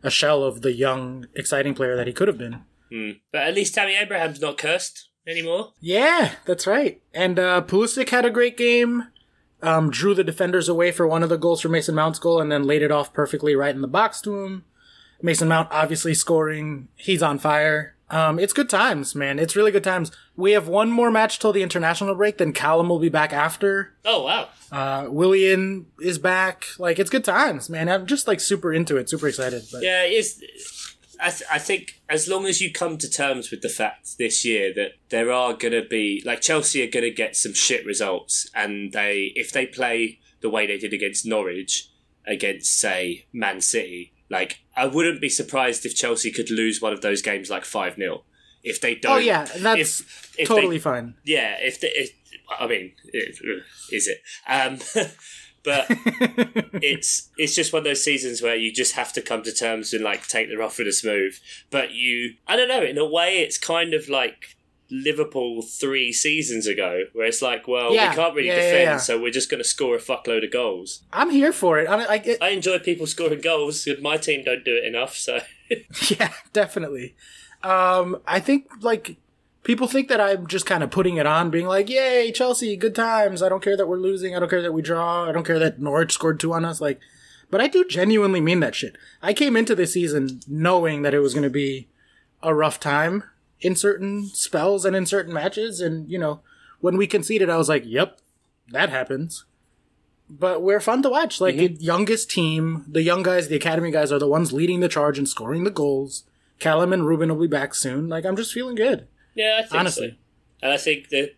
a 0.04 0.10
shell 0.10 0.44
of 0.44 0.62
the 0.62 0.72
young, 0.74 1.26
exciting 1.36 1.74
player 1.74 1.96
that 1.98 2.08
he 2.08 2.14
could 2.14 2.28
have 2.30 2.38
been. 2.38 2.62
but 3.34 3.42
at 3.44 3.54
least 3.56 3.74
Tammy 3.76 3.96
Abraham's 3.96 4.40
not 4.42 4.58
cursed 4.58 5.10
anymore. 5.28 5.74
Yeah, 5.82 6.34
that's 6.46 6.66
right. 6.68 7.02
And 7.14 7.38
uh, 7.40 7.62
Pulisic 7.68 8.10
had 8.10 8.26
a 8.26 8.30
great 8.30 8.56
game. 8.58 9.08
Um, 9.64 9.92
drew 9.92 10.14
the 10.16 10.24
defenders 10.24 10.68
away 10.70 10.92
for 10.92 11.06
one 11.08 11.22
of 11.22 11.30
the 11.30 11.38
goals 11.38 11.62
for 11.62 11.70
Mason 11.70 11.94
Mount's 11.96 12.18
goal, 12.20 12.40
and 12.42 12.52
then 12.52 12.64
laid 12.64 12.82
it 12.82 12.92
off 12.92 13.14
perfectly 13.14 13.56
right 13.56 13.76
in 13.76 13.82
the 13.82 13.88
box 13.88 14.20
to 14.22 14.44
him. 14.44 14.66
Mason 15.22 15.48
Mount 15.48 15.70
obviously 15.72 16.14
scoring. 16.14 16.88
He's 16.96 17.22
on 17.22 17.40
fire. 17.40 17.96
Um, 18.10 18.40
it's 18.40 18.52
good 18.52 18.70
times, 18.70 19.16
man. 19.16 19.40
It's 19.40 19.56
really 19.56 19.72
good 19.72 19.86
times. 19.86 20.12
We 20.36 20.52
have 20.52 20.68
one 20.68 20.92
more 20.92 21.10
match 21.10 21.40
till 21.40 21.54
the 21.54 21.64
international 21.64 22.14
break. 22.14 22.38
Then 22.38 22.52
Callum 22.52 22.90
will 22.90 23.00
be 23.00 23.10
back 23.10 23.32
after. 23.32 23.94
Oh 24.04 24.24
wow. 24.24 24.50
Uh, 24.72 25.08
Willian 25.10 25.86
is 26.02 26.20
back. 26.20 26.66
Like 26.78 27.00
it's 27.00 27.10
good 27.10 27.24
times, 27.24 27.70
man. 27.70 27.88
I'm 27.88 28.06
just 28.06 28.28
like 28.28 28.42
super 28.42 28.74
into 28.74 28.98
it, 28.98 29.10
super 29.10 29.30
excited. 29.30 29.64
But 29.72 29.84
Yeah, 29.84 30.04
it 30.04 30.12
is. 30.12 30.44
I, 31.24 31.30
th- 31.30 31.44
I 31.52 31.60
think 31.60 32.02
as 32.10 32.28
long 32.28 32.48
as 32.48 32.62
you 32.62 32.72
come 32.72 32.98
to 32.98 33.10
terms 33.10 33.52
with 33.52 33.62
the 33.62 33.70
fact 33.70 34.18
this 34.18 34.44
year 34.44 34.74
that 34.74 34.94
there 35.10 35.32
are 35.32 35.54
going 35.54 35.74
to 35.74 35.88
be 35.88 36.22
like 36.26 36.42
Chelsea 36.42 36.84
are 36.84 36.92
going 36.92 37.04
to 37.04 37.12
get 37.12 37.36
some 37.36 37.54
shit 37.54 37.86
results, 37.86 38.50
and 38.54 38.92
they 38.92 39.32
if 39.36 39.52
they 39.52 39.66
play 39.68 40.20
the 40.42 40.50
way 40.50 40.66
they 40.68 40.78
did 40.78 40.94
against 40.94 41.26
Norwich, 41.26 41.90
against 42.26 42.78
say 42.78 43.28
Man 43.32 43.62
City, 43.62 44.14
like 44.30 44.60
I 44.76 44.86
wouldn't 44.86 45.22
be 45.22 45.30
surprised 45.30 45.86
if 45.86 45.96
Chelsea 45.96 46.32
could 46.32 46.50
lose 46.50 46.82
one 46.82 46.94
of 46.94 47.02
those 47.02 47.22
games 47.22 47.50
like 47.50 47.66
five 47.66 47.96
0 47.96 48.24
if 48.64 48.80
they 48.80 48.96
don't. 48.96 49.14
oh 49.14 49.18
yeah, 49.18 49.46
that's 49.58 50.02
if, 50.02 50.36
if 50.38 50.48
totally 50.48 50.78
They, 50.78 50.82
fine. 50.82 51.16
yeah, 51.26 51.56
if, 51.60 51.80
they, 51.82 51.88
if 51.90 52.12
I 52.60 52.68
mean, 52.68 52.92
it, 53.06 53.38
is 53.92 54.08
it? 54.08 54.22
Um, 54.48 54.78
but 55.64 55.86
it's 56.82 57.30
it's 57.38 57.56
just 57.56 57.74
one 57.74 57.82
of 57.82 57.84
those 57.86 58.04
seasons 58.04 58.42
where 58.42 58.56
you 58.56 58.72
just 58.72 58.94
have 58.96 59.14
to 59.14 59.22
come 59.22 59.44
to 59.44 59.52
terms 59.54 59.94
and 59.94 60.04
like 60.04 60.28
take 60.28 60.50
the 60.50 60.58
rough 60.58 60.78
with 60.78 60.88
the 60.88 60.94
smooth. 60.94 61.36
But 61.70 61.92
you, 61.92 62.36
I 62.48 62.56
don't 62.56 62.68
know. 62.70 62.84
In 62.84 62.98
a 62.98 63.06
way, 63.06 63.40
it's 63.40 63.58
kind 63.58 63.94
of 63.94 64.10
like 64.10 64.56
Liverpool 64.92 65.62
three 65.62 66.12
seasons 66.12 66.68
ago, 66.68 67.04
where 67.14 67.26
it's 67.28 67.42
like, 67.42 67.68
well, 67.68 67.94
Yeah, 67.94 68.10
we 68.10 68.16
can't 68.16 68.36
really 68.36 68.48
yeah, 68.50 68.56
defend, 68.56 68.84
yeah. 68.84 68.98
so 68.98 69.20
we're 69.22 69.32
just 69.32 69.50
going 69.50 69.64
to 69.64 69.68
score 69.68 69.96
a 69.96 70.00
fuckload 70.00 70.44
of 70.46 70.52
goals. 70.52 71.04
I'm 71.14 71.30
here 71.30 71.54
for 71.54 71.80
it. 71.80 71.88
I, 71.88 72.06
I 72.06 72.18
get, 72.18 72.44
I 72.44 72.50
enjoy 72.50 72.80
people 72.80 73.08
scoring 73.08 73.42
goals. 73.42 73.88
My 74.02 74.18
team 74.18 74.44
don't 74.44 74.64
do 74.66 74.76
it 74.76 74.84
enough, 74.86 75.16
so 75.16 75.40
Yeah, 76.10 76.34
definitely. 76.54 77.16
Um, 77.64 78.18
I 78.28 78.40
think 78.40 78.70
like 78.82 79.18
people 79.64 79.88
think 79.88 80.10
that 80.10 80.20
I'm 80.20 80.48
just 80.48 80.66
kind 80.66 80.84
of 80.84 80.92
putting 80.92 81.18
it 81.18 81.26
on, 81.26 81.50
being 81.50 81.68
like, 81.68 81.90
"Yay, 81.90 82.32
Chelsea, 82.32 82.76
good 82.76 82.96
times." 82.96 83.42
I 83.42 83.50
don't 83.50 83.64
care 83.64 83.78
that 83.78 83.88
we're 83.88 83.98
losing. 83.98 84.36
I 84.36 84.40
don't 84.40 84.50
care 84.50 84.62
that 84.62 84.74
we 84.74 84.82
draw. 84.82 85.28
I 85.28 85.32
don't 85.32 85.46
care 85.46 85.60
that 85.60 85.80
Norwich 85.80 86.12
scored 86.14 86.40
two 86.40 86.54
on 86.54 86.66
us. 86.66 86.82
Like, 86.82 87.00
but 87.50 87.62
I 87.62 87.68
do 87.68 87.86
genuinely 87.86 88.42
mean 88.42 88.60
that 88.62 88.76
shit. 88.76 88.98
I 89.22 89.34
came 89.34 89.56
into 89.56 89.76
this 89.76 89.94
season 89.94 90.42
knowing 90.48 91.04
that 91.04 91.14
it 91.14 91.20
was 91.20 91.34
going 91.34 91.44
to 91.44 91.50
be 91.50 91.88
a 92.42 92.54
rough 92.54 92.80
time 92.80 93.24
in 93.62 93.76
certain 93.76 94.26
spells 94.28 94.86
and 94.86 94.96
in 94.96 95.06
certain 95.06 95.34
matches, 95.34 95.80
and 95.82 96.10
you 96.10 96.18
know, 96.20 96.42
when 96.80 96.98
we 96.98 97.08
conceded, 97.08 97.50
I 97.50 97.58
was 97.58 97.70
like, 97.70 97.84
"Yep, 97.86 98.20
that 98.70 98.90
happens." 98.90 99.46
But 100.30 100.62
we're 100.62 100.80
fun 100.80 101.02
to 101.04 101.10
watch. 101.10 101.42
Like 101.42 101.56
Mm-hmm. 101.56 101.76
the 101.76 101.84
youngest 101.84 102.30
team, 102.32 102.86
the 102.88 103.02
young 103.04 103.22
guys, 103.22 103.48
the 103.50 103.56
academy 103.58 103.92
guys 103.92 104.12
are 104.12 104.20
the 104.20 104.28
ones 104.28 104.54
leading 104.54 104.80
the 104.80 104.88
charge 104.88 105.18
and 105.18 105.28
scoring 105.28 105.64
the 105.66 105.72
goals. 105.72 106.24
Callum 106.60 106.94
and 106.94 107.06
Ruben 107.06 107.30
will 107.30 107.42
be 107.42 107.48
back 107.48 107.74
soon. 107.76 108.08
Like 108.08 108.26
I'm 108.26 108.36
just 108.38 108.54
feeling 108.54 108.76
good. 108.76 109.08
yeah, 109.36 109.58
I 109.60 109.64
think 109.64 109.76
Honestly. 109.76 110.10
so. 110.12 110.16
And 110.64 110.72
I 110.74 110.78
think 110.78 111.10
the 111.10 111.34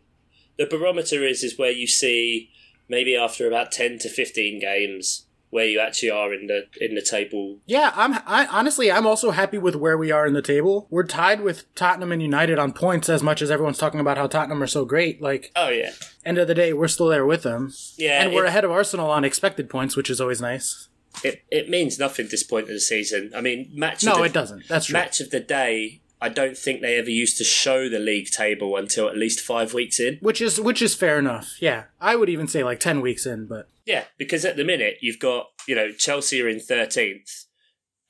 the 0.57 0.65
barometer 0.67 1.23
is 1.25 1.43
is 1.43 1.57
where 1.57 1.71
you 1.71 1.87
see 1.87 2.51
maybe 2.87 3.15
after 3.15 3.47
about 3.47 3.71
ten 3.71 3.97
to 3.99 4.09
fifteen 4.09 4.59
games 4.59 5.25
where 5.53 5.65
you 5.65 5.79
actually 5.79 6.09
are 6.09 6.33
in 6.33 6.47
the 6.47 6.67
in 6.81 6.95
the 6.95 7.01
table. 7.01 7.59
Yeah, 7.65 7.91
I'm. 7.95 8.13
I 8.25 8.47
honestly, 8.47 8.91
I'm 8.91 9.07
also 9.07 9.31
happy 9.31 9.57
with 9.57 9.75
where 9.75 9.97
we 9.97 10.11
are 10.11 10.25
in 10.25 10.33
the 10.33 10.41
table. 10.41 10.87
We're 10.89 11.05
tied 11.05 11.41
with 11.41 11.73
Tottenham 11.75 12.11
and 12.11 12.21
United 12.21 12.59
on 12.59 12.73
points 12.73 13.07
as 13.07 13.21
much 13.23 13.41
as 13.41 13.49
everyone's 13.51 13.77
talking 13.77 13.99
about 13.99 14.17
how 14.17 14.27
Tottenham 14.27 14.61
are 14.63 14.67
so 14.67 14.83
great. 14.83 15.21
Like 15.21 15.51
Oh 15.55 15.69
yeah, 15.69 15.91
end 16.25 16.37
of 16.37 16.47
the 16.47 16.55
day, 16.55 16.73
we're 16.73 16.87
still 16.87 17.07
there 17.07 17.25
with 17.25 17.43
them, 17.43 17.71
yeah. 17.97 18.21
and 18.23 18.33
we're 18.33 18.45
it- 18.45 18.49
ahead 18.49 18.63
of 18.65 18.71
Arsenal 18.71 19.09
on 19.09 19.23
expected 19.23 19.69
points, 19.69 19.95
which 19.95 20.09
is 20.09 20.19
always 20.19 20.41
nice. 20.41 20.89
it, 21.23 21.43
it 21.51 21.69
means 21.69 21.99
nothing 21.99 22.27
this 22.29 22.43
point 22.43 22.63
of 22.63 22.69
the 22.73 22.79
season. 22.79 23.31
I 23.35 23.41
mean, 23.41 23.69
match. 23.73 24.03
No, 24.03 24.13
of 24.13 24.17
the, 24.17 24.23
it 24.25 24.33
doesn't. 24.33 24.67
That's 24.67 24.87
true. 24.87 24.93
Match 24.93 25.21
of 25.21 25.29
the 25.29 25.39
day. 25.39 26.01
I 26.19 26.29
don't 26.29 26.57
think 26.57 26.81
they 26.81 26.97
ever 26.97 27.09
used 27.09 27.37
to 27.39 27.43
show 27.43 27.89
the 27.89 27.99
league 27.99 28.29
table 28.31 28.77
until 28.77 29.09
at 29.09 29.17
least 29.17 29.41
five 29.41 29.73
weeks 29.73 29.99
in. 29.99 30.19
Which 30.21 30.41
is 30.41 30.57
which 30.59 30.81
is 30.81 30.95
fair 30.95 31.19
enough. 31.19 31.57
Yeah, 31.59 31.83
I 31.99 32.15
would 32.15 32.29
even 32.29 32.47
say 32.47 32.63
like 32.63 32.79
ten 32.79 33.01
weeks 33.01 33.25
in, 33.25 33.45
but 33.45 33.67
Yeah, 33.85 34.05
because 34.17 34.45
at 34.45 34.55
the 34.55 34.63
minute 34.63 34.97
you've 35.01 35.19
got 35.19 35.47
you 35.67 35.75
know 35.75 35.91
Chelsea 35.91 36.41
are 36.41 36.47
in 36.47 36.59
thirteenth, 36.59 37.45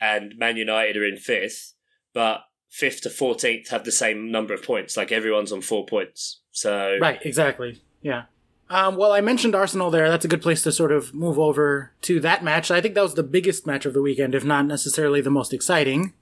and 0.00 0.34
Man 0.36 0.56
United 0.56 0.96
are 0.96 1.04
in 1.04 1.16
fifth, 1.16 1.74
but 2.12 2.42
fifth 2.70 3.02
to 3.02 3.10
fourteenth 3.10 3.68
have 3.70 3.84
the 3.84 3.92
same 3.92 4.30
number 4.30 4.54
of 4.54 4.62
points. 4.62 4.96
Like 4.96 5.12
everyone's 5.12 5.52
on 5.52 5.60
four 5.60 5.86
points. 5.86 6.40
So 6.50 6.98
Right, 7.00 7.20
exactly. 7.24 7.82
Yeah. 8.02 8.24
Um, 8.70 8.96
well, 8.96 9.12
I 9.12 9.20
mentioned 9.20 9.54
Arsenal 9.54 9.90
there. 9.90 10.08
That's 10.08 10.24
a 10.24 10.28
good 10.28 10.42
place 10.42 10.62
to 10.62 10.72
sort 10.72 10.90
of 10.90 11.12
move 11.12 11.38
over 11.38 11.92
to 12.02 12.18
that 12.20 12.42
match. 12.42 12.70
I 12.70 12.80
think 12.80 12.94
that 12.94 13.02
was 13.02 13.14
the 13.14 13.22
biggest 13.22 13.66
match 13.66 13.84
of 13.84 13.92
the 13.92 14.02
weekend, 14.02 14.34
if 14.34 14.44
not 14.44 14.66
necessarily 14.66 15.20
the 15.20 15.30
most 15.30 15.52
exciting. 15.52 16.14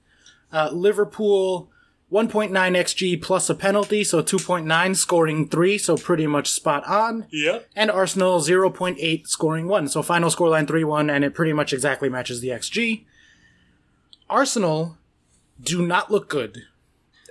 Uh, 0.51 0.69
Liverpool, 0.71 1.71
1.9 2.13 2.51
xG 2.51 3.19
plus 3.19 3.49
a 3.49 3.55
penalty, 3.55 4.03
so 4.03 4.21
2.9, 4.21 4.95
scoring 4.95 5.47
3, 5.49 5.77
so 5.79 5.97
pretty 5.97 6.27
much 6.27 6.47
spot 6.51 6.85
on. 6.85 7.25
yeah, 7.31 7.59
And 7.75 7.89
Arsenal, 7.89 8.39
0.8, 8.39 9.27
scoring 9.27 9.67
1, 9.67 9.87
so 9.87 10.03
final 10.03 10.29
scoreline 10.29 10.67
3 10.67 10.83
1, 10.83 11.09
and 11.09 11.25
it 11.25 11.33
pretty 11.33 11.53
much 11.53 11.73
exactly 11.73 12.09
matches 12.09 12.39
the 12.39 12.49
xG. 12.49 13.05
Arsenal 14.29 14.97
do 15.59 15.85
not 15.85 16.11
look 16.11 16.29
good. 16.29 16.63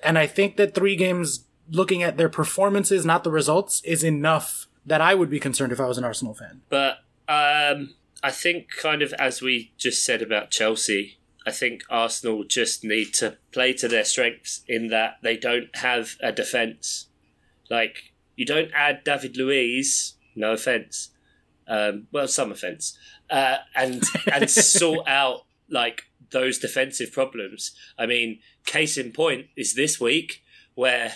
And 0.03 0.19
I 0.19 0.27
think 0.27 0.57
that 0.57 0.75
three 0.75 0.97
games 0.97 1.45
looking 1.71 2.03
at 2.03 2.17
their 2.17 2.29
performances, 2.29 3.07
not 3.07 3.23
the 3.23 3.31
results, 3.31 3.83
is 3.85 4.03
enough 4.03 4.67
that 4.85 5.01
I 5.01 5.15
would 5.15 5.31
be 5.31 5.39
concerned 5.39 5.73
if 5.73 5.79
I 5.79 5.87
was 5.87 5.97
an 5.97 6.05
Arsenal 6.05 6.35
fan. 6.35 6.63
but 6.69 6.99
um, 7.29 7.95
I 8.23 8.31
think 8.33 8.69
kind 8.77 9.01
of 9.01 9.13
as 9.15 9.41
we 9.41 9.73
just 9.79 10.05
said 10.05 10.23
about 10.23 10.51
Chelsea. 10.51 11.19
I 11.47 11.51
think 11.51 11.83
Arsenal 11.91 12.45
just 12.45 12.85
need 12.85 13.15
to 13.15 13.39
play 13.53 13.73
to 13.75 13.89
their 13.89 14.05
strengths 14.05 14.63
in 14.69 14.89
that 14.89 15.19
they 15.23 15.37
don't 15.37 15.75
have 15.77 16.17
a 16.21 16.33
defence. 16.33 17.07
Like, 17.71 18.13
you 18.37 18.47
don't 18.47 18.71
add 18.75 19.05
David 19.05 19.37
Luiz, 19.37 20.15
no 20.35 20.53
offence, 20.53 21.11
um, 21.67 22.07
well, 22.13 22.29
some 22.29 22.53
offence, 22.53 22.97
uh, 23.31 23.59
and 23.75 24.03
and 24.33 24.51
sort 24.51 25.07
out 25.09 25.45
like 25.69 26.05
those 26.31 26.59
defensive 26.59 27.13
problems. 27.13 27.73
I 27.99 28.07
mean, 28.07 28.41
case 28.67 28.97
in 28.97 29.13
point 29.13 29.47
is 29.57 29.75
this 29.75 30.01
week 30.01 30.42
where 30.75 31.15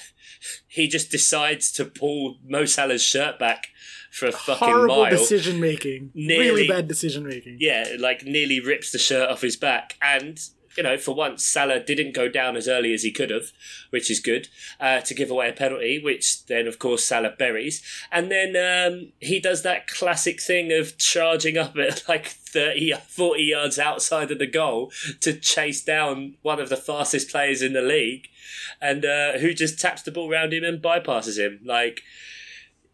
he 0.66 0.86
just 0.88 1.10
decides 1.10 1.72
to 1.72 1.84
pull 1.84 2.38
Mo 2.46 2.64
Salah's 2.64 3.02
shirt 3.02 3.38
back 3.38 3.68
for 4.10 4.26
a 4.26 4.32
fucking 4.32 4.66
Horrible 4.68 5.02
mile. 5.02 5.10
decision 5.10 5.60
making. 5.60 6.10
Nearly- 6.14 6.46
Really 6.48 6.68
bad 6.68 6.88
decision 6.88 7.26
making. 7.26 7.58
Yeah, 7.60 7.96
like 7.98 8.24
nearly 8.24 8.60
rips 8.60 8.90
the 8.92 8.98
shirt 8.98 9.28
off 9.28 9.42
his 9.42 9.56
back. 9.56 9.94
And, 10.00 10.38
you 10.76 10.82
know, 10.82 10.96
for 10.96 11.14
once, 11.14 11.44
Salah 11.44 11.80
didn't 11.80 12.14
go 12.14 12.28
down 12.28 12.56
as 12.56 12.68
early 12.68 12.92
as 12.92 13.02
he 13.02 13.10
could 13.10 13.30
have, 13.30 13.52
which 13.90 14.10
is 14.10 14.20
good, 14.20 14.48
uh, 14.80 15.00
to 15.00 15.14
give 15.14 15.30
away 15.30 15.48
a 15.48 15.52
penalty, 15.52 16.00
which 16.02 16.44
then, 16.46 16.66
of 16.66 16.78
course, 16.78 17.04
Salah 17.04 17.34
buries. 17.38 17.82
And 18.12 18.30
then 18.30 18.56
um, 18.56 19.12
he 19.20 19.40
does 19.40 19.62
that 19.62 19.86
classic 19.88 20.40
thing 20.40 20.72
of 20.72 20.98
charging 20.98 21.56
up 21.56 21.76
at 21.76 22.02
like 22.08 22.26
30, 22.26 22.92
40 23.08 23.42
yards 23.42 23.78
outside 23.78 24.30
of 24.30 24.38
the 24.38 24.46
goal 24.46 24.92
to 25.20 25.32
chase 25.32 25.82
down 25.82 26.34
one 26.42 26.60
of 26.60 26.68
the 26.68 26.76
fastest 26.76 27.30
players 27.30 27.62
in 27.62 27.72
the 27.72 27.82
league 27.82 28.28
and 28.80 29.04
uh, 29.04 29.38
who 29.38 29.54
just 29.54 29.78
taps 29.78 30.02
the 30.02 30.10
ball 30.10 30.30
around 30.30 30.52
him 30.52 30.64
and 30.64 30.82
bypasses 30.82 31.38
him. 31.38 31.60
Like, 31.64 32.02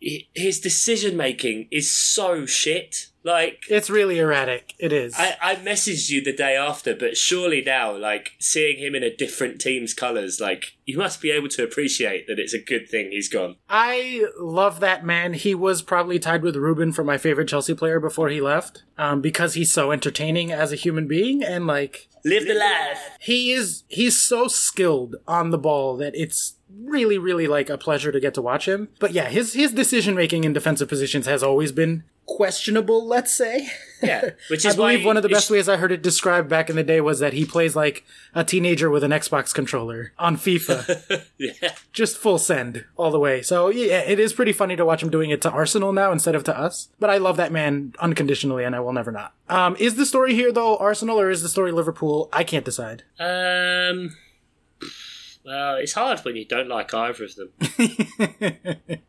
his 0.00 0.60
decision 0.60 1.16
making 1.16 1.68
is 1.70 1.90
so 1.90 2.46
shit. 2.46 3.08
Like 3.24 3.64
It's 3.68 3.88
really 3.90 4.18
erratic. 4.18 4.74
It 4.78 4.92
is. 4.92 5.14
I, 5.16 5.36
I 5.40 5.54
messaged 5.56 6.10
you 6.10 6.22
the 6.22 6.32
day 6.32 6.56
after, 6.56 6.94
but 6.94 7.16
surely 7.16 7.62
now, 7.62 7.96
like 7.96 8.32
seeing 8.38 8.78
him 8.78 8.94
in 8.94 9.02
a 9.02 9.14
different 9.14 9.60
team's 9.60 9.94
colours, 9.94 10.40
like 10.40 10.76
you 10.84 10.98
must 10.98 11.20
be 11.20 11.30
able 11.30 11.48
to 11.50 11.62
appreciate 11.62 12.26
that 12.26 12.38
it's 12.38 12.54
a 12.54 12.58
good 12.58 12.88
thing 12.88 13.10
he's 13.10 13.28
gone. 13.28 13.56
I 13.68 14.26
love 14.38 14.80
that 14.80 15.04
man. 15.04 15.34
He 15.34 15.54
was 15.54 15.82
probably 15.82 16.18
tied 16.18 16.42
with 16.42 16.56
Ruben 16.56 16.92
for 16.92 17.04
my 17.04 17.18
favorite 17.18 17.48
Chelsea 17.48 17.74
player 17.74 18.00
before 18.00 18.28
he 18.28 18.40
left, 18.40 18.82
um, 18.98 19.20
because 19.20 19.54
he's 19.54 19.72
so 19.72 19.92
entertaining 19.92 20.50
as 20.50 20.72
a 20.72 20.76
human 20.76 21.06
being, 21.06 21.42
and 21.42 21.66
like 21.66 22.08
Live 22.24 22.46
the 22.46 22.54
life. 22.54 23.10
he 23.20 23.52
is, 23.52 23.84
he's 23.88 24.20
so 24.20 24.48
skilled 24.48 25.16
on 25.26 25.50
the 25.50 25.58
ball 25.58 25.96
that 25.96 26.14
it's 26.14 26.56
really, 26.74 27.18
really 27.18 27.46
like 27.46 27.68
a 27.68 27.78
pleasure 27.78 28.12
to 28.12 28.20
get 28.20 28.34
to 28.34 28.42
watch 28.42 28.66
him. 28.66 28.88
But 28.98 29.12
yeah, 29.12 29.28
his 29.28 29.52
his 29.54 29.72
decision 29.72 30.14
making 30.14 30.44
in 30.44 30.52
defensive 30.52 30.88
positions 30.88 31.26
has 31.26 31.42
always 31.42 31.72
been 31.72 32.04
questionable. 32.26 33.06
Let's 33.06 33.32
say. 33.32 33.68
Yeah, 34.02 34.30
which 34.50 34.66
I 34.66 34.70
is 34.70 34.76
why 34.76 34.92
believe 34.92 35.06
one 35.06 35.16
of 35.16 35.22
the 35.22 35.28
best 35.28 35.50
ways 35.50 35.68
I 35.68 35.76
heard 35.76 35.92
it 35.92 36.02
described 36.02 36.48
back 36.48 36.68
in 36.68 36.76
the 36.76 36.82
day 36.82 37.00
was 37.00 37.20
that 37.20 37.32
he 37.32 37.44
plays 37.44 37.76
like 37.76 38.04
a 38.34 38.44
teenager 38.44 38.90
with 38.90 39.04
an 39.04 39.10
Xbox 39.10 39.54
controller 39.54 40.12
on 40.18 40.36
FIFA. 40.36 41.24
Yeah, 41.38 41.74
just 41.92 42.16
full 42.18 42.38
send 42.38 42.84
all 42.96 43.10
the 43.10 43.18
way. 43.18 43.42
So 43.42 43.68
yeah, 43.68 44.00
it 44.00 44.20
is 44.20 44.32
pretty 44.32 44.52
funny 44.52 44.76
to 44.76 44.84
watch 44.84 45.02
him 45.02 45.10
doing 45.10 45.30
it 45.30 45.42
to 45.42 45.50
Arsenal 45.50 45.92
now 45.92 46.12
instead 46.12 46.36
of 46.36 46.44
to 46.44 46.56
us. 46.56 46.88
But 47.00 47.10
I 47.10 47.18
love 47.18 47.36
that 47.36 47.50
man 47.50 47.94
unconditionally, 47.98 48.62
and 48.62 48.76
I 48.76 48.80
will 48.80 48.92
never 48.92 49.10
not. 49.10 49.34
Um, 49.48 49.74
is 49.80 49.96
the 49.96 50.06
story 50.06 50.34
here 50.34 50.52
though 50.52 50.76
Arsenal 50.76 51.18
or 51.18 51.30
is 51.30 51.42
the 51.42 51.48
story 51.48 51.72
Liverpool? 51.72 52.28
I 52.32 52.44
can't 52.44 52.64
decide. 52.64 53.02
Um. 53.18 54.16
Well, 55.44 55.76
it's 55.76 55.94
hard 55.94 56.20
when 56.20 56.36
you 56.36 56.44
don't 56.44 56.68
like 56.68 56.94
either 56.94 57.24
of 57.24 57.34
them. 57.34 57.52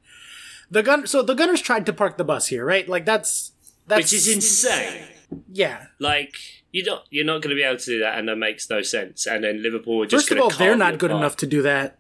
The 0.74 0.84
gun. 0.84 1.08
So 1.08 1.22
the 1.22 1.36
Gunners 1.36 1.62
tried 1.62 1.86
to 1.86 1.94
park 1.94 2.18
the 2.18 2.24
bus 2.24 2.48
here, 2.48 2.66
right? 2.66 2.88
Like 2.88 3.06
that's 3.06 3.52
that's 3.88 4.00
which 4.00 4.14
is 4.14 4.28
insane. 4.28 5.04
yeah. 5.52 5.86
Like 6.00 6.36
you 6.72 6.84
don't, 6.84 7.04
you're 7.12 7.26
not 7.26 7.42
going 7.42 7.52
to 7.56 7.56
be 7.56 7.64
able 7.64 7.78
to 7.80 7.86
do 7.86 8.00
that, 8.00 8.18
and 8.18 8.28
that 8.28 8.38
makes 8.38 8.70
no 8.70 8.82
sense. 8.82 9.28
And 9.28 9.44
then 9.44 9.62
Liverpool 9.62 10.06
just 10.06 10.28
First 10.30 10.32
of 10.32 10.44
all, 10.44 10.50
they're 10.50 10.76
not 10.76 10.98
good 10.98 11.12
apart. 11.12 11.22
enough 11.22 11.36
to 11.38 11.48
do 11.48 11.62
that, 11.62 12.00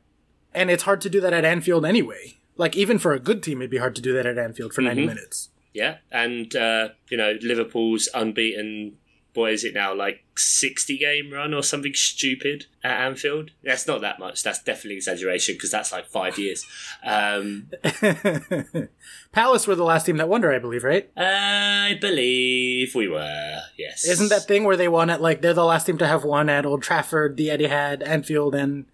and 0.53 0.71
it's 0.71 0.83
hard 0.83 1.01
to 1.01 1.09
do 1.09 1.21
that 1.21 1.33
at 1.33 1.45
Anfield 1.45 1.85
anyway. 1.85 2.37
Like 2.57 2.75
even 2.75 2.97
for 2.99 3.13
a 3.13 3.19
good 3.19 3.43
team, 3.43 3.61
it'd 3.61 3.69
be 3.71 3.77
hard 3.77 3.95
to 3.95 4.01
do 4.01 4.13
that 4.13 4.25
at 4.25 4.37
Anfield 4.37 4.73
for 4.73 4.81
Mm-hmm. 4.81 4.87
ninety 4.87 5.05
minutes. 5.05 5.49
Yeah, 5.73 5.97
and 6.11 6.55
uh, 6.55 6.89
you 7.09 7.17
know 7.17 7.37
Liverpool's 7.41 8.09
unbeaten. 8.13 8.97
What 9.33 9.53
is 9.53 9.63
it 9.63 9.73
now? 9.73 9.95
Like 9.95 10.23
sixty 10.35 10.97
game 10.97 11.31
run 11.31 11.53
or 11.53 11.63
something 11.63 11.93
stupid 11.93 12.65
at 12.83 12.99
Anfield. 13.01 13.51
That's 13.63 13.87
not 13.87 14.01
that 14.01 14.19
much. 14.19 14.43
That's 14.43 14.61
definitely 14.61 14.97
exaggeration 14.97 15.55
because 15.55 15.71
that's 15.71 15.91
like 15.91 16.07
five 16.07 16.37
years. 16.37 16.65
Um, 17.03 17.69
Palace 19.31 19.65
were 19.65 19.75
the 19.75 19.83
last 19.83 20.05
team 20.05 20.17
that 20.17 20.29
won 20.29 20.45
I 20.45 20.59
believe, 20.59 20.83
right? 20.83 21.09
I 21.17 21.97
believe 21.99 22.93
we 22.93 23.07
were. 23.07 23.61
Yes. 23.77 24.05
Isn't 24.07 24.29
that 24.29 24.43
thing 24.43 24.63
where 24.63 24.77
they 24.77 24.87
won 24.87 25.09
at 25.09 25.21
like 25.21 25.41
they're 25.41 25.53
the 25.53 25.65
last 25.65 25.85
team 25.85 25.97
to 25.97 26.07
have 26.07 26.23
won 26.23 26.49
at 26.49 26.65
Old 26.65 26.83
Trafford, 26.83 27.37
the 27.37 27.47
Etihad, 27.47 28.05
Anfield, 28.05 28.53
and 28.53 28.85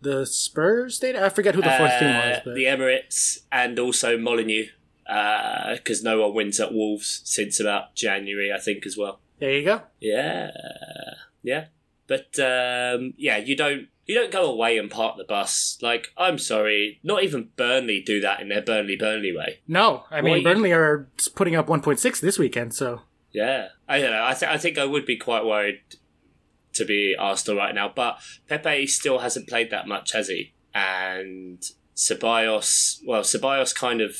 the 0.00 0.24
Spurs 0.24 0.96
Stadium? 0.96 1.24
I 1.24 1.28
forget 1.30 1.54
who 1.54 1.62
the 1.62 1.70
fourth 1.70 1.98
team 1.98 2.14
was, 2.14 2.36
Uh, 2.36 2.40
but 2.44 2.54
the 2.54 2.64
Emirates 2.64 3.38
and 3.50 3.78
also 3.78 4.16
Molyneux 4.16 4.66
because 5.06 6.02
no 6.02 6.20
one 6.20 6.34
wins 6.34 6.60
at 6.60 6.72
Wolves 6.72 7.22
since 7.24 7.58
about 7.58 7.94
January, 7.94 8.52
I 8.52 8.58
think, 8.58 8.86
as 8.86 8.96
well. 8.96 9.20
There 9.38 9.52
you 9.52 9.64
go. 9.64 9.82
Yeah, 10.00 10.50
yeah, 11.42 11.66
but 12.06 12.38
um, 12.38 13.14
yeah, 13.16 13.36
you 13.38 13.56
don't 13.56 13.88
you 14.06 14.14
don't 14.14 14.32
go 14.32 14.50
away 14.50 14.78
and 14.78 14.90
park 14.90 15.16
the 15.18 15.24
bus. 15.24 15.78
Like, 15.82 16.08
I'm 16.16 16.38
sorry, 16.38 16.98
not 17.02 17.22
even 17.24 17.50
Burnley 17.56 18.00
do 18.00 18.20
that 18.20 18.40
in 18.40 18.48
their 18.48 18.62
Burnley 18.62 18.96
Burnley 18.96 19.34
way. 19.36 19.60
No, 19.68 20.04
I 20.10 20.20
mean 20.22 20.38
you- 20.38 20.42
Burnley 20.44 20.72
are 20.72 21.08
putting 21.34 21.54
up 21.56 21.66
1.6 21.68 22.20
this 22.20 22.38
weekend, 22.38 22.74
so 22.74 23.02
Yeah, 23.32 23.68
I 23.88 23.98
don't 24.00 24.10
know. 24.12 24.24
I, 24.24 24.32
th- 24.34 24.50
I 24.50 24.56
think 24.58 24.78
I 24.78 24.84
would 24.86 25.04
be 25.06 25.16
quite 25.18 25.44
worried 25.44 25.80
to 26.74 26.84
be 26.84 27.14
Arsenal 27.18 27.58
right 27.58 27.74
now, 27.74 27.92
but 27.94 28.18
Pepe 28.48 28.86
still 28.86 29.18
hasn't 29.18 29.48
played 29.48 29.70
that 29.70 29.86
much, 29.88 30.12
has 30.12 30.28
he? 30.28 30.54
And 30.74 31.60
Ceballos, 31.96 33.00
well, 33.06 33.22
Ceballos 33.22 33.74
kind 33.74 34.00
of 34.00 34.16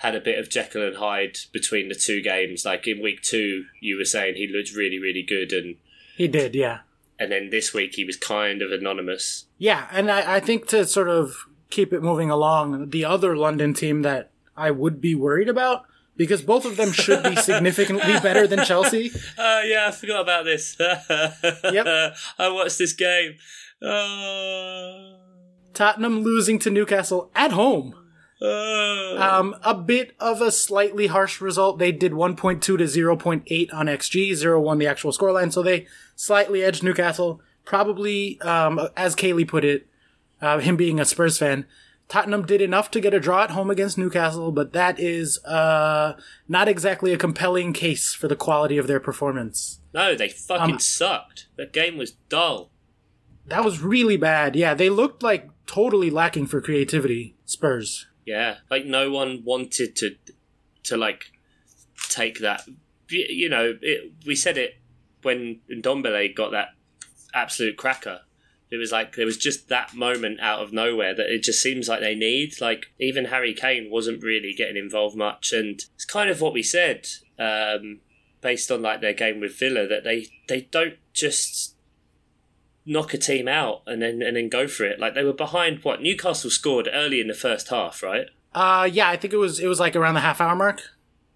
had 0.00 0.14
a 0.14 0.20
bit 0.20 0.38
of 0.38 0.48
Jekyll 0.50 0.86
and 0.86 0.96
Hyde 0.96 1.36
between 1.52 1.88
the 1.88 1.94
two 1.94 2.22
games. 2.22 2.64
Like 2.64 2.86
in 2.86 3.02
week 3.02 3.22
two, 3.22 3.64
you 3.80 3.96
were 3.96 4.04
saying 4.04 4.34
he 4.36 4.46
looked 4.48 4.74
really, 4.74 4.98
really 4.98 5.22
good, 5.22 5.52
and 5.52 5.76
he 6.16 6.26
did, 6.28 6.54
yeah, 6.54 6.80
and 7.18 7.30
then 7.30 7.50
this 7.50 7.72
week 7.74 7.94
he 7.94 8.04
was 8.04 8.16
kind 8.16 8.62
of 8.62 8.72
anonymous. 8.72 9.46
yeah. 9.58 9.86
And 9.92 10.10
I, 10.10 10.36
I 10.36 10.40
think 10.40 10.66
to 10.68 10.84
sort 10.86 11.08
of 11.08 11.46
keep 11.70 11.92
it 11.92 12.02
moving 12.02 12.30
along, 12.30 12.90
the 12.90 13.04
other 13.04 13.36
London 13.36 13.74
team 13.74 14.02
that 14.02 14.30
I 14.56 14.70
would 14.70 15.00
be 15.00 15.14
worried 15.14 15.48
about 15.48 15.84
because 16.16 16.42
both 16.42 16.64
of 16.64 16.76
them 16.76 16.92
should 16.92 17.22
be 17.22 17.36
significantly 17.50 18.14
better 18.20 18.46
than 18.46 18.64
Chelsea. 18.64 19.10
Oh 19.38 19.62
yeah, 19.64 19.86
I 19.88 19.90
forgot 19.90 20.22
about 20.22 20.44
this. 20.44 20.76
Yep. 20.80 22.16
I 22.38 22.48
watched 22.48 22.78
this 22.78 22.92
game. 22.92 23.36
Oh. 23.82 25.16
Tottenham 25.72 26.22
losing 26.22 26.58
to 26.60 26.70
Newcastle 26.70 27.30
at 27.34 27.52
home. 27.52 27.94
Oh. 28.42 29.16
Um, 29.20 29.56
a 29.62 29.74
bit 29.74 30.14
of 30.18 30.40
a 30.40 30.50
slightly 30.50 31.08
harsh 31.08 31.40
result. 31.40 31.78
They 31.78 31.92
did 31.92 32.12
1.2 32.12 32.60
to 32.60 32.76
0.8 32.78 33.74
on 33.74 33.86
XG, 33.86 34.34
0 34.34 34.74
the 34.76 34.86
actual 34.86 35.12
scoreline, 35.12 35.52
so 35.52 35.62
they 35.62 35.86
slightly 36.16 36.62
edged 36.64 36.82
Newcastle. 36.82 37.40
Probably, 37.64 38.40
um, 38.40 38.80
as 38.96 39.14
Caley 39.14 39.44
put 39.44 39.64
it, 39.64 39.86
uh, 40.40 40.58
him 40.58 40.76
being 40.76 40.98
a 40.98 41.04
Spurs 41.04 41.38
fan, 41.38 41.66
Tottenham 42.08 42.44
did 42.44 42.60
enough 42.60 42.90
to 42.90 43.00
get 43.00 43.14
a 43.14 43.20
draw 43.20 43.44
at 43.44 43.50
home 43.52 43.70
against 43.70 43.96
Newcastle, 43.98 44.50
but 44.50 44.72
that 44.72 44.98
is 44.98 45.38
uh, 45.44 46.14
not 46.48 46.66
exactly 46.66 47.12
a 47.12 47.18
compelling 47.18 47.72
case 47.72 48.14
for 48.14 48.26
the 48.26 48.34
quality 48.34 48.78
of 48.78 48.86
their 48.88 48.98
performance. 48.98 49.80
No, 49.92 50.16
they 50.16 50.28
fucking 50.28 50.74
Um, 50.74 50.78
sucked. 50.80 51.46
The 51.56 51.66
game 51.66 51.96
was 51.98 52.12
dull. 52.28 52.70
That 53.46 53.64
was 53.64 53.80
really 53.82 54.16
bad. 54.16 54.56
Yeah, 54.56 54.74
they 54.74 54.88
looked 54.88 55.22
like 55.22 55.50
totally 55.66 56.10
lacking 56.10 56.46
for 56.46 56.60
creativity. 56.60 57.36
Spurs. 57.44 58.06
Yeah, 58.30 58.58
like 58.70 58.86
no 58.86 59.10
one 59.10 59.42
wanted 59.44 59.96
to 59.96 60.14
to 60.84 60.96
like 60.96 61.32
take 62.10 62.38
that. 62.38 62.62
You 63.08 63.48
know, 63.48 63.76
it, 63.82 64.12
we 64.24 64.36
said 64.36 64.56
it 64.56 64.78
when 65.22 65.58
Ndombele 65.68 66.36
got 66.36 66.52
that 66.52 66.68
absolute 67.34 67.76
cracker. 67.76 68.20
It 68.70 68.76
was 68.76 68.92
like 68.92 69.16
there 69.16 69.26
was 69.26 69.36
just 69.36 69.68
that 69.68 69.96
moment 69.96 70.38
out 70.38 70.60
of 70.60 70.72
nowhere 70.72 71.12
that 71.12 71.26
it 71.26 71.42
just 71.42 71.60
seems 71.60 71.88
like 71.88 71.98
they 71.98 72.14
need. 72.14 72.60
Like 72.60 72.86
even 73.00 73.24
Harry 73.24 73.52
Kane 73.52 73.90
wasn't 73.90 74.22
really 74.22 74.54
getting 74.56 74.76
involved 74.76 75.16
much, 75.16 75.52
and 75.52 75.82
it's 75.96 76.04
kind 76.04 76.30
of 76.30 76.40
what 76.40 76.52
we 76.52 76.62
said 76.62 77.08
um, 77.36 77.98
based 78.42 78.70
on 78.70 78.80
like 78.80 79.00
their 79.00 79.12
game 79.12 79.40
with 79.40 79.58
Villa 79.58 79.88
that 79.88 80.04
they 80.04 80.28
they 80.46 80.60
don't 80.70 80.98
just 81.12 81.74
knock 82.86 83.14
a 83.14 83.18
team 83.18 83.46
out 83.48 83.82
and 83.86 84.02
then 84.02 84.22
and 84.22 84.36
then 84.36 84.48
go 84.48 84.66
for 84.66 84.84
it. 84.84 84.98
Like 84.98 85.14
they 85.14 85.24
were 85.24 85.32
behind 85.32 85.84
what 85.84 86.02
Newcastle 86.02 86.50
scored 86.50 86.88
early 86.92 87.20
in 87.20 87.28
the 87.28 87.34
first 87.34 87.68
half, 87.68 88.02
right? 88.02 88.26
Uh, 88.54 88.88
yeah, 88.90 89.08
I 89.08 89.16
think 89.16 89.32
it 89.32 89.38
was 89.38 89.60
it 89.60 89.66
was 89.66 89.80
like 89.80 89.94
around 89.96 90.14
the 90.14 90.20
half 90.20 90.40
hour 90.40 90.56
mark. 90.56 90.82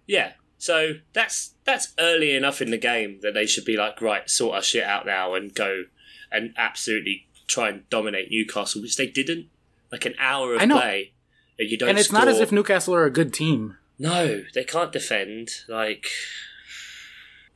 Yeah. 0.07 0.33
So 0.57 0.93
that's 1.13 1.53
that's 1.63 1.93
early 1.99 2.35
enough 2.35 2.61
in 2.61 2.71
the 2.71 2.77
game 2.77 3.19
that 3.21 3.33
they 3.33 3.45
should 3.45 3.65
be 3.65 3.77
like, 3.77 4.01
right, 4.01 4.29
sort 4.29 4.55
our 4.55 4.61
shit 4.61 4.83
out 4.83 5.05
now 5.05 5.33
and 5.33 5.53
go 5.53 5.83
and 6.31 6.53
absolutely 6.57 7.27
try 7.47 7.69
and 7.69 7.89
dominate 7.89 8.29
Newcastle, 8.31 8.81
which 8.81 8.97
they 8.97 9.07
didn't. 9.07 9.47
Like 9.91 10.05
an 10.05 10.15
hour 10.19 10.55
of 10.55 10.61
play, 10.61 11.13
and 11.59 11.69
you 11.69 11.77
don't. 11.77 11.89
and 11.89 11.99
it's 11.99 12.11
not 12.11 12.27
as 12.27 12.39
if 12.39 12.51
Newcastle 12.51 12.95
are 12.95 13.05
a 13.05 13.11
good 13.11 13.33
team. 13.33 13.77
no, 13.99 14.43
they 14.53 14.63
can't 14.63 14.91
defend. 14.91 15.49
Like 15.69 16.07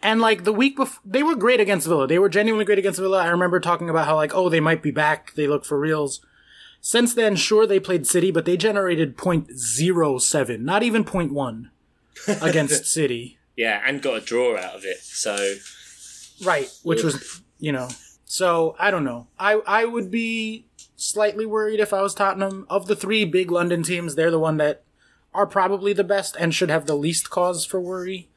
And 0.01 0.21
like 0.21 0.43
the 0.43 0.53
week 0.53 0.77
before, 0.77 1.01
they 1.03 1.23
were 1.23 1.35
great 1.35 1.59
against 1.59 1.87
Villa. 1.87 2.07
They 2.07 2.19
were 2.19 2.29
genuinely 2.29 2.65
great 2.65 2.79
against 2.79 2.99
Villa. 2.99 3.19
I 3.19 3.27
remember 3.27 3.59
talking 3.59 3.89
about 3.89 4.07
how 4.07 4.15
like, 4.15 4.33
oh, 4.33 4.49
they 4.49 4.61
might 4.61 4.81
be 4.81 4.91
back. 4.91 5.33
They 5.35 5.47
look 5.47 5.65
for 5.65 5.77
reals. 5.79 6.21
Since 6.81 7.13
then, 7.13 7.35
sure, 7.35 7.67
they 7.67 7.79
played 7.79 8.07
City, 8.07 8.31
but 8.31 8.45
they 8.45 8.55
generated 8.55 9.17
0.07, 9.17 10.59
not 10.61 10.81
even 10.83 11.03
0.1 11.03 11.69
against 12.41 12.85
City. 12.85 13.37
yeah, 13.57 13.81
and 13.85 14.01
got 14.01 14.21
a 14.21 14.25
draw 14.25 14.57
out 14.57 14.75
of 14.75 14.85
it. 14.85 14.99
So 14.99 15.55
Right, 16.45 16.69
which 16.83 17.03
was, 17.03 17.41
you 17.59 17.73
know. 17.73 17.89
So, 18.23 18.75
I 18.79 18.91
don't 18.91 19.03
know. 19.03 19.27
I 19.37 19.53
I 19.67 19.85
would 19.85 20.09
be 20.09 20.67
slightly 20.95 21.45
worried 21.45 21.79
if 21.79 21.93
I 21.93 22.01
was 22.01 22.13
Tottenham. 22.13 22.65
Of 22.69 22.87
the 22.87 22.95
three 22.95 23.25
big 23.25 23.51
London 23.51 23.83
teams, 23.83 24.15
they're 24.15 24.31
the 24.31 24.39
one 24.39 24.57
that 24.57 24.83
are 25.33 25.45
probably 25.45 25.91
the 25.93 26.03
best 26.03 26.37
and 26.39 26.53
should 26.53 26.69
have 26.69 26.85
the 26.85 26.95
least 26.95 27.29
cause 27.29 27.65
for 27.65 27.81
worry. 27.81 28.29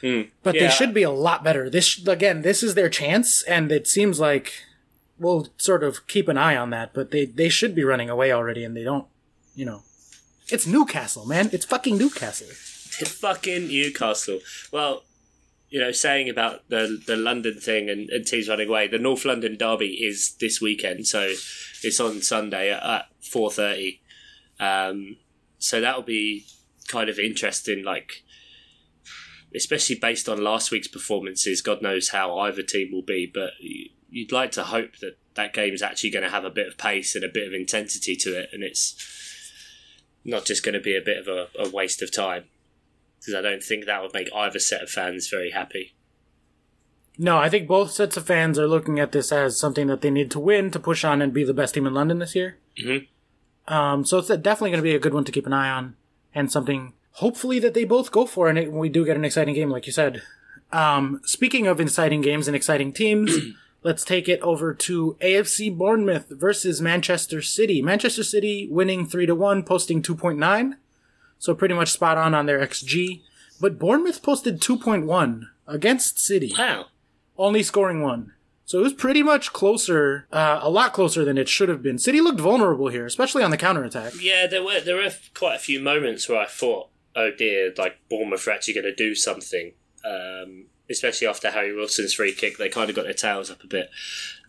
But 0.00 0.54
Yeah. 0.54 0.62
they 0.66 0.70
should 0.70 0.94
be 0.94 1.02
a 1.02 1.10
lot 1.10 1.44
better. 1.44 1.68
This 1.68 2.06
again, 2.06 2.42
this 2.42 2.62
is 2.62 2.74
their 2.74 2.88
chance, 2.88 3.42
and 3.42 3.70
it 3.70 3.86
seems 3.86 4.18
like 4.18 4.52
we'll 5.18 5.48
sort 5.58 5.84
of 5.84 6.06
keep 6.06 6.28
an 6.28 6.38
eye 6.38 6.56
on 6.56 6.70
that. 6.70 6.92
But 6.94 7.10
they 7.10 7.26
they 7.26 7.48
should 7.48 7.74
be 7.74 7.84
running 7.84 8.08
away 8.10 8.32
already, 8.32 8.64
and 8.64 8.76
they 8.76 8.84
don't. 8.84 9.06
You 9.54 9.66
know, 9.66 9.82
it's 10.48 10.66
Newcastle, 10.66 11.26
man. 11.26 11.50
It's 11.52 11.64
fucking 11.66 11.98
Newcastle. 11.98 12.46
fucking 13.06 13.68
Newcastle. 13.68 14.40
Well, 14.72 15.04
you 15.68 15.78
know, 15.80 15.92
saying 15.92 16.28
about 16.28 16.68
the 16.68 17.00
the 17.06 17.16
London 17.16 17.60
thing 17.60 17.90
and, 17.90 18.08
and 18.10 18.26
teams 18.26 18.48
running 18.48 18.68
away, 18.68 18.88
the 18.88 18.98
North 18.98 19.24
London 19.24 19.56
derby 19.56 19.94
is 20.04 20.32
this 20.40 20.60
weekend, 20.60 21.06
so 21.06 21.32
it's 21.82 22.00
on 22.00 22.22
Sunday 22.22 22.70
at, 22.72 22.82
at 22.82 23.06
four 23.20 23.50
thirty. 23.50 24.00
Um, 24.58 25.16
so 25.58 25.80
that'll 25.80 26.02
be 26.02 26.46
kind 26.88 27.08
of 27.10 27.18
interesting. 27.18 27.84
Like, 27.84 28.22
especially 29.54 29.96
based 29.96 30.28
on 30.28 30.42
last 30.42 30.70
week's 30.70 30.88
performances, 30.88 31.62
God 31.62 31.82
knows 31.82 32.10
how 32.10 32.38
either 32.38 32.62
team 32.62 32.90
will 32.92 33.02
be. 33.02 33.30
But 33.32 33.50
you'd 34.08 34.32
like 34.32 34.52
to 34.52 34.64
hope 34.64 34.98
that 35.00 35.16
that 35.34 35.52
game 35.52 35.74
is 35.74 35.82
actually 35.82 36.10
going 36.10 36.24
to 36.24 36.30
have 36.30 36.44
a 36.44 36.50
bit 36.50 36.66
of 36.66 36.78
pace 36.78 37.14
and 37.14 37.24
a 37.24 37.28
bit 37.28 37.46
of 37.46 37.54
intensity 37.54 38.16
to 38.16 38.38
it, 38.38 38.50
and 38.52 38.62
it's 38.62 39.52
not 40.24 40.44
just 40.44 40.64
going 40.64 40.74
to 40.74 40.80
be 40.80 40.96
a 40.96 41.02
bit 41.02 41.18
of 41.18 41.28
a, 41.28 41.48
a 41.58 41.70
waste 41.70 42.02
of 42.02 42.14
time. 42.14 42.44
Because 43.18 43.34
I 43.34 43.42
don't 43.42 43.62
think 43.62 43.84
that 43.84 44.02
would 44.02 44.14
make 44.14 44.28
either 44.34 44.58
set 44.58 44.82
of 44.82 44.88
fans 44.88 45.28
very 45.28 45.50
happy. 45.50 45.94
No, 47.18 47.36
I 47.36 47.50
think 47.50 47.68
both 47.68 47.90
sets 47.90 48.16
of 48.16 48.26
fans 48.26 48.58
are 48.58 48.66
looking 48.66 48.98
at 48.98 49.12
this 49.12 49.30
as 49.30 49.58
something 49.58 49.88
that 49.88 50.00
they 50.00 50.10
need 50.10 50.30
to 50.30 50.40
win 50.40 50.70
to 50.70 50.80
push 50.80 51.04
on 51.04 51.20
and 51.20 51.34
be 51.34 51.44
the 51.44 51.52
best 51.52 51.74
team 51.74 51.86
in 51.86 51.92
London 51.92 52.18
this 52.18 52.34
year. 52.34 52.56
Mm-hmm. 52.82 53.72
Um, 53.72 54.06
so 54.06 54.18
it's 54.18 54.28
definitely 54.28 54.70
going 54.70 54.78
to 54.78 54.82
be 54.82 54.94
a 54.94 54.98
good 54.98 55.12
one 55.12 55.24
to 55.24 55.32
keep 55.32 55.46
an 55.46 55.52
eye 55.52 55.68
on, 55.68 55.96
and 56.34 56.50
something 56.50 56.94
hopefully 57.12 57.58
that 57.60 57.74
they 57.74 57.84
both 57.84 58.10
go 58.10 58.26
for, 58.26 58.48
and 58.48 58.58
it, 58.58 58.72
we 58.72 58.88
do 58.88 59.04
get 59.04 59.16
an 59.16 59.24
exciting 59.24 59.54
game, 59.54 59.70
like 59.70 59.86
you 59.86 59.92
said. 59.92 60.22
Um, 60.72 61.20
speaking 61.24 61.66
of 61.66 61.80
exciting 61.80 62.20
games 62.20 62.46
and 62.46 62.54
exciting 62.56 62.92
teams, 62.92 63.36
let's 63.82 64.04
take 64.04 64.28
it 64.28 64.40
over 64.40 64.72
to 64.74 65.16
AFC 65.20 65.76
Bournemouth 65.76 66.26
versus 66.30 66.80
Manchester 66.80 67.42
City. 67.42 67.82
Manchester 67.82 68.22
City 68.22 68.68
winning 68.70 69.06
three 69.06 69.26
to 69.26 69.34
one, 69.34 69.62
posting 69.62 70.00
two 70.02 70.14
point 70.14 70.38
nine, 70.38 70.76
so 71.38 71.54
pretty 71.54 71.74
much 71.74 71.90
spot 71.90 72.16
on 72.18 72.34
on 72.34 72.46
their 72.46 72.60
XG. 72.64 73.22
But 73.60 73.78
Bournemouth 73.78 74.22
posted 74.22 74.60
two 74.62 74.78
point 74.78 75.06
one 75.06 75.50
against 75.66 76.18
City 76.20 76.52
Wow. 76.56 76.86
only 77.36 77.62
scoring 77.62 78.02
one. 78.02 78.32
So 78.64 78.78
it 78.78 78.82
was 78.82 78.92
pretty 78.92 79.24
much 79.24 79.52
closer, 79.52 80.28
uh, 80.32 80.60
a 80.62 80.70
lot 80.70 80.92
closer 80.92 81.24
than 81.24 81.36
it 81.36 81.48
should 81.48 81.68
have 81.68 81.82
been. 81.82 81.98
City 81.98 82.20
looked 82.20 82.38
vulnerable 82.38 82.86
here, 82.86 83.04
especially 83.04 83.42
on 83.42 83.50
the 83.50 83.56
counterattack. 83.56 84.12
Yeah, 84.20 84.46
there 84.46 84.62
were 84.62 84.78
there 84.80 84.94
were 84.94 85.10
quite 85.34 85.56
a 85.56 85.58
few 85.58 85.80
moments 85.80 86.28
where 86.28 86.38
I 86.40 86.46
thought, 86.46 86.89
oh 87.16 87.30
dear, 87.36 87.72
like 87.76 87.98
Bournemouth 88.08 88.46
are 88.46 88.52
actually 88.52 88.74
going 88.74 88.84
to 88.84 88.94
do 88.94 89.14
something. 89.14 89.72
Um, 90.04 90.66
especially 90.90 91.26
after 91.28 91.50
Harry 91.50 91.74
Wilson's 91.74 92.14
free 92.14 92.32
kick, 92.32 92.58
they 92.58 92.68
kind 92.68 92.90
of 92.90 92.96
got 92.96 93.04
their 93.04 93.12
tails 93.14 93.50
up 93.50 93.62
a 93.62 93.66
bit. 93.66 93.90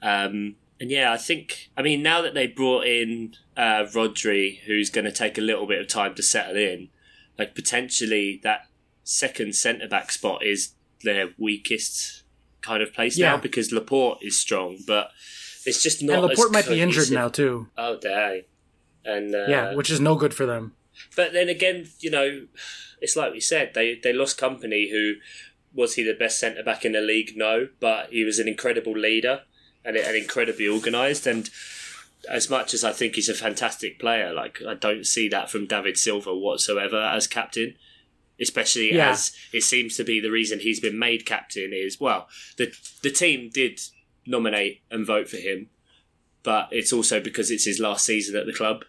Um, 0.01 0.55
and 0.79 0.89
yeah, 0.89 1.11
I 1.13 1.17
think, 1.17 1.69
I 1.77 1.83
mean, 1.83 2.01
now 2.01 2.21
that 2.23 2.33
they 2.33 2.47
brought 2.47 2.85
in 2.85 3.35
uh, 3.55 3.83
Rodri, 3.93 4.59
who's 4.61 4.89
going 4.89 5.05
to 5.05 5.11
take 5.11 5.37
a 5.37 5.41
little 5.41 5.67
bit 5.67 5.79
of 5.79 5.87
time 5.87 6.15
to 6.15 6.23
settle 6.23 6.55
in, 6.55 6.89
like 7.37 7.53
potentially 7.53 8.39
that 8.43 8.67
second 9.03 9.55
centre 9.55 9.87
back 9.87 10.11
spot 10.11 10.43
is 10.43 10.73
their 11.03 11.29
weakest 11.37 12.23
kind 12.61 12.81
of 12.81 12.93
place 12.93 13.17
Yeah. 13.17 13.31
now 13.31 13.37
because 13.37 13.71
Laporte 13.71 14.19
is 14.23 14.39
strong, 14.39 14.79
but 14.87 15.11
it's 15.65 15.83
just 15.83 16.01
not. 16.01 16.13
and 16.19 16.23
Laporte 16.23 16.51
might 16.51 16.67
be 16.67 16.81
injured 16.81 17.11
now 17.11 17.27
too. 17.27 17.67
Oh, 17.77 17.99
dang. 17.99 18.43
And 19.05 19.35
uh, 19.35 19.45
yeah, 19.47 19.75
which 19.75 19.91
is 19.91 19.99
no 19.99 20.15
good 20.15 20.33
for 20.33 20.45
them. 20.47 20.73
But 21.15 21.33
then 21.33 21.49
again, 21.49 21.89
you 21.99 22.09
know, 22.11 22.47
it's 23.01 23.15
like 23.15 23.31
we 23.33 23.39
said, 23.39 23.73
they 23.73 23.95
they 23.95 24.13
lost 24.13 24.39
Kompany. 24.39 24.91
Who 24.91 25.15
was 25.73 25.95
he 25.95 26.03
the 26.03 26.13
best 26.13 26.39
centre 26.39 26.63
back 26.63 26.85
in 26.85 26.91
the 26.93 27.01
league? 27.01 27.33
No, 27.35 27.69
but 27.79 28.09
he 28.11 28.23
was 28.23 28.39
an 28.39 28.47
incredible 28.47 28.93
leader 28.97 29.41
and, 29.85 29.95
and 29.97 30.15
incredibly 30.15 30.67
organised. 30.67 31.25
And 31.25 31.49
as 32.29 32.49
much 32.49 32.73
as 32.73 32.83
I 32.83 32.91
think 32.91 33.15
he's 33.15 33.29
a 33.29 33.33
fantastic 33.33 33.99
player, 33.99 34.33
like 34.33 34.59
I 34.67 34.73
don't 34.75 35.05
see 35.05 35.27
that 35.29 35.49
from 35.49 35.65
David 35.67 35.97
Silva 35.97 36.35
whatsoever 36.35 36.97
as 37.01 37.27
captain. 37.27 37.75
Especially 38.39 38.93
Yeah. 38.95 39.11
as 39.11 39.33
it 39.53 39.61
seems 39.61 39.95
to 39.97 40.03
be 40.03 40.19
the 40.19 40.31
reason 40.31 40.59
he's 40.59 40.79
been 40.79 40.97
made 40.97 41.27
captain 41.27 41.71
is 41.73 41.99
well, 41.99 42.27
the 42.57 42.73
the 43.03 43.11
team 43.11 43.49
did 43.53 43.79
nominate 44.25 44.81
and 44.89 45.05
vote 45.05 45.29
for 45.29 45.37
him, 45.37 45.69
but 46.41 46.67
it's 46.71 46.91
also 46.91 47.19
because 47.19 47.51
it's 47.51 47.65
his 47.65 47.79
last 47.79 48.03
season 48.03 48.35
at 48.35 48.47
the 48.47 48.53
club. 48.53 48.83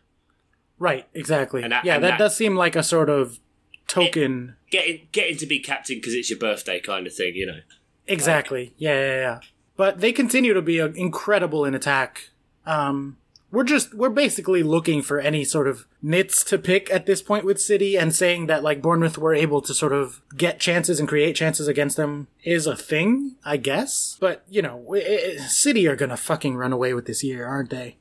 Right, 0.83 1.07
exactly. 1.14 1.62
And 1.62 1.70
that- 1.72 1.85
yeah, 1.85 1.95
and 1.95 2.03
that, 2.05 2.09
that- 2.11 2.18
does 2.18 2.37
seem 2.37 2.57
like 2.57 2.74
a 2.74 2.83
sort 2.83 3.09
of 3.09 3.39
token. 3.87 4.57
Getting 4.70 5.07
getting 5.12 5.37
to 5.37 5.47
be 5.47 5.61
captain 5.61 5.97
because 5.99 6.14
it's 6.14 6.28
your 6.30 6.39
birthday 6.41 6.80
kind 6.80 7.07
of 7.07 7.14
thing, 7.14 7.35
you 7.37 7.47
know. 7.47 7.61
exactly. 8.07 8.74
Yeah, 8.78 8.95
yeah, 8.95 9.14
yeah. 9.16 9.41
But 9.76 10.01
they 10.01 10.12
continue 10.12 10.55
to 10.55 10.62
be 10.62 10.80
uh, 10.80 10.89
incredible 10.89 11.64
in 11.64 11.74
attack. 11.74 12.30
Um, 12.66 13.16
we're 13.51 13.64
just 13.64 13.93
we're 13.95 14.09
basically 14.09 14.62
looking 14.62 15.03
for 15.03 15.20
any 15.20 15.45
sort 15.45 15.68
of 15.68 15.87
nits 16.01 16.43
to 16.45 16.59
pick 16.59 16.91
at 16.91 17.05
this 17.07 17.20
point 17.22 17.45
with 17.45 17.61
City, 17.61 17.97
and 17.97 18.14
saying 18.14 18.47
that 18.47 18.62
like 18.62 18.80
Bournemouth 18.83 19.18
were 19.18 19.35
able 19.35 19.61
to 19.61 19.74
sort 19.74 19.93
of 19.93 20.20
get 20.37 20.59
chances 20.59 20.99
and 20.99 21.07
create 21.09 21.37
chances 21.37 21.68
against 21.68 21.97
them 21.99 22.28
is 22.45 22.66
a 22.66 22.74
thing, 22.76 23.37
I 23.45 23.57
guess. 23.59 24.16
But 24.20 24.43
you 24.49 24.62
know, 24.62 24.85
i- 24.95 24.99
i- 24.99 25.37
City 25.47 25.87
are 25.87 25.97
gonna 25.97 26.16
fucking 26.16 26.57
run 26.57 26.72
away 26.72 26.95
with 26.95 27.05
this 27.07 27.22
year, 27.22 27.47
aren't 27.47 27.70
they? 27.70 27.99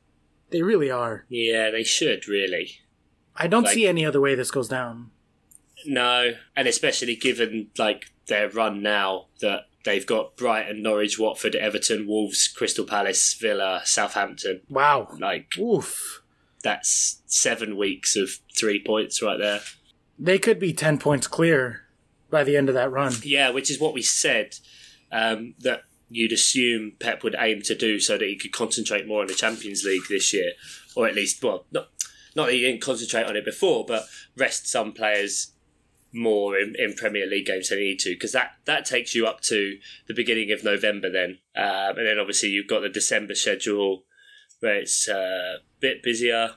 They 0.51 0.61
really 0.61 0.91
are. 0.91 1.25
Yeah, 1.29 1.69
they 1.71 1.83
should 1.83 2.27
really. 2.27 2.79
I 3.35 3.47
don't 3.47 3.63
Like- 3.63 3.73
see 3.73 3.87
any 3.87 4.05
other 4.05 4.19
way 4.21 4.35
this 4.35 4.51
goes 4.51 4.67
down. 4.67 5.11
No, 5.85 6.33
and 6.55 6.67
especially 6.67 7.15
given 7.15 7.71
like 7.77 8.11
their 8.27 8.49
run 8.49 8.83
now 8.83 9.27
that 9.39 9.67
they've 9.83 10.05
got 10.05 10.35
Brighton, 10.37 10.83
Norwich, 10.83 11.17
Watford, 11.17 11.55
Everton, 11.55 12.05
Wolves, 12.05 12.47
Crystal 12.47 12.85
Palace, 12.85 13.33
Villa, 13.33 13.81
Southampton. 13.83 14.61
Wow. 14.69 15.07
Like 15.19 15.57
Oof. 15.57 16.21
that's 16.63 17.21
seven 17.25 17.75
weeks 17.77 18.15
of 18.15 18.29
three 18.55 18.79
points 18.83 19.21
right 19.23 19.39
there. 19.39 19.61
They 20.19 20.37
could 20.37 20.59
be 20.59 20.71
10 20.71 20.99
points 20.99 21.25
clear 21.25 21.87
by 22.29 22.43
the 22.43 22.55
end 22.55 22.69
of 22.69 22.75
that 22.75 22.91
run. 22.91 23.13
Yeah, 23.23 23.49
which 23.49 23.71
is 23.71 23.79
what 23.79 23.95
we 23.95 24.03
said 24.03 24.57
um, 25.11 25.55
that 25.61 25.81
you'd 26.11 26.33
assume 26.33 26.91
Pep 26.99 27.23
would 27.23 27.35
aim 27.39 27.61
to 27.61 27.73
do 27.73 27.99
so 27.99 28.17
that 28.17 28.27
he 28.27 28.37
could 28.37 28.51
concentrate 28.51 29.07
more 29.07 29.21
on 29.21 29.27
the 29.27 29.33
Champions 29.33 29.83
League 29.83 30.03
this 30.09 30.33
year, 30.33 30.51
or 30.95 31.07
at 31.07 31.15
least, 31.15 31.41
well, 31.41 31.65
not 31.71 31.87
not 32.35 32.45
that 32.45 32.53
he 32.53 32.61
didn't 32.61 32.81
concentrate 32.81 33.25
on 33.25 33.35
it 33.35 33.45
before, 33.45 33.85
but 33.85 34.05
rest 34.37 34.67
some 34.67 34.93
players 34.93 35.51
more 36.13 36.57
in, 36.57 36.75
in 36.77 36.93
Premier 36.93 37.25
League 37.25 37.45
games 37.45 37.69
than 37.69 37.77
they 37.77 37.85
need 37.85 37.99
to, 37.99 38.13
because 38.13 38.31
that, 38.31 38.53
that 38.65 38.85
takes 38.85 39.15
you 39.15 39.25
up 39.25 39.41
to 39.41 39.77
the 40.07 40.13
beginning 40.13 40.51
of 40.51 40.63
November 40.63 41.09
then. 41.09 41.39
Um, 41.55 41.97
and 41.97 42.07
then 42.07 42.19
obviously 42.19 42.49
you've 42.49 42.67
got 42.67 42.81
the 42.81 42.89
December 42.89 43.35
schedule 43.35 44.03
where 44.59 44.75
it's 44.75 45.09
uh, 45.09 45.57
a 45.57 45.63
bit 45.79 46.03
busier, 46.03 46.51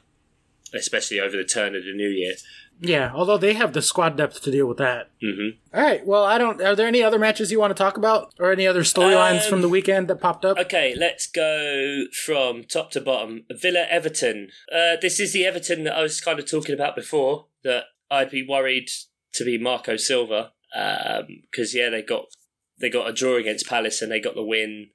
especially 0.73 1.21
over 1.21 1.37
the 1.37 1.45
turn 1.45 1.75
of 1.75 1.85
the 1.85 1.95
new 1.95 2.09
year. 2.09 2.35
Yeah, 2.81 3.13
although 3.15 3.39
they 3.39 3.55
have 3.55 3.73
the 3.73 3.81
squad 3.83 4.17
depth 4.17 4.43
to 4.43 4.51
deal 4.51 4.67
with 4.67 4.79
that. 4.79 5.11
hmm 5.23 5.51
All 5.73 5.83
right. 5.83 6.05
Well, 6.07 6.25
I 6.25 6.39
don't. 6.39 6.61
Are 6.61 6.75
there 6.77 6.87
any 6.89 7.03
other 7.03 7.19
matches 7.19 7.51
you 7.51 7.59
want 7.61 7.75
to 7.75 7.83
talk 7.83 7.97
about, 7.97 8.35
or 8.39 8.53
any 8.53 8.67
other 8.67 8.83
storylines 8.83 9.45
Um, 9.45 9.51
from 9.51 9.63
the 9.63 9.69
weekend 9.69 10.09
that 10.09 10.21
popped 10.21 10.45
up? 10.45 10.59
Okay, 10.59 10.95
let's 10.97 11.27
go 11.27 12.05
from 12.25 12.65
top 12.65 12.91
to 12.93 13.01
bottom. 13.01 13.45
Villa 13.51 13.87
Everton. 13.89 14.51
Uh, 14.71 14.97
this 15.01 15.19
is 15.21 15.33
the 15.33 15.45
Everton 15.47 15.85
that 15.85 15.97
I 15.97 16.03
was 16.03 16.21
kind 16.21 16.39
of 16.39 16.51
talking 16.51 16.75
about 16.75 16.95
before. 16.97 17.47
That 17.63 17.85
I'd 18.11 18.31
be 18.31 18.47
worried 18.47 18.89
to 19.35 19.45
be 19.45 19.57
Marco 19.59 19.97
Silva 19.97 20.53
because 20.73 21.75
yeah, 21.75 21.91
they 21.91 22.03
got 22.03 22.25
they 22.81 22.91
got 22.91 23.09
a 23.09 23.13
draw 23.13 23.37
against 23.37 23.69
Palace 23.69 24.03
and 24.03 24.11
they 24.11 24.21
got 24.21 24.35
the 24.35 24.45
win 24.45 24.91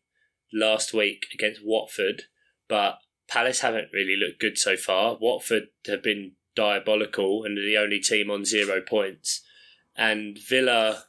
last 0.53 0.93
week 0.93 1.25
against 1.33 1.61
Watford, 1.63 2.23
but 2.67 2.99
Palace 3.29 3.61
haven't 3.61 3.89
really 3.93 4.15
looked 4.17 4.39
good 4.41 4.57
so 4.57 4.75
far. 4.75 5.17
Watford 5.19 5.63
have 5.87 6.03
been 6.03 6.33
diabolical 6.55 7.43
and 7.43 7.57
the 7.57 7.77
only 7.77 7.99
team 7.99 8.29
on 8.29 8.45
zero 8.45 8.81
points, 8.81 9.41
and 9.95 10.37
Villa 10.37 11.05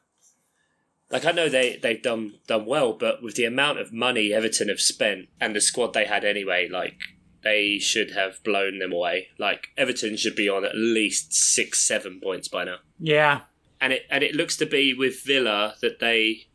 like 1.11 1.25
I 1.25 1.33
know 1.33 1.49
they 1.49 1.77
they've 1.77 2.03
done 2.03 2.35
done 2.47 2.67
well, 2.67 2.93
but 2.93 3.23
with 3.23 3.35
the 3.35 3.45
amount 3.45 3.81
of 3.81 3.93
money 3.93 4.33
Everton 4.33 4.69
have 4.69 4.81
spent 4.81 5.29
and 5.41 5.55
the 5.55 5.61
squad 5.61 5.93
they 5.93 6.05
had 6.05 6.25
anyway, 6.25 6.69
like 6.71 6.99
they 7.43 7.79
should 7.79 8.13
have 8.13 8.43
blown 8.45 8.79
them 8.79 8.93
away. 8.93 9.29
Like 9.39 9.69
Everton 9.77 10.17
should 10.17 10.37
be 10.37 10.49
on 10.49 10.65
at 10.65 10.77
least 10.77 11.33
six, 11.33 11.81
seven 11.81 12.21
points 12.23 12.49
by 12.49 12.65
now. 12.65 12.77
Yeah. 12.99 13.43
And 13.81 13.93
it 13.93 14.03
and 14.11 14.23
it 14.23 14.35
looks 14.35 14.57
to 14.59 14.67
be 14.67 14.95
with 14.95 15.25
Villa 15.25 15.75
that 15.81 16.01
they 16.01 16.47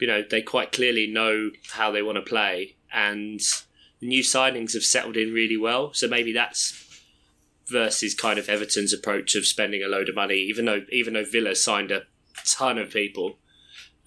you 0.00 0.08
know, 0.08 0.22
they 0.28 0.42
quite 0.42 0.72
clearly 0.72 1.06
know 1.06 1.50
how 1.70 1.92
they 1.92 2.02
want 2.02 2.16
to 2.16 2.22
play 2.22 2.76
and 2.92 3.40
the 4.00 4.08
new 4.08 4.22
signings 4.22 4.74
have 4.74 4.82
settled 4.82 5.16
in 5.16 5.32
really 5.32 5.56
well. 5.56 5.92
So 5.92 6.08
maybe 6.08 6.32
that's 6.32 6.72
versus 7.70 8.14
kind 8.14 8.38
of 8.38 8.48
Everton's 8.48 8.92
approach 8.92 9.34
of 9.34 9.46
spending 9.46 9.82
a 9.82 9.88
load 9.88 10.08
of 10.08 10.14
money, 10.14 10.36
even 10.36 10.64
though 10.64 10.82
even 10.90 11.14
though 11.14 11.24
Villa 11.24 11.54
signed 11.54 11.90
a 11.90 12.02
ton 12.46 12.78
of 12.78 12.90
people. 12.90 13.38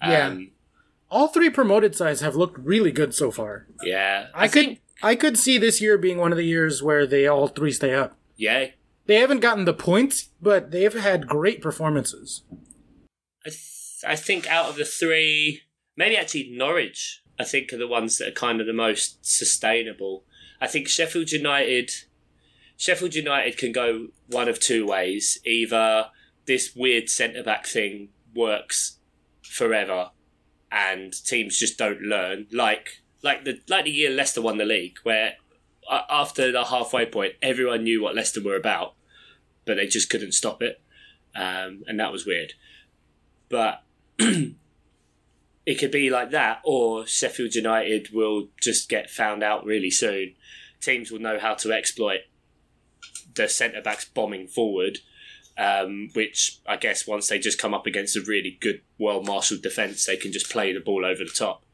Yeah. 0.00 0.26
Um, 0.28 0.50
All 1.10 1.28
three 1.28 1.50
promoted 1.50 1.94
sides 1.96 2.20
have 2.20 2.36
looked 2.36 2.58
really 2.58 2.92
good 2.92 3.14
so 3.14 3.30
far. 3.30 3.66
Yeah, 3.82 4.26
I, 4.34 4.46
could. 4.48 4.78
I 5.02 5.14
could 5.14 5.38
see 5.38 5.58
this 5.58 5.80
year 5.80 5.96
being 5.98 6.18
one 6.18 6.32
of 6.32 6.38
the 6.38 6.44
years 6.44 6.82
where 6.82 7.06
they 7.06 7.26
all 7.26 7.48
three 7.48 7.72
stay 7.72 7.94
up. 7.94 8.16
Yeah, 8.36 8.66
They 9.06 9.16
haven't 9.16 9.40
gotten 9.40 9.64
the 9.64 9.72
points, 9.74 10.28
but 10.40 10.70
they've 10.70 10.94
had 10.94 11.26
great 11.26 11.60
performances. 11.62 12.42
I, 13.44 13.48
th- 13.48 14.04
I 14.06 14.14
think 14.14 14.46
out 14.46 14.68
of 14.68 14.76
the 14.76 14.84
three, 14.84 15.62
maybe 15.96 16.16
actually 16.16 16.50
Norwich, 16.54 17.22
I 17.38 17.44
think 17.44 17.72
are 17.72 17.78
the 17.78 17.88
ones 17.88 18.18
that 18.18 18.28
are 18.28 18.32
kind 18.32 18.60
of 18.60 18.66
the 18.68 18.72
most 18.72 19.24
sustainable. 19.24 20.24
I 20.60 20.66
think 20.66 20.88
Sheffield 20.88 21.32
United, 21.32 21.90
Sheffield 22.78 23.16
United 23.16 23.58
can 23.58 23.72
go 23.72 24.08
one 24.28 24.48
of 24.48 24.60
two 24.60 24.86
ways. 24.86 25.40
Either 25.44 26.06
this 26.46 26.74
weird 26.76 27.10
centre 27.10 27.42
back 27.42 27.66
thing 27.66 28.10
works 28.34 28.98
forever, 29.42 30.10
and 30.70 31.12
teams 31.24 31.58
just 31.58 31.76
don't 31.76 32.00
learn, 32.00 32.46
like 32.52 33.02
like 33.22 33.44
the 33.44 33.60
like 33.68 33.84
the 33.84 33.90
year 33.90 34.10
Leicester 34.10 34.40
won 34.40 34.58
the 34.58 34.64
league, 34.64 34.98
where 35.02 35.34
uh, 35.90 36.02
after 36.08 36.52
the 36.52 36.66
halfway 36.66 37.04
point, 37.04 37.34
everyone 37.42 37.82
knew 37.82 38.00
what 38.00 38.14
Leicester 38.14 38.40
were 38.42 38.56
about. 38.56 38.94
but 39.64 39.76
they 39.76 39.86
just 39.86 40.08
couldn't 40.08 40.32
stop 40.32 40.62
it, 40.62 40.80
um, 41.34 41.82
and 41.86 41.98
that 42.00 42.12
was 42.12 42.24
weird. 42.24 42.54
But 43.48 43.82
it 44.18 44.54
could 45.78 45.90
be 45.90 46.10
like 46.10 46.30
that, 46.30 46.60
or 46.64 47.06
Sheffield 47.06 47.54
United 47.56 48.10
will 48.12 48.48
just 48.62 48.88
get 48.88 49.10
found 49.10 49.42
out 49.42 49.66
really 49.66 49.90
soon. 49.90 50.34
Teams 50.80 51.10
will 51.10 51.18
know 51.18 51.38
how 51.40 51.54
to 51.54 51.72
exploit 51.72 52.20
the 53.38 53.48
centre 53.48 53.80
backs 53.82 54.04
bombing 54.04 54.46
forward, 54.46 54.98
um, 55.56 56.10
which 56.12 56.60
I 56.66 56.76
guess 56.76 57.06
once 57.06 57.28
they 57.28 57.38
just 57.38 57.58
come 57.58 57.74
up 57.74 57.86
against 57.86 58.16
a 58.16 58.20
really 58.20 58.58
good, 58.60 58.82
well 58.98 59.22
marshalled 59.22 59.62
defence, 59.62 60.04
they 60.04 60.16
can 60.16 60.32
just 60.32 60.50
play 60.50 60.72
the 60.72 60.80
ball 60.80 61.04
over 61.04 61.24
the 61.24 61.30
top. 61.30 61.64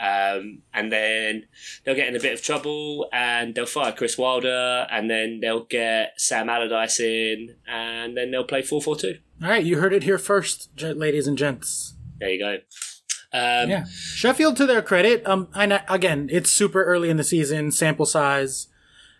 Um, 0.00 0.62
and 0.72 0.92
then 0.92 1.46
they'll 1.84 1.96
get 1.96 2.06
in 2.06 2.14
a 2.14 2.20
bit 2.20 2.32
of 2.32 2.40
trouble 2.40 3.08
and 3.12 3.54
they'll 3.54 3.66
fire 3.66 3.90
Chris 3.92 4.16
Wilder 4.16 4.86
and 4.92 5.10
then 5.10 5.40
they'll 5.40 5.64
get 5.64 6.12
Sam 6.16 6.48
Allardyce 6.48 7.00
in 7.00 7.56
and 7.66 8.16
then 8.16 8.30
they'll 8.30 8.44
play 8.44 8.62
4 8.62 8.80
4 8.80 8.96
2. 8.96 9.18
All 9.42 9.48
right, 9.48 9.64
you 9.64 9.78
heard 9.78 9.92
it 9.92 10.04
here 10.04 10.18
first, 10.18 10.70
ladies 10.80 11.26
and 11.26 11.36
gents. 11.36 11.94
There 12.20 12.30
you 12.30 12.38
go. 12.38 12.52
Um, 13.32 13.68
Yeah, 13.68 13.84
Sheffield 13.88 14.56
to 14.58 14.66
their 14.66 14.82
credit. 14.82 15.26
Um, 15.26 15.48
I 15.52 15.82
again, 15.88 16.28
it's 16.30 16.50
super 16.50 16.84
early 16.84 17.10
in 17.10 17.16
the 17.16 17.24
season, 17.24 17.72
sample 17.72 18.06
size, 18.06 18.68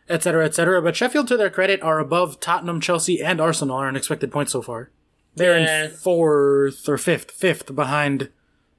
et 0.08 0.22
cetera, 0.22 0.44
et 0.44 0.54
cetera. 0.54 0.80
But 0.82 0.96
Sheffield 0.96 1.28
to 1.28 1.36
their 1.36 1.50
credit 1.50 1.82
are 1.82 1.98
above 1.98 2.40
Tottenham, 2.40 2.80
Chelsea, 2.80 3.22
and 3.22 3.40
Arsenal 3.40 3.76
on 3.76 3.96
expected 3.96 4.30
points 4.32 4.52
so 4.52 4.62
far. 4.62 4.90
They're 5.34 5.58
Yeah. 5.58 5.84
in 5.84 5.90
fourth 5.90 6.88
or 6.88 6.98
fifth, 6.98 7.30
fifth 7.30 7.74
behind 7.74 8.30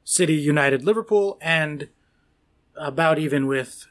City, 0.03 0.34
United, 0.36 0.84
Liverpool, 0.84 1.38
and 1.41 1.89
about 2.75 3.19
even 3.19 3.47
with 3.47 3.86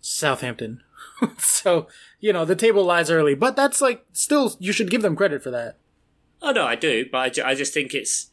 Southampton. 0.00 0.82
so 1.38 1.86
you 2.20 2.32
know 2.32 2.44
the 2.44 2.56
table 2.56 2.84
lies 2.84 3.10
early, 3.10 3.34
but 3.34 3.56
that's 3.56 3.80
like 3.80 4.04
still 4.12 4.56
you 4.58 4.72
should 4.72 4.90
give 4.90 5.02
them 5.02 5.16
credit 5.16 5.42
for 5.42 5.50
that. 5.50 5.76
Oh 6.40 6.52
no, 6.52 6.64
I 6.64 6.76
do, 6.76 7.06
but 7.10 7.18
I, 7.18 7.28
ju- 7.30 7.42
I 7.44 7.54
just 7.54 7.74
think 7.74 7.94
it's 7.94 8.30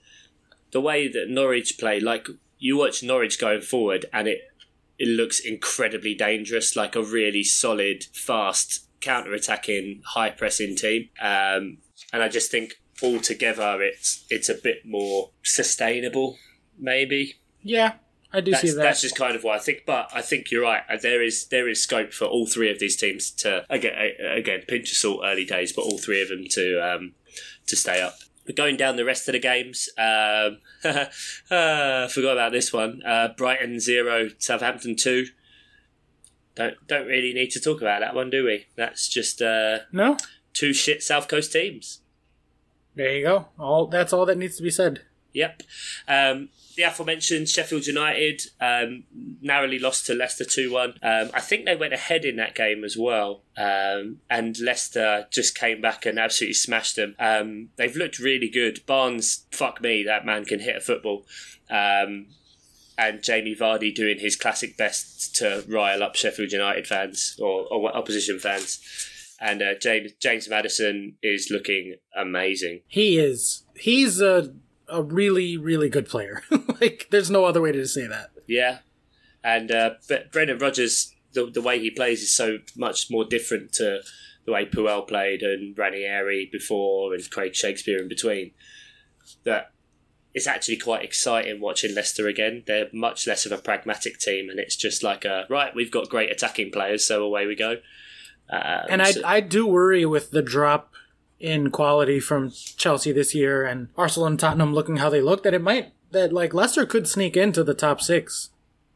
the 0.72 0.82
way 0.82 1.08
that 1.08 1.30
Norwich 1.30 1.78
play. 1.80 2.00
Like 2.00 2.28
you 2.60 2.78
watch 2.78 3.04
Norwich 3.04 3.40
going 3.40 3.62
forward, 3.62 4.06
and 4.14 4.28
it 4.28 4.42
it 4.98 5.08
looks 5.08 5.40
incredibly 5.40 6.16
dangerous, 6.16 6.76
like 6.76 6.96
a 6.96 7.04
really 7.04 7.44
solid, 7.44 8.06
fast 8.14 8.88
counter-attacking, 9.02 10.02
high-pressing 10.06 10.76
team. 10.76 11.10
Um, 11.22 11.80
and 12.12 12.24
I 12.24 12.28
just 12.30 12.50
think 12.52 12.76
altogether, 13.04 13.82
it's 13.82 14.26
it's 14.30 14.50
a 14.50 14.56
bit 14.56 14.86
more 14.86 15.32
sustainable, 15.44 16.38
maybe. 16.80 17.36
Yeah, 17.62 17.94
I 18.32 18.42
do 18.42 18.52
That's, 18.52 18.62
see 18.62 18.72
that. 18.72 18.82
that's 18.82 19.02
just 19.02 19.16
kind 19.16 19.36
of 19.36 19.44
what 19.44 19.56
I 19.56 19.60
think. 19.60 19.84
But 19.86 20.10
I 20.14 20.22
think 20.22 20.50
you're 20.52 20.64
right. 20.64 20.84
Uh, 20.90 20.98
There 21.02 21.22
is 21.22 21.48
there 21.48 21.68
is 21.68 21.82
scope 21.82 22.14
for 22.14 22.26
all 22.26 22.48
three 22.48 22.72
of 22.72 22.80
these 22.80 22.96
teams 22.96 23.32
to 23.32 23.66
again 23.70 23.94
again 24.32 24.64
pinch 24.68 24.92
of 24.92 24.98
salt 24.98 25.22
early 25.24 25.46
days, 25.46 25.74
but 25.74 25.82
all 25.84 25.98
three 25.98 26.22
of 26.22 26.30
them 26.30 26.46
to 26.52 26.80
um, 26.80 27.14
to 27.68 27.76
stay 27.76 28.02
up. 28.02 28.16
But 28.46 28.56
going 28.56 28.78
down 28.78 28.96
the 28.96 29.06
rest 29.06 29.28
of 29.28 29.34
the 29.34 29.40
games, 29.40 29.90
um, 29.98 30.60
uh, 30.84 32.08
forgot 32.08 32.34
about 32.34 32.52
this 32.52 32.72
one. 32.72 33.02
Uh, 33.04 33.30
Brighton 33.36 33.80
zero, 33.80 34.30
Southampton 34.38 34.96
two. 34.96 35.28
Don't 36.56 36.76
don't 36.88 37.08
really 37.08 37.34
need 37.34 37.50
to 37.52 37.60
talk 37.60 37.82
about 37.82 38.02
that 38.02 38.16
one, 38.16 38.30
do 38.30 38.46
we? 38.46 38.68
That's 38.76 39.10
just 39.10 39.42
uh, 39.42 39.80
no, 39.92 40.18
two 40.54 40.74
shit 40.74 41.02
South 41.04 41.28
Coast 41.28 41.52
teams. 41.52 42.02
there 42.96 43.18
you 43.18 43.24
go. 43.26 43.48
All 43.60 43.88
that's 43.88 44.14
all 44.14 44.26
that 44.28 44.38
needs 44.38 44.58
to 44.58 44.64
be 44.64 44.72
said. 44.72 45.02
Yep. 45.36 45.64
Um, 46.08 46.50
the 46.76 46.84
aforementioned 46.84 47.48
Sheffield 47.50 47.86
United 47.86 48.44
um, 48.60 49.04
narrowly 49.42 49.80
lost 49.80 50.06
to 50.08 50.14
Leicester 50.14 50.46
2 50.46 50.72
1. 50.72 50.90
Um, 51.04 51.30
I 51.34 51.42
think 51.42 51.66
they 51.66 51.76
went 51.76 51.94
ahead 51.94 52.26
in 52.26 52.38
that 52.38 52.56
game 52.56 52.84
as 52.84 52.98
well. 52.98 53.44
Um, 53.58 54.20
and 54.30 54.58
Leicester 54.60 55.28
just 55.32 55.58
came 55.58 55.82
back 55.82 56.06
and 56.06 56.18
absolutely 56.18 56.56
smashed 56.56 56.96
them. 56.96 57.16
Um, 57.20 57.70
they've 57.76 57.96
looked 57.96 58.20
really 58.20 58.50
good. 58.50 58.86
Barnes, 58.86 59.46
fuck 59.52 59.82
me, 59.82 60.04
that 60.04 60.26
man 60.26 60.46
can 60.46 60.60
hit 60.60 60.78
a 60.78 60.82
football. 60.82 61.26
Um, 61.70 62.28
and 62.98 63.22
Jamie 63.22 63.56
Vardy 63.56 63.94
doing 63.94 64.20
his 64.20 64.38
classic 64.38 64.78
best 64.78 65.36
to 65.36 65.66
rile 65.68 66.02
up 66.02 66.16
Sheffield 66.16 66.52
United 66.52 66.88
fans 66.88 67.38
or, 67.42 67.68
or 67.68 67.96
opposition 67.96 68.40
fans. 68.40 68.80
And 69.40 69.62
uh, 69.62 69.76
James 69.82 70.14
James 70.22 70.50
Maddison 70.50 71.18
is 71.22 71.50
looking 71.52 71.96
amazing. 72.16 72.82
He 72.88 73.20
is. 73.20 73.64
He's 73.76 74.22
a 74.22 74.54
a 74.90 75.02
really 75.04 75.58
really 75.58 75.90
good 75.90 76.08
player. 76.08 76.44
like 76.82 77.08
there's 77.12 77.32
no 77.32 77.46
other 77.46 77.62
way 77.62 77.72
to 77.72 77.88
say 77.88 78.08
that. 78.08 78.32
Yeah, 78.48 78.80
and 79.44 79.72
uh, 79.72 79.92
but 80.08 80.32
Brendan 80.32 80.60
Rodgers, 80.60 81.14
the 81.34 81.46
the 81.52 81.62
way 81.62 81.80
he 81.80 81.90
plays 81.92 82.22
is 82.22 82.36
so 82.36 82.60
much 82.78 83.08
more 83.10 83.26
different 83.26 83.74
to 83.74 84.02
the 84.46 84.52
way 84.52 84.66
Puel 84.66 85.08
played 85.08 85.42
and 85.42 85.76
Ranieri 85.78 86.48
before 86.52 87.14
and 87.14 87.30
Craig 87.32 87.56
Shakespeare 87.56 87.98
in 88.00 88.08
between. 88.08 88.52
That 89.44 89.72
it's 90.34 90.48
actually 90.48 90.78
quite 90.78 91.04
exciting 91.04 91.60
watching 91.62 91.96
Leicester 91.96 92.28
again. 92.28 92.64
They're 92.68 92.90
much 92.94 93.26
less 93.26 93.46
of 93.46 93.52
a 93.52 93.58
pragmatic 93.58 94.20
team, 94.20 94.50
and 94.50 94.60
it's 94.60 94.76
just 94.76 95.02
like 95.02 95.26
a 95.26 95.46
right. 95.50 95.74
We've 95.74 95.92
got 95.92 96.10
great 96.10 96.32
attacking 96.32 96.72
players, 96.72 97.06
so 97.08 97.24
away 97.24 97.48
we 97.48 97.56
go. 97.56 97.78
Um, 98.50 98.86
And 98.90 99.02
I 99.02 99.12
so- 99.12 99.22
I 99.26 99.40
do 99.40 99.66
worry 99.66 100.06
with 100.06 100.30
the 100.32 100.44
drop 100.44 100.94
in 101.40 101.70
quality 101.72 102.20
from 102.20 102.52
Chelsea 102.78 103.12
this 103.12 103.36
year 103.36 103.66
and 103.66 103.90
Arsenal 103.98 104.28
and 104.28 104.40
Tottenham 104.40 104.74
looking 104.74 104.98
how 104.98 105.10
they 105.10 105.22
look 105.22 105.44
that 105.44 105.54
it 105.54 105.62
might 105.62 105.92
that 106.12 106.32
like 106.32 106.54
Leicester 106.54 106.86
could 106.86 107.08
sneak 107.08 107.36
into 107.36 107.64
the 107.64 107.74
top 107.74 108.02
6. 108.02 108.50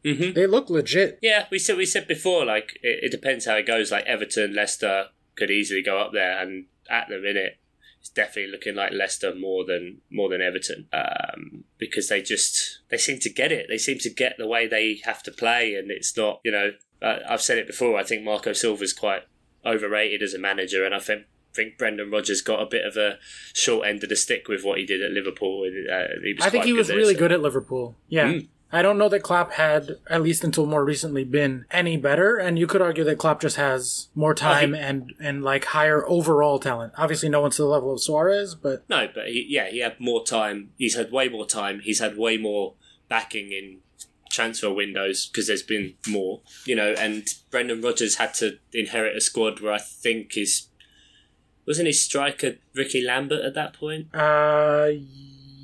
Mhm. 0.04 0.34
They 0.34 0.46
look 0.46 0.70
legit. 0.70 1.18
Yeah, 1.20 1.46
we 1.50 1.58
said 1.58 1.76
we 1.76 1.84
said 1.84 2.08
before. 2.08 2.44
Like 2.46 2.78
it, 2.82 3.04
it 3.04 3.10
depends 3.10 3.44
how 3.44 3.56
it 3.56 3.66
goes. 3.66 3.92
Like 3.92 4.06
Everton, 4.06 4.54
Leicester 4.54 5.08
could 5.36 5.50
easily 5.50 5.82
go 5.82 5.98
up 5.98 6.12
there, 6.12 6.38
and 6.40 6.66
at 6.88 7.08
the 7.10 7.18
minute, 7.18 7.58
it's 8.00 8.08
definitely 8.08 8.50
looking 8.50 8.74
like 8.74 8.92
Leicester 8.92 9.34
more 9.34 9.64
than 9.66 10.00
more 10.10 10.30
than 10.30 10.40
Everton 10.40 10.88
um, 10.94 11.64
because 11.76 12.08
they 12.08 12.22
just 12.22 12.78
they 12.88 12.96
seem 12.96 13.18
to 13.20 13.28
get 13.30 13.52
it. 13.52 13.66
They 13.68 13.76
seem 13.76 13.98
to 13.98 14.08
get 14.10 14.36
the 14.38 14.46
way 14.46 14.66
they 14.66 15.00
have 15.04 15.22
to 15.24 15.30
play, 15.30 15.74
and 15.74 15.90
it's 15.90 16.16
not 16.16 16.40
you 16.44 16.52
know. 16.52 16.70
Uh, 17.02 17.18
I've 17.28 17.42
said 17.42 17.58
it 17.58 17.66
before. 17.66 17.98
I 17.98 18.02
think 18.02 18.24
Marco 18.24 18.54
Silva's 18.54 18.94
quite 18.94 19.22
overrated 19.66 20.22
as 20.22 20.32
a 20.32 20.38
manager, 20.38 20.84
and 20.84 20.94
I 20.94 20.98
think. 21.00 21.24
Think 21.54 21.78
Brendan 21.78 22.10
Rodgers 22.10 22.40
got 22.42 22.62
a 22.62 22.66
bit 22.66 22.84
of 22.84 22.96
a 22.96 23.18
short 23.52 23.86
end 23.86 24.02
of 24.02 24.08
the 24.08 24.16
stick 24.16 24.48
with 24.48 24.64
what 24.64 24.78
he 24.78 24.86
did 24.86 25.02
at 25.02 25.10
Liverpool. 25.10 25.62
Uh, 25.64 26.04
he 26.22 26.34
was 26.34 26.46
I 26.46 26.50
think 26.50 26.64
he 26.64 26.72
was 26.72 26.88
really 26.90 27.14
so- 27.14 27.18
good 27.20 27.32
at 27.32 27.40
Liverpool. 27.40 27.96
Yeah. 28.08 28.32
Mm. 28.32 28.48
I 28.72 28.82
don't 28.82 28.98
know 28.98 29.08
that 29.08 29.24
Klopp 29.24 29.54
had, 29.54 29.96
at 30.08 30.22
least 30.22 30.44
until 30.44 30.64
more 30.64 30.84
recently, 30.84 31.24
been 31.24 31.64
any 31.72 31.96
better, 31.96 32.36
and 32.36 32.56
you 32.56 32.68
could 32.68 32.80
argue 32.80 33.02
that 33.02 33.18
Klopp 33.18 33.40
just 33.40 33.56
has 33.56 34.10
more 34.14 34.32
time 34.32 34.76
and 34.76 35.12
and 35.18 35.42
like 35.42 35.64
higher 35.64 36.08
overall 36.08 36.60
talent. 36.60 36.92
Obviously, 36.96 37.28
no 37.28 37.40
one's 37.40 37.56
to 37.56 37.62
the 37.62 37.68
level 37.68 37.92
of 37.92 38.00
Suarez, 38.00 38.54
but 38.54 38.88
No, 38.88 39.08
but 39.12 39.26
he, 39.26 39.44
yeah, 39.48 39.68
he 39.68 39.80
had 39.80 39.98
more 39.98 40.24
time. 40.24 40.70
He's 40.78 40.94
had 40.94 41.10
way 41.10 41.28
more 41.28 41.46
time. 41.46 41.80
He's 41.80 41.98
had 41.98 42.16
way 42.16 42.36
more 42.36 42.74
backing 43.08 43.50
in 43.50 43.78
transfer 44.30 44.72
windows 44.72 45.26
because 45.26 45.48
there's 45.48 45.64
been 45.64 45.94
more, 46.08 46.40
you 46.64 46.76
know. 46.76 46.94
And 46.96 47.26
Brendan 47.50 47.80
Rodgers 47.82 48.16
had 48.16 48.34
to 48.34 48.58
inherit 48.72 49.16
a 49.16 49.20
squad 49.20 49.58
where 49.58 49.72
I 49.72 49.78
think 49.78 50.34
his 50.34 50.68
wasn't 51.66 51.86
his 51.86 52.02
striker 52.02 52.56
Ricky 52.74 53.02
Lambert 53.02 53.44
at 53.44 53.54
that 53.54 53.74
point 53.74 54.14
uh, 54.14 54.88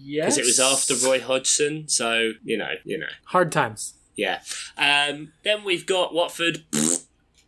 yes, 0.04 0.36
because 0.36 0.38
it 0.38 0.44
was 0.44 0.60
after 0.60 0.94
Roy 1.06 1.20
Hodgson. 1.20 1.88
So 1.88 2.32
you 2.44 2.56
know, 2.56 2.74
you 2.84 2.98
know, 2.98 3.06
hard 3.24 3.52
times. 3.52 3.94
yeah. 4.16 4.40
Um, 4.76 5.32
then 5.44 5.64
we've 5.64 5.86
got 5.86 6.14
Watford 6.14 6.64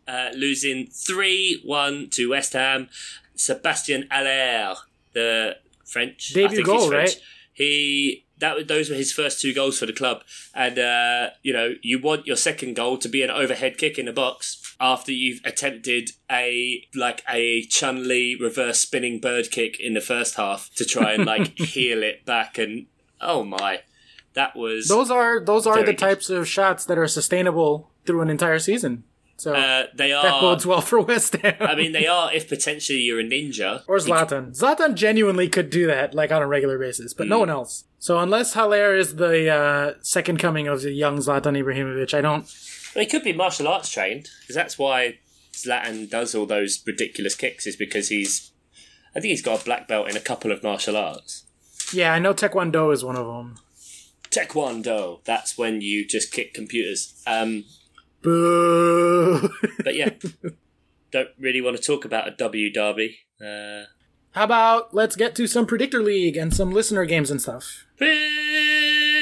uh, 0.07 0.29
losing 0.35 0.87
3 0.87 1.61
1 1.63 2.09
to 2.11 2.29
West 2.29 2.53
Ham. 2.53 2.89
Sebastian 3.35 4.05
Haller, 4.11 4.75
the 5.13 5.55
French. 5.85 6.33
Debut 6.33 6.63
goal, 6.63 6.87
French. 6.87 7.11
right? 7.15 7.21
He. 7.53 8.25
That, 8.39 8.69
those 8.69 8.89
were 8.89 8.95
his 8.95 9.11
first 9.11 9.41
two 9.41 9.53
goals 9.53 9.77
for 9.77 9.85
the 9.85 9.91
club, 9.91 10.23
and 10.55 10.79
uh, 10.79 11.31
you 11.43 11.51
know 11.51 11.73
you 11.81 11.99
want 11.99 12.25
your 12.25 12.37
second 12.37 12.75
goal 12.77 12.97
to 12.97 13.09
be 13.09 13.21
an 13.21 13.29
overhead 13.29 13.77
kick 13.77 13.99
in 13.99 14.05
the 14.05 14.13
box 14.13 14.68
after 14.79 15.11
you've 15.11 15.41
attempted 15.45 16.11
a 16.31 16.85
like 16.95 17.23
a 17.29 17.63
Chun 17.63 18.07
Li 18.07 18.35
reverse 18.39 18.79
spinning 18.79 19.19
bird 19.19 19.51
kick 19.51 19.79
in 19.79 19.93
the 19.93 20.01
first 20.01 20.35
half 20.35 20.69
to 20.75 20.85
try 20.85 21.13
and 21.13 21.25
like 21.25 21.57
heal 21.57 22.01
it 22.03 22.25
back, 22.25 22.57
and 22.57 22.85
oh 23.21 23.43
my, 23.43 23.81
that 24.33 24.55
was 24.55 24.87
Those 24.87 25.11
are 25.11 25.39
those 25.39 25.67
are 25.67 25.77
the 25.79 25.85
good. 25.87 25.97
types 25.97 26.29
of 26.29 26.47
shots 26.47 26.85
that 26.85 26.97
are 26.97 27.07
sustainable 27.07 27.91
through 28.05 28.21
an 28.21 28.29
entire 28.29 28.59
season. 28.59 29.03
So 29.37 29.53
uh, 29.55 29.85
they 29.95 30.11
are 30.11 30.21
that 30.23 30.41
bodes 30.41 30.65
well 30.65 30.81
for 30.81 30.99
West 30.99 31.35
Ham. 31.37 31.55
I 31.61 31.73
mean, 31.73 31.93
they 31.93 32.07
are 32.07 32.33
if 32.33 32.49
potentially 32.49 32.99
you're 32.99 33.21
a 33.21 33.23
ninja. 33.23 33.83
or 33.87 33.95
Zlatan. 33.97 34.51
Zlatan 34.57 34.95
genuinely 34.95 35.47
could 35.47 35.69
do 35.69 35.87
that, 35.87 36.13
like 36.13 36.29
on 36.31 36.41
a 36.41 36.47
regular 36.47 36.77
basis, 36.77 37.13
but 37.13 37.25
Mm. 37.27 37.29
no 37.29 37.39
one 37.39 37.49
else. 37.49 37.85
So 37.99 38.19
unless 38.19 38.53
Haller 38.53 38.95
is 38.97 39.15
the 39.15 39.49
uh, 39.49 39.93
second 40.01 40.39
coming 40.39 40.67
of 40.67 40.81
the 40.81 40.91
young 40.91 41.19
Zlatan 41.19 41.57
Ibrahimovic, 41.61 42.13
I 42.13 42.19
don't. 42.19 42.45
Well, 42.95 43.03
he 43.03 43.09
could 43.09 43.23
be 43.23 43.33
martial 43.33 43.67
arts 43.67 43.89
trained 43.91 44.29
because 44.41 44.55
that's 44.55 44.77
why 44.77 45.19
Zlatan 45.53 46.09
does 46.09 46.33
all 46.33 46.45
those 46.45 46.81
ridiculous 46.85 47.35
kicks. 47.35 47.67
Is 47.67 47.75
because 47.75 48.09
he's, 48.09 48.51
I 49.15 49.19
think 49.19 49.31
he's 49.31 49.41
got 49.41 49.61
a 49.61 49.65
black 49.65 49.87
belt 49.87 50.09
in 50.09 50.17
a 50.17 50.21
couple 50.21 50.51
of 50.51 50.63
martial 50.63 50.97
arts. 50.97 51.45
Yeah, 51.93 52.13
I 52.13 52.19
know 52.19 52.33
Taekwondo 52.33 52.93
is 52.93 53.03
one 53.03 53.15
of 53.15 53.25
them. 53.25 53.55
Taekwondo. 54.29 55.23
That's 55.23 55.57
when 55.57 55.81
you 55.81 56.05
just 56.05 56.31
kick 56.31 56.53
computers. 56.53 57.21
Um, 57.25 57.65
Boo. 58.21 59.49
but 59.83 59.95
yeah, 59.95 60.09
don't 61.11 61.29
really 61.39 61.61
want 61.61 61.77
to 61.77 61.81
talk 61.83 62.05
about 62.05 62.27
a 62.27 62.31
W 62.31 62.71
Derby. 62.71 63.19
Uh, 63.41 63.83
How 64.31 64.43
about 64.43 64.93
let's 64.93 65.15
get 65.15 65.35
to 65.35 65.47
some 65.47 65.65
Predictor 65.65 66.03
League 66.03 66.37
and 66.37 66.53
some 66.53 66.71
listener 66.71 67.05
games 67.05 67.31
and 67.31 67.41
stuff? 67.41 67.85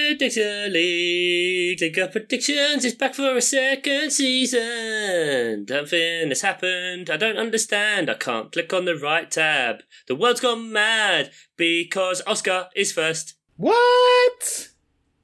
Predictor 0.07 0.69
League, 0.69 1.81
League 1.81 1.97
of 1.97 2.13
Predictions 2.13 2.85
is 2.85 2.93
back 2.95 3.13
for 3.13 3.35
a 3.35 3.41
second 3.41 4.09
season. 4.11 5.67
Something 5.67 6.29
has 6.29 6.39
happened. 6.41 7.09
I 7.09 7.17
don't 7.17 7.35
understand. 7.37 8.09
I 8.09 8.13
can't 8.13 8.49
click 8.49 8.71
on 8.71 8.85
the 8.85 8.95
right 8.95 9.29
tab. 9.29 9.81
The 10.07 10.15
world's 10.15 10.39
gone 10.39 10.71
mad 10.71 11.31
because 11.57 12.21
Oscar 12.25 12.69
is 12.73 12.93
first. 12.93 13.33
What? 13.57 14.69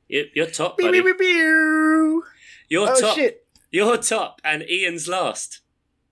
You- 0.09 0.27
You're 0.35 0.47
top, 0.47 0.77
buddy. 0.77 0.99
beep, 0.99 1.17
beep, 1.17 1.17
beep. 1.17 2.23
You're 2.67 2.89
Oh 2.89 2.99
top. 2.99 3.15
shit. 3.15 3.47
You're 3.71 3.95
top, 3.99 4.41
and 4.43 4.63
Ian's 4.69 5.07
last. 5.07 5.61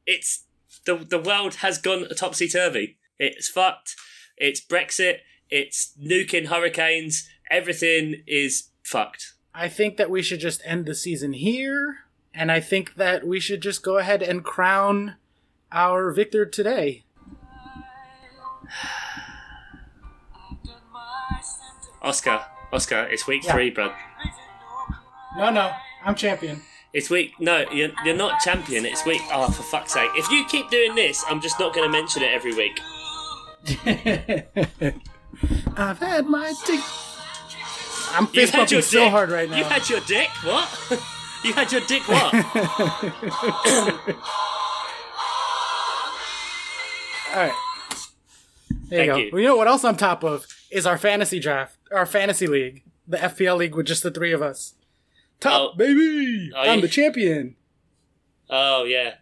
It's 0.05 0.45
the 0.85 0.95
the 0.95 1.19
world 1.19 1.55
has 1.55 1.77
gone 1.77 2.07
topsy 2.15 2.47
turvy. 2.47 2.97
It's 3.19 3.49
fucked. 3.49 3.97
It's 4.37 4.61
Brexit. 4.65 5.17
It's 5.49 5.91
nuking 6.01 6.45
hurricanes. 6.47 7.27
Everything 7.51 8.23
is 8.25 8.69
fucked. 8.81 9.33
I 9.53 9.67
think 9.67 9.97
that 9.97 10.09
we 10.09 10.23
should 10.23 10.39
just 10.39 10.61
end 10.65 10.85
the 10.85 10.95
season 10.95 11.33
here, 11.33 11.97
and 12.33 12.49
I 12.51 12.61
think 12.61 12.95
that 12.95 13.27
we 13.27 13.39
should 13.41 13.61
just 13.61 13.83
go 13.83 13.97
ahead 13.97 14.23
and 14.23 14.41
crown 14.43 15.15
our 15.71 16.09
victor 16.11 16.45
today. 16.45 17.03
Oscar, 22.01 22.41
Oscar, 22.71 23.03
it's 23.11 23.27
week 23.27 23.43
Yeah. 23.43 23.53
three, 23.53 23.69
bro. 23.69 23.91
No, 25.37 25.49
no, 25.49 25.71
I'm 26.05 26.15
champion. 26.15 26.61
It's 26.93 27.09
week. 27.09 27.33
No, 27.39 27.65
you're, 27.71 27.91
you're 28.03 28.15
not 28.15 28.41
champion. 28.41 28.85
It's 28.85 29.05
week. 29.05 29.21
Oh, 29.31 29.49
for 29.49 29.63
fuck's 29.63 29.93
sake! 29.93 30.09
If 30.15 30.29
you 30.29 30.45
keep 30.45 30.69
doing 30.69 30.93
this, 30.95 31.23
I'm 31.29 31.39
just 31.41 31.57
not 31.59 31.73
going 31.73 31.87
to 31.87 31.91
mention 31.91 32.21
it 32.23 32.31
every 32.33 32.53
week. 32.53 32.79
I've 35.77 35.99
had 35.99 36.25
my 36.25 36.53
dick. 36.65 36.81
I'm 38.13 38.25
You 38.25 38.29
fist 38.31 38.53
bumping 38.53 38.81
so 38.81 39.09
hard 39.09 39.29
right 39.31 39.49
now. 39.49 39.57
You 39.61 39.63
had 39.63 39.89
your 39.89 39.99
dick. 40.01 40.29
What? 40.43 41.01
you 41.43 41.53
had 41.53 41.71
your 41.71 41.81
dick. 41.81 42.07
What? 42.07 42.33
All 47.33 47.37
right. 47.37 47.53
There 48.89 49.05
you 49.05 49.11
Thank 49.11 49.11
go. 49.11 49.17
you. 49.17 49.29
Well, 49.31 49.41
you 49.41 49.47
know 49.47 49.55
what 49.55 49.67
else 49.67 49.85
I'm 49.85 49.95
top 49.95 50.23
of 50.23 50.45
is 50.69 50.85
our 50.85 50.97
fantasy 50.97 51.39
draft, 51.39 51.77
our 51.93 52.05
fantasy 52.05 52.47
league, 52.47 52.83
the 53.07 53.17
FPL 53.17 53.57
league 53.57 53.75
with 53.75 53.85
just 53.85 54.03
the 54.03 54.11
three 54.11 54.33
of 54.33 54.41
us. 54.41 54.73
Top 55.39 55.71
Oh. 55.73 55.77
baby, 55.77 56.51
Oh, 56.55 56.59
I'm 56.59 56.75
yeah. 56.75 56.81
the 56.81 56.87
champion. 56.89 57.55
Oh 58.49 58.83
yeah, 58.83 59.13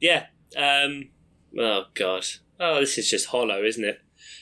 yeah. 0.00 0.26
Um, 0.56 1.10
oh 1.58 1.84
god. 1.94 2.26
Oh, 2.58 2.80
this 2.80 2.98
is 2.98 3.08
just 3.08 3.26
hollow, 3.26 3.62
isn't 3.62 3.84
it? 3.84 4.00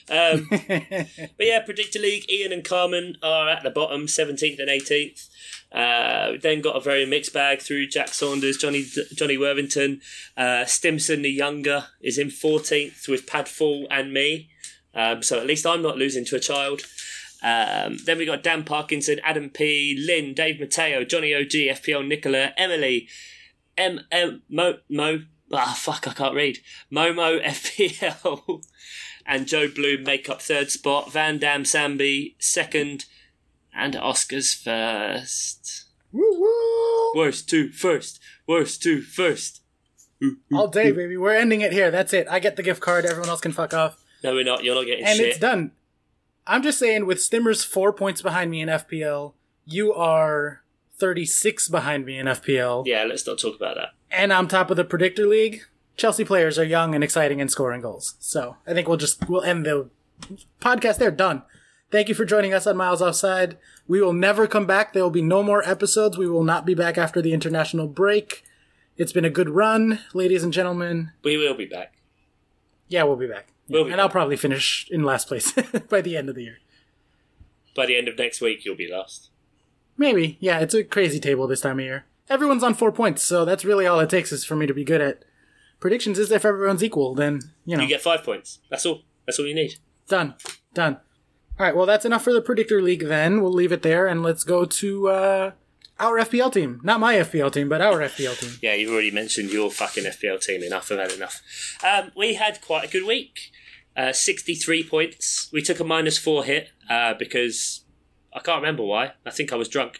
Um, 0.09 0.47
but 0.49 1.39
yeah, 1.39 1.61
Predictor 1.61 1.99
League. 1.99 2.29
Ian 2.29 2.51
and 2.51 2.63
Carmen 2.63 3.17
are 3.23 3.49
at 3.49 3.63
the 3.63 3.69
bottom, 3.69 4.07
seventeenth 4.07 4.59
and 4.59 4.69
eighteenth. 4.69 5.29
Uh, 5.71 6.29
we 6.31 6.37
then 6.37 6.61
got 6.61 6.75
a 6.75 6.79
very 6.79 7.05
mixed 7.05 7.33
bag 7.33 7.61
through 7.61 7.87
Jack 7.87 8.09
Saunders, 8.09 8.57
Johnny 8.57 8.85
Johnny 9.13 9.37
Worthington, 9.37 10.01
uh, 10.37 10.65
Stimson 10.65 11.21
the 11.21 11.31
younger 11.31 11.85
is 12.01 12.17
in 12.17 12.29
fourteenth 12.29 13.07
with 13.07 13.25
Padfall 13.25 13.87
and 13.89 14.13
me. 14.13 14.49
Um, 14.93 15.23
so 15.23 15.39
at 15.39 15.47
least 15.47 15.65
I'm 15.65 15.81
not 15.81 15.97
losing 15.97 16.25
to 16.25 16.35
a 16.35 16.39
child. 16.39 16.81
Um, 17.41 17.97
then 18.05 18.17
we 18.17 18.25
got 18.25 18.43
Dan 18.43 18.63
Parkinson, 18.63 19.19
Adam 19.23 19.49
P, 19.49 19.97
Lynn, 19.99 20.33
Dave 20.33 20.59
Mateo, 20.59 21.03
Johnny 21.03 21.33
OG, 21.33 21.49
FPL 21.49 22.07
Nicola, 22.07 22.53
Emily, 22.55 23.09
M 23.77 24.01
M 24.11 24.43
Mo 24.49 24.77
Mo 24.89 25.23
ah 25.51 25.77
fuck 25.77 26.07
I 26.07 26.13
can't 26.13 26.35
read 26.35 26.59
Momo 26.91 27.43
FPL 27.45 28.63
and 29.25 29.47
Joe 29.47 29.67
Bloom 29.67 30.03
make 30.03 30.29
up 30.29 30.41
third 30.41 30.69
spot. 30.71 31.11
Van 31.11 31.37
Dam 31.37 31.63
Sambi 31.63 32.35
second, 32.39 33.05
and 33.73 33.93
Oscars 33.95 34.53
first. 34.55 35.85
woo 36.11 36.39
woo! 36.39 37.11
Worst 37.21 37.49
two 37.49 37.69
first. 37.71 38.19
Worst 38.47 38.81
to 38.83 39.01
first. 39.01 39.61
All 40.53 40.67
day, 40.69 40.91
baby. 40.91 41.17
We're 41.17 41.33
ending 41.35 41.61
it 41.61 41.73
here. 41.73 41.91
That's 41.91 42.13
it. 42.13 42.27
I 42.29 42.39
get 42.39 42.55
the 42.55 42.63
gift 42.63 42.81
card. 42.81 43.05
Everyone 43.05 43.29
else 43.29 43.41
can 43.41 43.51
fuck 43.51 43.73
off. 43.73 44.01
No, 44.23 44.33
we're 44.33 44.43
not. 44.45 44.63
You're 44.63 44.75
not 44.75 44.85
getting 44.85 45.03
shit. 45.05 45.09
and 45.11 45.17
shit. 45.17 45.27
it's 45.29 45.39
done. 45.39 45.71
I'm 46.47 46.63
just 46.63 46.79
saying, 46.79 47.05
with 47.05 47.21
Stimmer's 47.21 47.63
four 47.63 47.91
points 47.93 48.21
behind 48.21 48.51
me 48.51 48.61
in 48.61 48.69
FPL, 48.69 49.33
you 49.65 49.93
are 49.93 50.61
36 50.97 51.67
behind 51.69 52.05
me 52.05 52.17
in 52.19 52.25
FPL, 52.27 52.85
Yeah, 52.85 53.03
let's 53.03 53.25
not 53.27 53.39
talk 53.39 53.55
about 53.55 53.75
that. 53.75 53.89
and 54.11 54.31
I'm 54.31 54.47
top 54.47 54.69
of 54.69 54.77
the 54.77 54.83
predictor 54.85 55.25
league. 55.27 55.63
Chelsea 55.95 56.25
players 56.25 56.57
are 56.57 56.63
young 56.63 56.95
and 56.95 57.03
exciting 57.03 57.39
and 57.39 57.51
scoring 57.51 57.81
goals. 57.81 58.15
So 58.19 58.57
I 58.65 58.73
think 58.73 58.87
we'll 58.87 58.97
just 58.97 59.27
we'll 59.29 59.43
end 59.43 59.65
the 59.65 59.89
podcast 60.61 60.97
there. 60.97 61.11
Done. 61.11 61.43
Thank 61.91 62.09
you 62.09 62.15
for 62.15 62.25
joining 62.25 62.53
us 62.53 62.65
on 62.65 62.75
Miles 62.75 63.01
Offside. 63.03 63.57
We 63.87 64.01
will 64.01 64.13
never 64.13 64.47
come 64.47 64.65
back. 64.65 64.93
There 64.93 65.03
will 65.03 65.11
be 65.11 65.21
no 65.21 65.43
more 65.43 65.67
episodes. 65.67 66.17
We 66.17 66.27
will 66.27 66.43
not 66.43 66.65
be 66.65 66.73
back 66.73 66.97
after 66.97 67.21
the 67.21 67.33
international 67.33 67.87
break. 67.87 68.43
It's 68.97 69.11
been 69.11 69.25
a 69.25 69.29
good 69.29 69.49
run, 69.49 69.99
ladies 70.13 70.43
and 70.43 70.51
gentlemen. 70.51 71.11
We 71.23 71.37
will 71.37 71.53
be 71.55 71.65
back. 71.65 71.93
Yeah, 72.87 73.03
we'll 73.03 73.15
be 73.15 73.27
back. 73.27 73.49
We'll 73.69 73.85
be 73.85 73.91
and 73.91 74.01
I'll 74.01 74.09
probably 74.09 74.37
finish 74.37 74.87
in 74.89 75.03
last 75.03 75.27
place 75.27 75.51
by 75.89 76.01
the 76.01 76.17
end 76.17 76.29
of 76.29 76.35
the 76.35 76.43
year. 76.43 76.57
By 77.75 77.85
the 77.85 77.97
end 77.97 78.07
of 78.07 78.17
next 78.17 78.41
week, 78.41 78.65
you'll 78.65 78.75
be 78.75 78.91
last. 78.91 79.29
Maybe. 79.97 80.37
Yeah, 80.39 80.59
it's 80.59 80.73
a 80.73 80.83
crazy 80.83 81.19
table 81.19 81.47
this 81.47 81.61
time 81.61 81.79
of 81.79 81.85
year. 81.85 82.05
Everyone's 82.29 82.63
on 82.63 82.73
four 82.73 82.91
points, 82.91 83.21
so 83.21 83.45
that's 83.45 83.65
really 83.65 83.85
all 83.85 83.99
it 83.99 84.09
takes 84.09 84.31
is 84.31 84.45
for 84.45 84.55
me 84.55 84.65
to 84.65 84.73
be 84.73 84.83
good 84.83 85.01
at 85.01 85.23
predictions. 85.83 86.17
Is 86.17 86.31
if 86.31 86.45
everyone's 86.45 86.83
equal, 86.83 87.13
then 87.13 87.41
you 87.65 87.75
know, 87.77 87.83
You 87.83 87.89
get 87.89 88.01
five 88.01 88.23
points. 88.23 88.59
That's 88.71 88.85
all. 88.87 89.01
That's 89.27 89.37
all 89.37 89.45
you 89.45 89.53
need. 89.53 89.75
done, 90.07 90.33
done. 90.73 90.97
All 91.59 91.65
right, 91.67 91.75
well 91.75 91.85
that's 91.85 92.05
enough 92.05 92.23
for 92.23 92.33
the 92.33 92.41
predictor 92.41 92.81
league. 92.81 93.05
Then 93.05 93.41
we'll 93.41 93.53
leave 93.53 93.71
it 93.71 93.83
there 93.83 94.07
and 94.07 94.23
let's 94.23 94.43
go 94.43 94.65
to 94.65 95.09
uh, 95.09 95.51
our 95.99 96.19
FPL 96.19 96.51
team. 96.51 96.79
Not 96.83 96.99
my 96.99 97.15
FPL 97.15 97.51
team, 97.53 97.69
but 97.69 97.81
our 97.81 97.99
FPL 97.99 98.39
team. 98.39 98.51
Yeah, 98.61 98.73
you've 98.73 98.91
already 98.91 99.11
mentioned 99.11 99.51
your 99.51 99.69
fucking 99.69 100.05
FPL 100.05 100.41
team. 100.41 100.63
Enough. 100.63 100.91
I've 100.91 100.99
had 100.99 101.11
enough. 101.11 101.41
Um, 101.83 102.11
we 102.17 102.33
had 102.33 102.61
quite 102.61 102.85
a 102.85 102.91
good 102.91 103.05
week. 103.05 103.51
Uh, 103.95 104.11
63 104.11 104.83
points. 104.89 105.49
We 105.53 105.61
took 105.61 105.79
a 105.79 105.83
minus 105.83 106.17
four 106.17 106.43
hit 106.43 106.69
uh, 106.89 107.13
because 107.13 107.85
I 108.33 108.39
can't 108.39 108.61
remember 108.61 108.83
why. 108.83 109.11
I 109.25 109.29
think 109.29 109.53
I 109.53 109.55
was 109.55 109.69
drunk. 109.69 109.99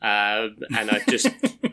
Um, 0.00 0.56
and 0.76 0.90
I 0.90 1.00
just 1.08 1.26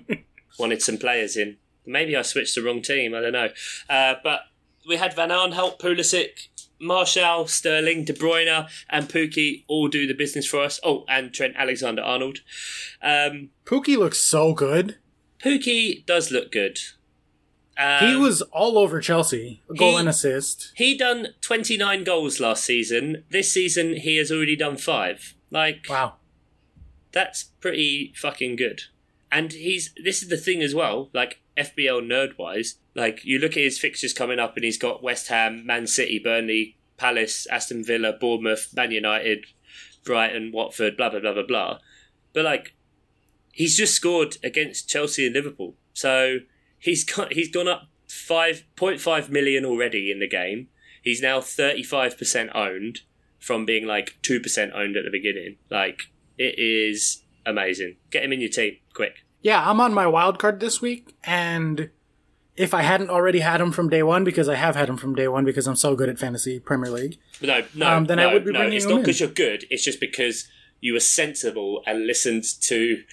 wanted 0.59 0.81
some 0.81 0.97
players 0.97 1.37
in. 1.37 1.57
Maybe 1.89 2.15
I 2.15 2.21
switched 2.21 2.55
the 2.55 2.61
wrong 2.63 2.81
team. 2.81 3.13
I 3.13 3.21
don't 3.21 3.33
know. 3.33 3.49
Uh, 3.89 4.15
but 4.23 4.41
we 4.87 4.97
had 4.97 5.13
Van 5.15 5.29
Aanholt, 5.29 5.79
Pulisic, 5.79 6.47
Martial, 6.79 7.45
Sterling, 7.47 8.05
De 8.05 8.13
Bruyne, 8.13 8.69
and 8.89 9.09
Pukki 9.09 9.63
all 9.67 9.87
do 9.89 10.07
the 10.07 10.13
business 10.13 10.45
for 10.47 10.61
us. 10.61 10.79
Oh, 10.83 11.03
and 11.09 11.33
Trent 11.33 11.55
Alexander 11.57 12.01
Arnold. 12.01 12.39
Um, 13.01 13.49
Pukki 13.65 13.97
looks 13.97 14.19
so 14.19 14.53
good. 14.53 14.97
Pukki 15.43 16.05
does 16.05 16.31
look 16.31 16.51
good. 16.51 16.79
Um, 17.77 18.05
He 18.09 18.15
was 18.15 18.41
all 18.41 18.77
over 18.77 18.99
Chelsea, 18.99 19.61
goal 19.77 19.91
he- 19.93 19.97
and 19.99 20.09
assist. 20.09 20.71
He 20.75 20.97
done 20.97 21.29
29 21.41 22.03
goals 22.03 22.39
last 22.39 22.63
season. 22.65 23.23
This 23.29 23.53
season, 23.53 23.95
he 23.95 24.17
has 24.17 24.31
already 24.31 24.55
done 24.57 24.75
five. 24.77 25.33
Like, 25.49 25.85
Wow. 25.89 26.15
that's 27.11 27.43
pretty 27.61 28.13
fucking 28.15 28.55
good. 28.57 28.83
And 29.31 29.53
he's 29.53 29.93
this 30.03 30.21
is 30.23 30.29
the 30.29 30.37
thing 30.37 30.61
as 30.61 30.73
well. 30.75 31.09
Like 31.13 31.39
FPL 31.59 32.01
nerd 32.01 32.37
wise, 32.37 32.75
like 32.95 33.23
you 33.25 33.39
look 33.39 33.51
at 33.51 33.63
his 33.63 33.79
fixtures 33.79 34.13
coming 34.13 34.39
up, 34.39 34.55
and 34.55 34.63
he's 34.63 34.77
got 34.77 35.03
West 35.03 35.27
Ham, 35.27 35.65
Man 35.65 35.87
City, 35.87 36.19
Burnley, 36.19 36.77
Palace, 36.97 37.45
Aston 37.47 37.83
Villa, 37.83 38.13
Bournemouth, 38.13 38.73
Man 38.75 38.91
United, 38.91 39.45
Brighton, 40.03 40.51
Watford, 40.53 40.97
blah 40.97 41.09
blah 41.09 41.19
blah 41.19 41.33
blah 41.33 41.45
blah. 41.47 41.79
But 42.33 42.45
like, 42.45 42.75
he's 43.51 43.75
just 43.75 43.95
scored 43.95 44.37
against 44.43 44.89
Chelsea 44.89 45.25
and 45.25 45.35
Liverpool, 45.35 45.75
so 45.93 46.39
he's 46.77 47.03
got 47.03 47.33
he's 47.33 47.51
gone 47.51 47.67
up 47.67 47.89
five 48.07 48.63
point 48.75 48.99
five 48.99 49.29
million 49.29 49.65
already 49.65 50.11
in 50.11 50.19
the 50.19 50.27
game. 50.27 50.67
He's 51.03 51.21
now 51.21 51.41
thirty 51.41 51.83
five 51.83 52.17
percent 52.17 52.49
owned 52.55 53.01
from 53.39 53.65
being 53.65 53.85
like 53.85 54.17
two 54.21 54.39
percent 54.39 54.73
owned 54.73 54.97
at 54.97 55.05
the 55.05 55.11
beginning. 55.11 55.57
Like 55.69 56.03
it 56.37 56.57
is 56.57 57.23
amazing. 57.45 57.97
Get 58.11 58.23
him 58.23 58.33
in 58.33 58.41
your 58.41 58.49
team 58.49 58.77
quick. 58.93 59.25
Yeah, 59.41 59.69
I'm 59.69 59.79
on 59.79 59.93
my 59.93 60.05
wild 60.07 60.37
card 60.39 60.59
this 60.59 60.81
week, 60.81 61.15
and 61.23 61.89
if 62.57 62.73
I 62.73 62.81
hadn't 62.81 63.09
already 63.09 63.39
had 63.39 63.61
him 63.61 63.71
from 63.71 63.89
day 63.89 64.03
one, 64.03 64.23
because 64.25 64.49
I 64.49 64.55
have 64.55 64.75
had 64.75 64.89
him 64.89 64.97
from 64.97 65.15
day 65.15 65.27
one 65.29 65.45
because 65.45 65.65
I'm 65.65 65.77
so 65.77 65.95
good 65.95 66.09
at 66.09 66.19
fantasy 66.19 66.59
Premier 66.59 66.91
League. 66.91 67.17
No, 67.41 67.63
no, 67.73 67.87
Um, 67.89 68.05
then 68.05 68.19
I 68.19 68.23
no, 68.23 68.33
would 68.33 68.43
be 68.45 68.51
no. 68.51 68.59
bringing 68.59 68.75
It's 68.77 68.85
not 68.85 68.99
because 68.99 69.19
you're 69.21 69.29
good. 69.29 69.65
It's 69.69 69.83
just 69.83 69.99
because 70.01 70.47
you 70.81 70.93
were 70.93 70.99
sensible 70.99 71.81
and 71.87 72.05
listened 72.05 72.43
to. 72.63 73.03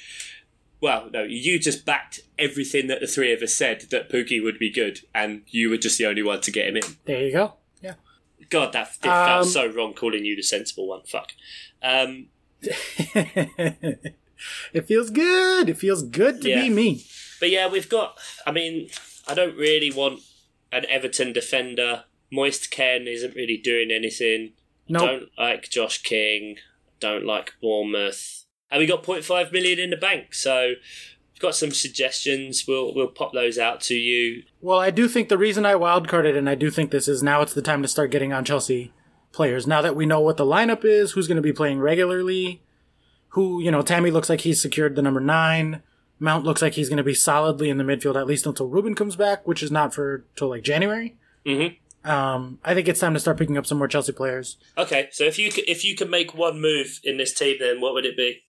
Well, 0.80 1.08
no, 1.12 1.22
you 1.22 1.58
just 1.60 1.86
backed 1.86 2.20
everything 2.38 2.88
that 2.88 3.00
the 3.00 3.06
three 3.06 3.32
of 3.32 3.40
us 3.40 3.54
said 3.54 3.82
that 3.90 4.10
Pukki 4.10 4.42
would 4.42 4.58
be 4.58 4.70
good, 4.70 5.00
and 5.14 5.42
you 5.46 5.70
were 5.70 5.78
just 5.78 5.96
the 5.96 6.06
only 6.06 6.22
one 6.24 6.40
to 6.42 6.50
get 6.50 6.68
him 6.68 6.76
in. 6.76 6.82
There 7.04 7.22
you 7.22 7.32
go. 7.32 7.54
Yeah. 7.80 7.94
God, 8.50 8.72
that 8.72 8.88
it 9.02 9.08
Um, 9.08 9.26
felt 9.26 9.46
so 9.46 9.66
wrong 9.68 9.94
calling 9.94 10.24
you 10.24 10.34
the 10.36 10.42
sensible 10.42 10.88
one. 10.88 11.02
Fuck. 11.06 11.32
Um, 11.82 12.26
it 14.72 14.86
feels 14.86 15.10
good. 15.10 15.68
It 15.68 15.78
feels 15.78 16.02
good 16.02 16.42
to 16.42 16.48
Yeah. 16.50 16.62
be 16.62 16.70
me. 16.70 17.04
But 17.40 17.50
yeah, 17.50 17.68
we've 17.68 17.88
got. 17.88 18.18
I 18.46 18.52
mean, 18.52 18.88
I 19.28 19.34
don't 19.34 19.56
really 19.56 19.90
want 19.90 20.20
an 20.72 20.84
Everton 20.88 21.32
defender 21.32 22.04
Moise 22.30 22.66
Kean 22.66 23.06
isn't 23.06 23.34
really 23.34 23.56
doing 23.56 23.90
anything. 23.90 24.52
Nope. 24.88 25.02
Don't 25.02 25.28
like 25.38 25.68
Josh 25.68 26.02
King. 26.02 26.56
Don't 27.00 27.24
like 27.24 27.54
Bournemouth. 27.60 28.44
And 28.70 28.80
we 28.80 28.86
got 28.86 29.02
0.5 29.04 29.52
million 29.52 29.78
in 29.78 29.90
the 29.90 29.96
bank. 29.96 30.34
So 30.34 30.74
we've 31.32 31.40
got 31.40 31.54
some 31.54 31.70
suggestions. 31.70 32.64
We'll 32.66 32.94
we'll 32.94 33.08
pop 33.08 33.32
those 33.32 33.58
out 33.58 33.80
to 33.82 33.94
you. 33.94 34.42
Well, 34.60 34.78
I 34.78 34.90
do 34.90 35.06
think 35.08 35.28
the 35.28 35.38
reason 35.38 35.64
I 35.66 35.74
wildcarded, 35.74 36.36
and 36.36 36.48
I 36.48 36.54
do 36.56 36.70
think 36.70 36.90
this 36.90 37.06
is 37.08 37.22
now 37.22 37.42
it's 37.42 37.54
the 37.54 37.62
time 37.62 37.82
to 37.82 37.88
start 37.88 38.10
getting 38.10 38.32
on 38.32 38.44
Chelsea 38.44 38.92
players. 39.32 39.66
Now 39.66 39.82
that 39.82 39.94
we 39.96 40.06
know 40.06 40.20
what 40.20 40.36
the 40.36 40.44
lineup 40.46 40.84
is, 40.84 41.12
who's 41.12 41.28
going 41.28 41.36
to 41.36 41.42
be 41.42 41.52
playing 41.52 41.78
regularly, 41.78 42.62
who, 43.36 43.60
you 43.60 43.70
know, 43.70 43.82
Tammy 43.82 44.10
looks 44.10 44.30
like 44.30 44.40
he's 44.40 44.62
secured 44.62 44.96
the 44.96 45.02
number 45.02 45.20
nine. 45.20 45.82
Mount 46.18 46.46
looks 46.46 46.62
like 46.62 46.72
he's 46.72 46.88
going 46.88 46.96
to 46.96 47.04
be 47.04 47.12
solidly 47.12 47.68
in 47.68 47.76
the 47.76 47.84
midfield 47.84 48.18
at 48.18 48.26
least 48.26 48.46
until 48.46 48.66
Ruben 48.66 48.94
comes 48.94 49.14
back, 49.14 49.46
which 49.46 49.62
is 49.62 49.70
not 49.70 49.92
for 49.92 50.24
till 50.36 50.48
like 50.48 50.62
January. 50.62 51.16
Mhm. 51.44 51.76
Um, 52.02 52.60
I 52.64 52.72
think 52.72 52.88
it's 52.88 52.98
time 52.98 53.12
to 53.12 53.20
start 53.20 53.36
picking 53.36 53.58
up 53.58 53.66
some 53.66 53.76
more 53.76 53.88
Chelsea 53.88 54.12
players. 54.12 54.56
Okay, 54.78 55.08
so 55.12 55.24
if 55.24 55.38
you 55.38 55.52
could, 55.52 55.64
if 55.68 55.84
you 55.84 55.94
could 55.94 56.08
make 56.08 56.34
one 56.34 56.62
move 56.62 56.98
in 57.04 57.18
this 57.18 57.34
team, 57.34 57.56
then 57.60 57.82
what 57.82 57.92
would 57.92 58.06
it 58.06 58.16
be? 58.16 58.44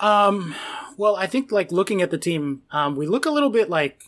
Um, 0.00 0.56
well, 0.96 1.14
I 1.14 1.28
think 1.28 1.52
like 1.52 1.70
looking 1.70 2.02
at 2.02 2.10
the 2.10 2.18
team, 2.18 2.62
um, 2.72 2.96
we 2.96 3.06
look 3.06 3.24
a 3.24 3.30
little 3.30 3.50
bit 3.50 3.70
like 3.70 4.02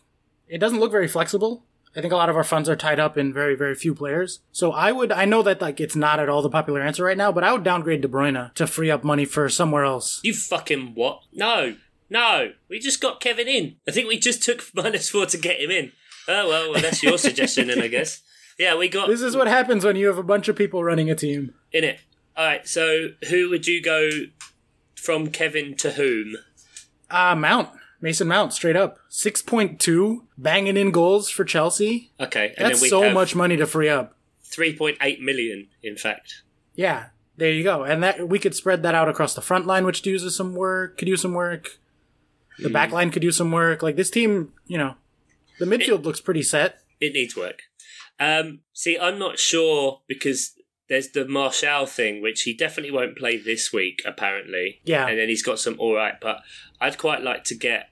it 0.48 0.58
doesn't 0.58 0.80
look 0.80 0.90
very 0.90 1.06
flexible. 1.06 1.62
I 1.96 2.00
think 2.00 2.12
a 2.12 2.16
lot 2.16 2.28
of 2.28 2.36
our 2.36 2.44
funds 2.44 2.68
are 2.68 2.74
tied 2.76 2.98
up 2.98 3.16
in 3.16 3.32
very, 3.32 3.54
very 3.54 3.74
few 3.74 3.94
players. 3.94 4.40
So 4.50 4.72
I 4.72 4.90
would, 4.90 5.12
I 5.12 5.24
know 5.26 5.42
that 5.42 5.60
like 5.60 5.80
it's 5.80 5.94
not 5.94 6.18
at 6.18 6.28
all 6.28 6.42
the 6.42 6.50
popular 6.50 6.80
answer 6.80 7.04
right 7.04 7.16
now, 7.16 7.30
but 7.30 7.44
I 7.44 7.52
would 7.52 7.62
downgrade 7.62 8.00
De 8.00 8.08
Bruyne 8.08 8.52
to 8.54 8.66
free 8.66 8.90
up 8.90 9.04
money 9.04 9.24
for 9.24 9.48
somewhere 9.48 9.84
else. 9.84 10.20
You 10.24 10.34
fucking 10.34 10.94
what? 10.94 11.20
No, 11.32 11.76
no. 12.10 12.52
We 12.68 12.80
just 12.80 13.00
got 13.00 13.20
Kevin 13.20 13.46
in. 13.46 13.76
I 13.86 13.92
think 13.92 14.08
we 14.08 14.18
just 14.18 14.42
took 14.42 14.64
minus 14.74 15.08
four 15.10 15.26
to 15.26 15.38
get 15.38 15.60
him 15.60 15.70
in. 15.70 15.92
Oh 16.26 16.48
well, 16.48 16.72
well 16.72 16.80
that's 16.82 17.02
your 17.02 17.16
suggestion 17.28 17.68
then, 17.68 17.80
I 17.80 17.88
guess. 17.88 18.22
Yeah, 18.58 18.76
we 18.76 18.88
got 18.88 19.08
This 19.08 19.20
is 19.22 19.36
what 19.36 19.46
happens 19.48 19.84
when 19.84 19.96
you 19.96 20.06
have 20.08 20.18
a 20.18 20.22
bunch 20.22 20.48
of 20.48 20.56
people 20.56 20.82
running 20.82 21.10
a 21.10 21.14
team. 21.14 21.54
in 21.72 21.84
it. 21.84 22.00
All 22.36 22.44
right, 22.44 22.66
so 22.66 23.10
who 23.28 23.48
would 23.50 23.66
you 23.68 23.80
go 23.82 24.08
from 24.96 25.28
Kevin 25.30 25.76
to 25.76 25.92
whom? 25.92 26.34
Uh, 27.10 27.36
Mount. 27.36 27.68
Mason 28.04 28.28
Mount, 28.28 28.52
straight 28.52 28.76
up. 28.76 28.98
6.2, 29.10 30.24
banging 30.36 30.76
in 30.76 30.90
goals 30.90 31.30
for 31.30 31.42
Chelsea. 31.42 32.12
Okay, 32.20 32.52
and 32.58 32.66
That's 32.66 32.80
then 32.80 32.82
we 32.82 32.88
so 32.90 33.10
much 33.12 33.34
money 33.34 33.56
to 33.56 33.66
free 33.66 33.88
up. 33.88 34.14
three 34.42 34.76
point 34.76 34.98
eight 35.00 35.22
million. 35.22 35.68
In 35.82 35.96
fact, 35.96 36.42
Yeah, 36.74 37.06
there 37.38 37.50
you 37.50 37.62
go. 37.64 37.82
And 37.84 38.02
that 38.02 38.28
we 38.28 38.38
could 38.38 38.54
spread 38.54 38.82
that 38.82 38.94
out 38.94 39.08
across 39.08 39.34
the 39.34 39.40
front 39.40 39.66
line, 39.66 39.86
which 39.86 40.04
uses 40.04 40.36
some 40.36 40.54
work, 40.54 40.98
could 40.98 41.08
use 41.08 41.22
some 41.22 41.32
work. 41.32 41.78
The 42.58 42.68
back 42.68 42.92
line 42.92 43.10
could 43.10 43.24
use 43.24 43.38
some 43.38 43.50
work. 43.50 43.82
Like 43.82 43.96
this 43.96 44.10
team, 44.10 44.52
you 44.66 44.76
know, 44.78 44.94
the 45.58 45.64
midfield 45.64 46.04
looks 46.04 46.20
pretty 46.20 46.42
set. 46.42 46.80
it 47.00 47.14
needs 47.14 47.34
work. 47.34 47.62
Um, 48.20 48.60
see, 48.74 48.98
I'm 48.98 49.18
not 49.18 49.38
sure 49.38 50.02
because 50.06 50.52
there's 50.88 51.08
the 51.08 51.26
Martial 51.26 51.86
thing, 51.86 52.20
which 52.22 52.42
he 52.42 52.52
definitely 52.54 52.92
won't 52.92 53.16
play 53.16 53.38
this 53.38 53.72
week, 53.72 54.02
apparently. 54.06 54.80
Yeah. 54.84 55.08
and 55.08 55.18
then 55.18 55.28
he's 55.28 55.42
got 55.42 55.58
some 55.58 55.76
all 55.80 55.94
right, 55.96 56.14
but 56.20 56.42
I'd 56.82 56.98
quite 56.98 57.22
like 57.22 57.42
to 57.44 57.54
get 57.56 57.88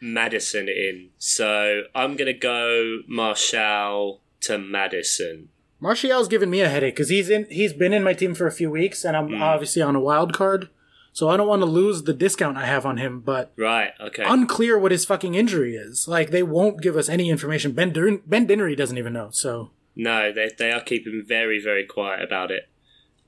Maddison 0.00 0.68
in, 0.68 1.10
so 1.18 1.82
I'm 1.94 2.16
gonna 2.16 2.32
go 2.32 3.00
Martial 3.06 4.20
to 4.42 4.58
Maddison. 4.58 5.48
Martial's 5.80 6.28
giving 6.28 6.50
me 6.50 6.60
a 6.60 6.68
headache 6.68 6.94
because 6.96 7.08
he's 7.08 7.28
in. 7.30 7.46
He's 7.50 7.72
been 7.72 7.92
in 7.92 8.02
my 8.02 8.12
team 8.14 8.34
for 8.34 8.46
a 8.46 8.52
few 8.52 8.70
weeks, 8.70 9.04
and 9.04 9.16
I'm 9.16 9.40
obviously 9.42 9.82
on 9.82 9.94
a 9.96 10.00
wild 10.00 10.32
card, 10.32 10.68
so 11.12 11.28
I 11.28 11.36
don't 11.36 11.48
want 11.48 11.62
to 11.62 11.66
lose 11.66 12.02
the 12.04 12.12
discount 12.14 12.56
I 12.56 12.66
have 12.66 12.86
on 12.86 12.96
him. 12.98 13.20
But 13.20 13.52
Right. 13.56 13.92
Okay. 14.00 14.22
unclear 14.26 14.78
what 14.78 14.92
his 14.92 15.04
fucking 15.04 15.34
injury 15.34 15.76
is. 15.76 16.06
Like 16.08 16.30
they 16.30 16.42
won't 16.42 16.80
give 16.82 16.96
us 16.96 17.08
any 17.08 17.28
information. 17.30 17.72
Ben 17.72 17.92
Dur- 17.92 18.22
Ben 18.26 18.46
Dinnery 18.46 18.76
doesn't 18.76 18.98
even 18.98 19.12
know. 19.12 19.28
So 19.32 19.70
No, 19.94 20.32
they 20.32 20.50
they 20.58 20.72
are 20.72 20.80
keeping 20.82 21.22
very 21.26 21.60
very 21.62 21.84
quiet 21.84 22.22
about 22.22 22.50
it. 22.50 22.68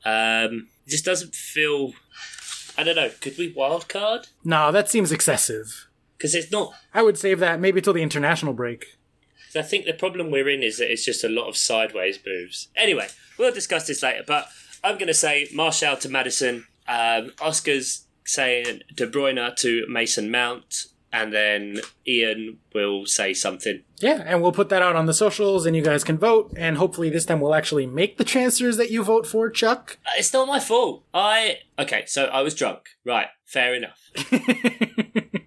Um, 0.04 0.68
it 0.86 0.90
just 0.90 1.04
doesn't 1.04 1.34
feel. 1.34 1.92
I 2.78 2.84
don't 2.84 2.94
know. 2.96 3.10
Could 3.20 3.36
we 3.36 3.52
wild 3.52 3.88
card? 3.88 4.28
no, 4.44 4.70
that 4.72 4.88
seems 4.88 5.10
excessive. 5.12 5.87
Because 6.18 6.34
it's 6.34 6.50
not. 6.52 6.74
I 6.92 7.02
would 7.02 7.16
save 7.16 7.38
that 7.38 7.60
maybe 7.60 7.80
till 7.80 7.92
the 7.94 8.02
international 8.02 8.52
break. 8.52 8.84
'cause 9.46 9.56
I 9.56 9.62
think 9.62 9.86
the 9.86 9.92
problem 9.94 10.30
we're 10.30 10.48
in 10.50 10.62
is 10.62 10.76
that 10.78 10.90
it's 10.92 11.04
just 11.04 11.24
a 11.24 11.28
lot 11.28 11.48
of 11.48 11.56
sideways 11.56 12.18
moves. 12.26 12.68
Anyway, 12.76 13.06
we'll 13.38 13.54
discuss 13.54 13.86
this 13.86 14.02
later. 14.02 14.24
But 14.26 14.48
I'm 14.84 14.96
going 14.96 15.06
to 15.08 15.14
say 15.14 15.48
Martial 15.54 15.96
to 15.96 16.08
Maddison. 16.08 16.66
Um, 16.86 17.32
Oscar's 17.40 18.06
saying 18.24 18.82
De 18.94 19.06
Bruyne 19.06 19.54
to 19.56 19.86
Mason 19.88 20.30
Mount, 20.30 20.86
and 21.12 21.32
then 21.32 21.80
Ian 22.06 22.58
will 22.74 23.06
say 23.06 23.32
something. 23.32 23.82
Yeah, 24.00 24.22
and 24.26 24.42
we'll 24.42 24.52
put 24.52 24.68
that 24.68 24.82
out 24.82 24.96
on 24.96 25.06
the 25.06 25.14
socials, 25.14 25.64
and 25.66 25.74
you 25.74 25.82
guys 25.82 26.04
can 26.04 26.18
vote. 26.18 26.52
And 26.56 26.76
hopefully 26.76 27.08
this 27.08 27.24
time 27.24 27.40
we'll 27.40 27.54
actually 27.54 27.86
make 27.86 28.18
the 28.18 28.24
transfers 28.24 28.76
that 28.76 28.90
you 28.90 29.02
vote 29.02 29.26
for, 29.26 29.48
Chuck. 29.50 29.98
Uh, 30.04 30.10
It's 30.18 30.32
not 30.32 30.46
my 30.46 30.60
fault. 30.60 31.04
I 31.14 31.60
okay. 31.78 32.04
So 32.06 32.26
I 32.26 32.42
was 32.42 32.54
drunk. 32.54 32.90
Right. 33.04 33.28
Fair 33.46 33.74
enough. 33.74 33.98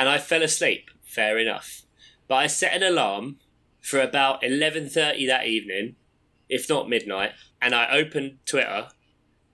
and 0.00 0.08
I 0.08 0.18
fell 0.18 0.42
asleep. 0.42 0.90
Fair 1.04 1.38
enough. 1.38 1.82
But 2.26 2.36
I 2.36 2.46
set 2.46 2.74
an 2.74 2.82
alarm 2.82 3.36
for 3.80 4.00
about 4.00 4.42
eleven 4.42 4.88
thirty 4.88 5.26
that 5.26 5.46
evening, 5.46 5.96
if 6.48 6.68
not 6.68 6.88
midnight, 6.88 7.32
and 7.60 7.74
I 7.74 7.88
opened 7.90 8.38
Twitter. 8.46 8.88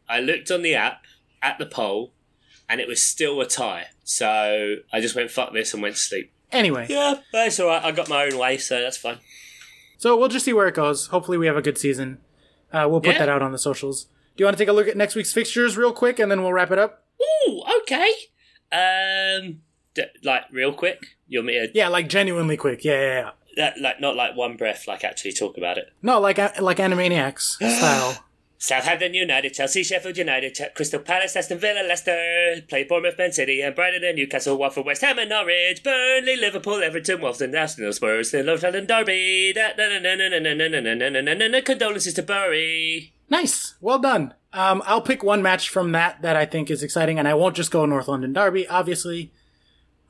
I 0.09 0.21
looked 0.21 0.51
on 0.51 0.63
the 0.63 0.75
app 0.75 1.03
at 1.43 1.59
the 1.59 1.67
poll, 1.67 2.13
and 2.69 2.81
it 2.81 2.87
was 2.89 3.03
still 3.03 3.41
a 3.41 3.47
tie. 3.47 3.87
So 4.05 4.77
I 4.93 5.01
just 5.01 5.15
went 5.17 5.31
fuck 5.31 5.53
this 5.53 5.75
and 5.75 5.83
went 5.83 5.97
to 5.97 6.01
sleep. 6.01 6.33
Anyway, 6.53 6.87
Yeah, 6.89 7.17
that's 7.33 7.59
all 7.59 7.67
right. 7.67 7.85
I 7.85 7.91
got 7.91 8.09
my 8.09 8.25
own 8.27 8.39
way, 8.39 8.57
so 8.57 8.81
that's 8.81 8.97
fine. 8.97 9.19
so 9.99 10.17
we'll 10.17 10.29
just 10.29 10.45
see 10.45 10.53
where 10.53 10.69
it 10.69 10.75
goes. 10.77 11.09
Hopefully 11.09 11.39
we 11.39 11.47
have 11.49 11.57
a 11.57 11.63
good 11.63 11.77
season. 11.77 12.19
Uh, 12.73 12.87
we'll 12.89 13.01
put 13.01 13.15
Yeah. 13.15 13.19
that 13.21 13.29
out 13.29 13.43
on 13.43 13.51
the 13.53 13.59
socials. 13.59 14.05
Do 14.37 14.43
you 14.43 14.45
want 14.47 14.57
to 14.57 14.63
take 14.63 14.69
a 14.69 14.73
look 14.73 14.87
at 14.87 14.97
next 14.97 15.15
week's 15.17 15.33
fixtures 15.33 15.77
real 15.77 15.93
quick, 15.93 16.19
and 16.21 16.31
then 16.31 16.43
we'll 16.43 16.53
wrap 16.53 16.71
it 16.71 16.79
up? 16.79 17.05
Ooh, 17.49 17.63
okay. 17.81 18.11
Um, 18.71 19.61
like 20.23 20.45
real 20.53 20.73
quick. 20.73 21.17
you'll 21.29 21.43
meet. 21.43 21.73
to? 21.73 21.79
Yeah, 21.79 21.89
like 21.89 22.09
genuinely 22.09 22.57
quick. 22.57 22.85
Yeah, 22.85 23.01
yeah, 23.01 23.21
yeah. 23.21 23.31
That, 23.57 23.81
like 23.81 24.01
not 24.01 24.17
like 24.17 24.37
one 24.37 24.57
breath. 24.57 24.87
Like 24.87 25.05
actually 25.05 25.33
talk 25.33 25.57
about 25.57 25.79
it. 25.79 25.93
No, 26.03 26.21
like 26.21 26.39
like 26.61 26.79
Animaniacs 26.79 27.57
style. 27.79 28.23
Southampton 28.59 29.13
United, 29.15 29.53
Chelsea, 29.53 29.83
Sheffield 29.83 30.17
United, 30.17 30.59
Crystal 30.75 31.01
Palace, 31.01 31.37
Aston 31.37 31.59
Villa, 31.59 31.87
Leicester, 31.87 32.63
play 32.69 32.85
Bournemouth, 32.85 33.19
Man 33.19 33.31
City, 33.33 33.61
and 33.61 33.75
Brighton 33.75 34.03
and 34.03 34.17
Newcastle, 34.17 34.57
Watford, 34.57 34.87
West 34.87 35.03
Ham 35.03 35.19
and 35.19 35.29
Norwich, 35.29 35.83
Burnley, 35.85 36.37
Liverpool, 36.37 36.83
Everton, 36.83 37.21
Wolves, 37.21 37.43
and 37.43 37.55
Arsenal, 37.55 37.93
Spurs, 37.93 38.33
and 38.33 38.47
Love 38.47 38.65
and 38.65 38.89
Derby. 38.89 39.53
Condolences 41.65 42.15
to 42.15 42.23
Bury. 42.23 43.13
Nice. 43.29 43.75
Well 43.81 43.99
done. 43.99 44.35
Um, 44.53 44.83
I'll 44.87 45.03
pick 45.03 45.23
one 45.23 45.43
match 45.43 45.69
from 45.69 45.93
that 45.93 46.23
that 46.23 46.37
I 46.37 46.47
think 46.47 46.71
is 46.71 46.83
exciting, 46.83 47.19
and 47.19 47.29
I 47.29 47.35
won't 47.35 47.57
just 47.57 47.71
go 47.71 47.85
North 47.85 48.09
London 48.09 48.33
Derby, 48.33 48.67
obviously. 48.69 49.33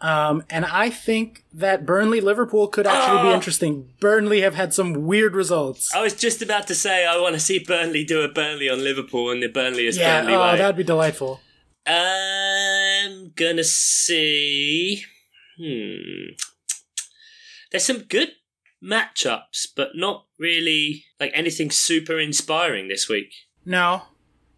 Um, 0.00 0.42
and 0.50 0.64
I 0.66 0.90
think 0.90 1.44
that 1.54 1.86
Burnley 1.86 2.20
Liverpool 2.20 2.68
could 2.68 2.86
actually 2.86 3.22
be 3.22 3.28
Oh. 3.28 3.34
interesting. 3.34 3.88
Burnley 3.98 4.42
have 4.42 4.54
had 4.54 4.74
some 4.74 5.06
weird 5.06 5.34
results. 5.34 5.94
I 5.94 6.02
was 6.02 6.12
just 6.14 6.42
about 6.42 6.66
to 6.66 6.74
say 6.74 7.06
I 7.06 7.18
want 7.18 7.34
to 7.34 7.40
see 7.40 7.58
Burnley 7.58 8.04
do 8.04 8.20
a 8.20 8.28
Burnley 8.28 8.68
on 8.68 8.84
Liverpool, 8.84 9.30
and 9.30 9.42
the 9.42 9.48
Burnley 9.48 9.86
is 9.86 9.96
yeah, 9.96 10.20
Burnley 10.20 10.34
oh, 10.34 10.40
way. 10.52 10.58
that'd 10.58 10.76
be 10.76 10.84
delightful. 10.84 11.40
I'm 11.86 13.30
gonna 13.36 13.64
see. 13.64 15.04
Hmm. 15.58 16.34
There's 17.70 17.84
some 17.86 18.00
good 18.00 18.32
matchups, 18.82 19.66
but 19.74 19.90
not 19.94 20.26
really 20.38 21.04
like 21.18 21.30
anything 21.34 21.70
super 21.70 22.18
inspiring 22.20 22.88
this 22.88 23.08
week. 23.08 23.32
No, 23.64 24.02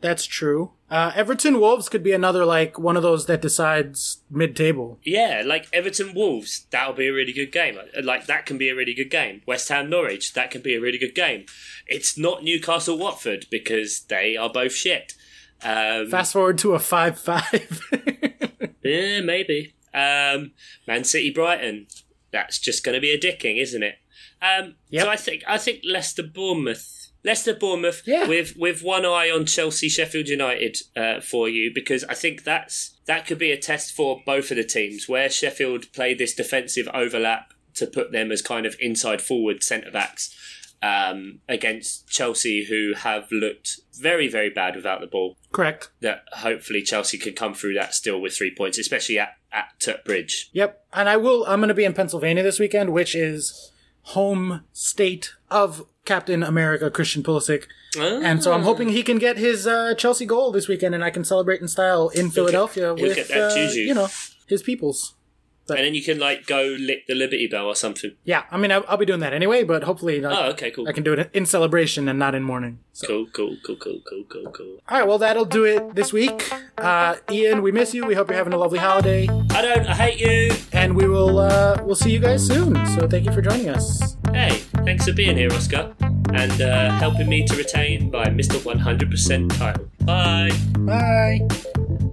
that's 0.01 0.25
true. 0.25 0.73
Uh, 0.91 1.13
Everton 1.15 1.61
Wolves 1.61 1.89
could 1.89 2.03
be 2.03 2.13
another 2.13 2.45
like 2.47 2.79
one 2.79 2.97
of 2.97 3.03
those 3.03 3.27
that 3.27 3.43
decides 3.43 4.19
mid-table. 4.31 4.99
Yeah, 5.03 5.43
like 5.45 5.67
Everton 5.73 6.15
Wolves, 6.15 6.67
that'll 6.71 6.95
be 6.95 7.09
a 7.09 7.13
really 7.13 7.33
good 7.33 7.53
game. 7.53 7.79
Like, 8.03 8.27
that 8.27 8.47
can 8.47 8.57
be 8.57 8.71
a 8.71 8.75
really 8.75 8.95
good 8.95 9.11
game. 9.11 9.43
West 9.47 9.69
Ham 9.69 9.91
Norwich, 9.91 10.33
that 10.33 10.51
can 10.51 10.63
be 10.63 10.75
a 10.75 10.81
really 10.81 10.97
good 10.99 11.15
game. 11.15 11.45
It's 11.87 12.17
not 12.17 12.43
Newcastle 12.43 12.97
Watford 12.97 13.47
because 13.51 14.01
they 14.09 14.37
are 14.37 14.49
both 14.49 14.73
shit. 14.73 15.13
Um, 15.63 16.09
Fast 16.09 16.33
forward 16.33 16.57
to 16.59 16.73
a 16.75 16.79
five-five. 16.79 17.83
Yeah, 18.83 19.21
maybe. 19.21 19.75
Um, 19.93 20.53
Man 20.87 21.05
City 21.05 21.31
Brighton. 21.31 21.89
That's 22.33 22.59
just 22.59 22.85
going 22.85 22.95
to 22.95 23.01
be 23.01 23.11
a 23.11 23.19
dicking, 23.19 23.61
isn't 23.61 23.83
it? 23.83 23.97
Um, 24.41 24.77
Yep. 24.91 25.05
So 25.05 25.11
I 25.11 25.17
think 25.17 25.43
I 25.47 25.59
think 25.59 25.81
Leicester 25.85 26.23
Bournemouth. 26.23 27.08
Leicester 27.29 27.55
Bournemouth 27.55 28.03
Yeah. 28.07 28.27
with 28.27 28.57
with 28.57 28.83
one 28.83 29.05
eye 29.05 29.31
on 29.31 29.45
Chelsea 29.45 29.89
Sheffield 29.89 30.29
United 30.29 30.79
uh, 30.97 31.21
for 31.21 31.49
you 31.49 31.71
because 31.75 32.03
I 32.05 32.15
think 32.15 32.43
that's 32.45 32.99
that 33.07 33.27
could 33.27 33.39
be 33.39 33.53
a 33.53 33.59
test 33.59 33.95
for 33.95 34.23
both 34.25 34.51
of 34.51 34.57
the 34.57 34.65
teams 34.65 35.09
where 35.09 35.29
Sheffield 35.29 35.93
play 35.93 36.15
this 36.15 36.35
defensive 36.35 36.89
overlap 36.95 37.53
to 37.75 37.87
put 37.87 38.13
them 38.13 38.33
as 38.33 38.41
kind 38.43 38.65
of 38.67 38.77
inside 38.81 39.21
forward 39.23 39.63
centre 39.63 39.91
backs 39.91 40.35
um, 40.83 41.41
against 41.49 42.09
Chelsea 42.09 42.65
who 42.65 42.95
have 42.97 43.31
looked 43.31 43.81
very 44.01 44.29
very 44.29 44.49
bad 44.51 44.75
without 44.77 45.01
the 45.01 45.07
ball 45.07 45.37
Correct. 45.53 45.91
that 46.01 46.23
hopefully 46.33 46.83
Chelsea 46.83 47.19
can 47.19 47.35
come 47.35 47.53
through 47.55 47.75
that 47.75 47.95
still 47.95 48.21
with 48.21 48.33
three 48.37 48.55
points, 48.55 48.79
especially 48.79 49.19
at, 49.19 49.31
at 49.53 49.67
Tut 49.81 50.05
Bridge. 50.05 50.49
Yep. 50.53 50.71
And 50.93 51.09
I 51.09 51.17
will. 51.17 51.45
I'm 51.47 51.61
going 51.61 51.69
to 51.69 51.75
be 51.75 51.85
in 51.85 51.95
Pennsylvania 51.95 52.43
this 52.43 52.59
weekend, 52.61 52.91
which 52.93 53.15
is 53.15 53.71
home 54.15 54.63
state 54.73 55.35
of 55.51 55.85
Captain 56.05 56.43
America, 56.43 56.91
Christian 56.91 57.23
Pulisic. 57.23 57.65
And 57.99 58.39
Ah. 58.39 58.43
so 58.43 58.53
I'm 58.53 58.63
hoping 58.63 58.89
he 58.91 59.03
can 59.03 59.19
get 59.19 59.37
his 59.39 59.67
uh, 59.67 59.95
Chelsea 59.95 60.27
goal 60.27 60.53
this 60.53 60.69
weekend, 60.69 60.95
and 60.95 61.03
I 61.05 61.11
can 61.11 61.25
celebrate 61.25 61.61
in 61.61 61.69
style 61.69 62.09
in 62.11 62.31
Philadelphia 62.31 62.95
with 62.95 63.31
uh, 63.31 63.55
you 63.73 63.95
know 63.95 64.09
his 64.47 64.63
peoples. 64.63 65.15
And 65.77 65.79
then 65.87 65.95
you 65.95 66.03
can 66.03 66.19
like 66.19 66.47
go 66.47 66.77
lick 66.79 67.07
the 67.07 67.15
Liberty 67.15 67.47
Bell 67.47 67.67
or 67.67 67.75
something. 67.77 68.13
Yeah, 68.25 68.45
I 68.51 68.57
mean 68.57 68.73
I'll, 68.73 68.85
I'll 68.89 68.97
be 68.97 69.07
doing 69.07 69.21
that 69.21 69.33
anyway, 69.33 69.65
but 69.65 69.85
hopefully 69.85 70.21
like, 70.21 70.37
Oh, 70.37 70.51
okay, 70.53 70.71
cool. 70.71 70.89
I 70.89 70.93
can 70.93 71.03
do 71.05 71.13
it 71.15 71.31
in 71.33 71.47
celebration 71.47 72.09
and 72.09 72.19
not 72.19 72.35
in 72.35 72.43
mourning. 72.43 72.79
So. 72.93 73.07
Cool, 73.07 73.27
cool, 73.33 73.57
cool, 73.65 73.77
cool, 73.77 74.01
cool, 74.09 74.25
cool, 74.29 74.51
cool. 74.53 74.79
All 74.89 74.99
right, 74.99 75.07
well 75.07 75.19
that'll 75.19 75.45
do 75.45 75.65
it 75.65 75.95
this 75.95 76.13
week. 76.13 76.51
Uh, 76.79 77.17
Ian, 77.31 77.63
we 77.63 77.71
miss 77.73 77.95
you. 77.95 78.05
We 78.07 78.15
hope 78.15 78.29
you're 78.29 78.37
having 78.39 78.53
a 78.53 78.59
lovely 78.59 78.79
holiday, 78.79 79.29
I 79.51 79.63
don't. 79.63 79.87
I 79.87 79.95
hate 79.95 80.21
you. 80.21 80.57
and 80.73 80.95
we 80.97 81.07
will 81.09 81.39
uh, 81.39 81.77
we'll 81.85 81.97
see 81.97 82.11
you 82.13 82.19
guys 82.21 82.47
soon. 82.47 82.75
So 82.95 83.07
thank 83.09 83.25
you 83.27 83.33
for 83.33 83.43
joining 83.43 83.69
us. 83.69 84.17
Hey, 84.33 84.59
thanks 84.85 85.05
for 85.07 85.13
being 85.13 85.37
here, 85.37 85.53
Oscar, 85.53 85.95
and 86.01 86.61
uh, 86.61 86.91
helping 86.99 87.29
me 87.29 87.45
to 87.47 87.57
retain 87.57 88.11
my 88.11 88.27
Mr. 88.27 88.57
100% 88.59 89.59
title. 89.59 89.89
Bye. 90.05 90.51
Bye. 90.79 92.08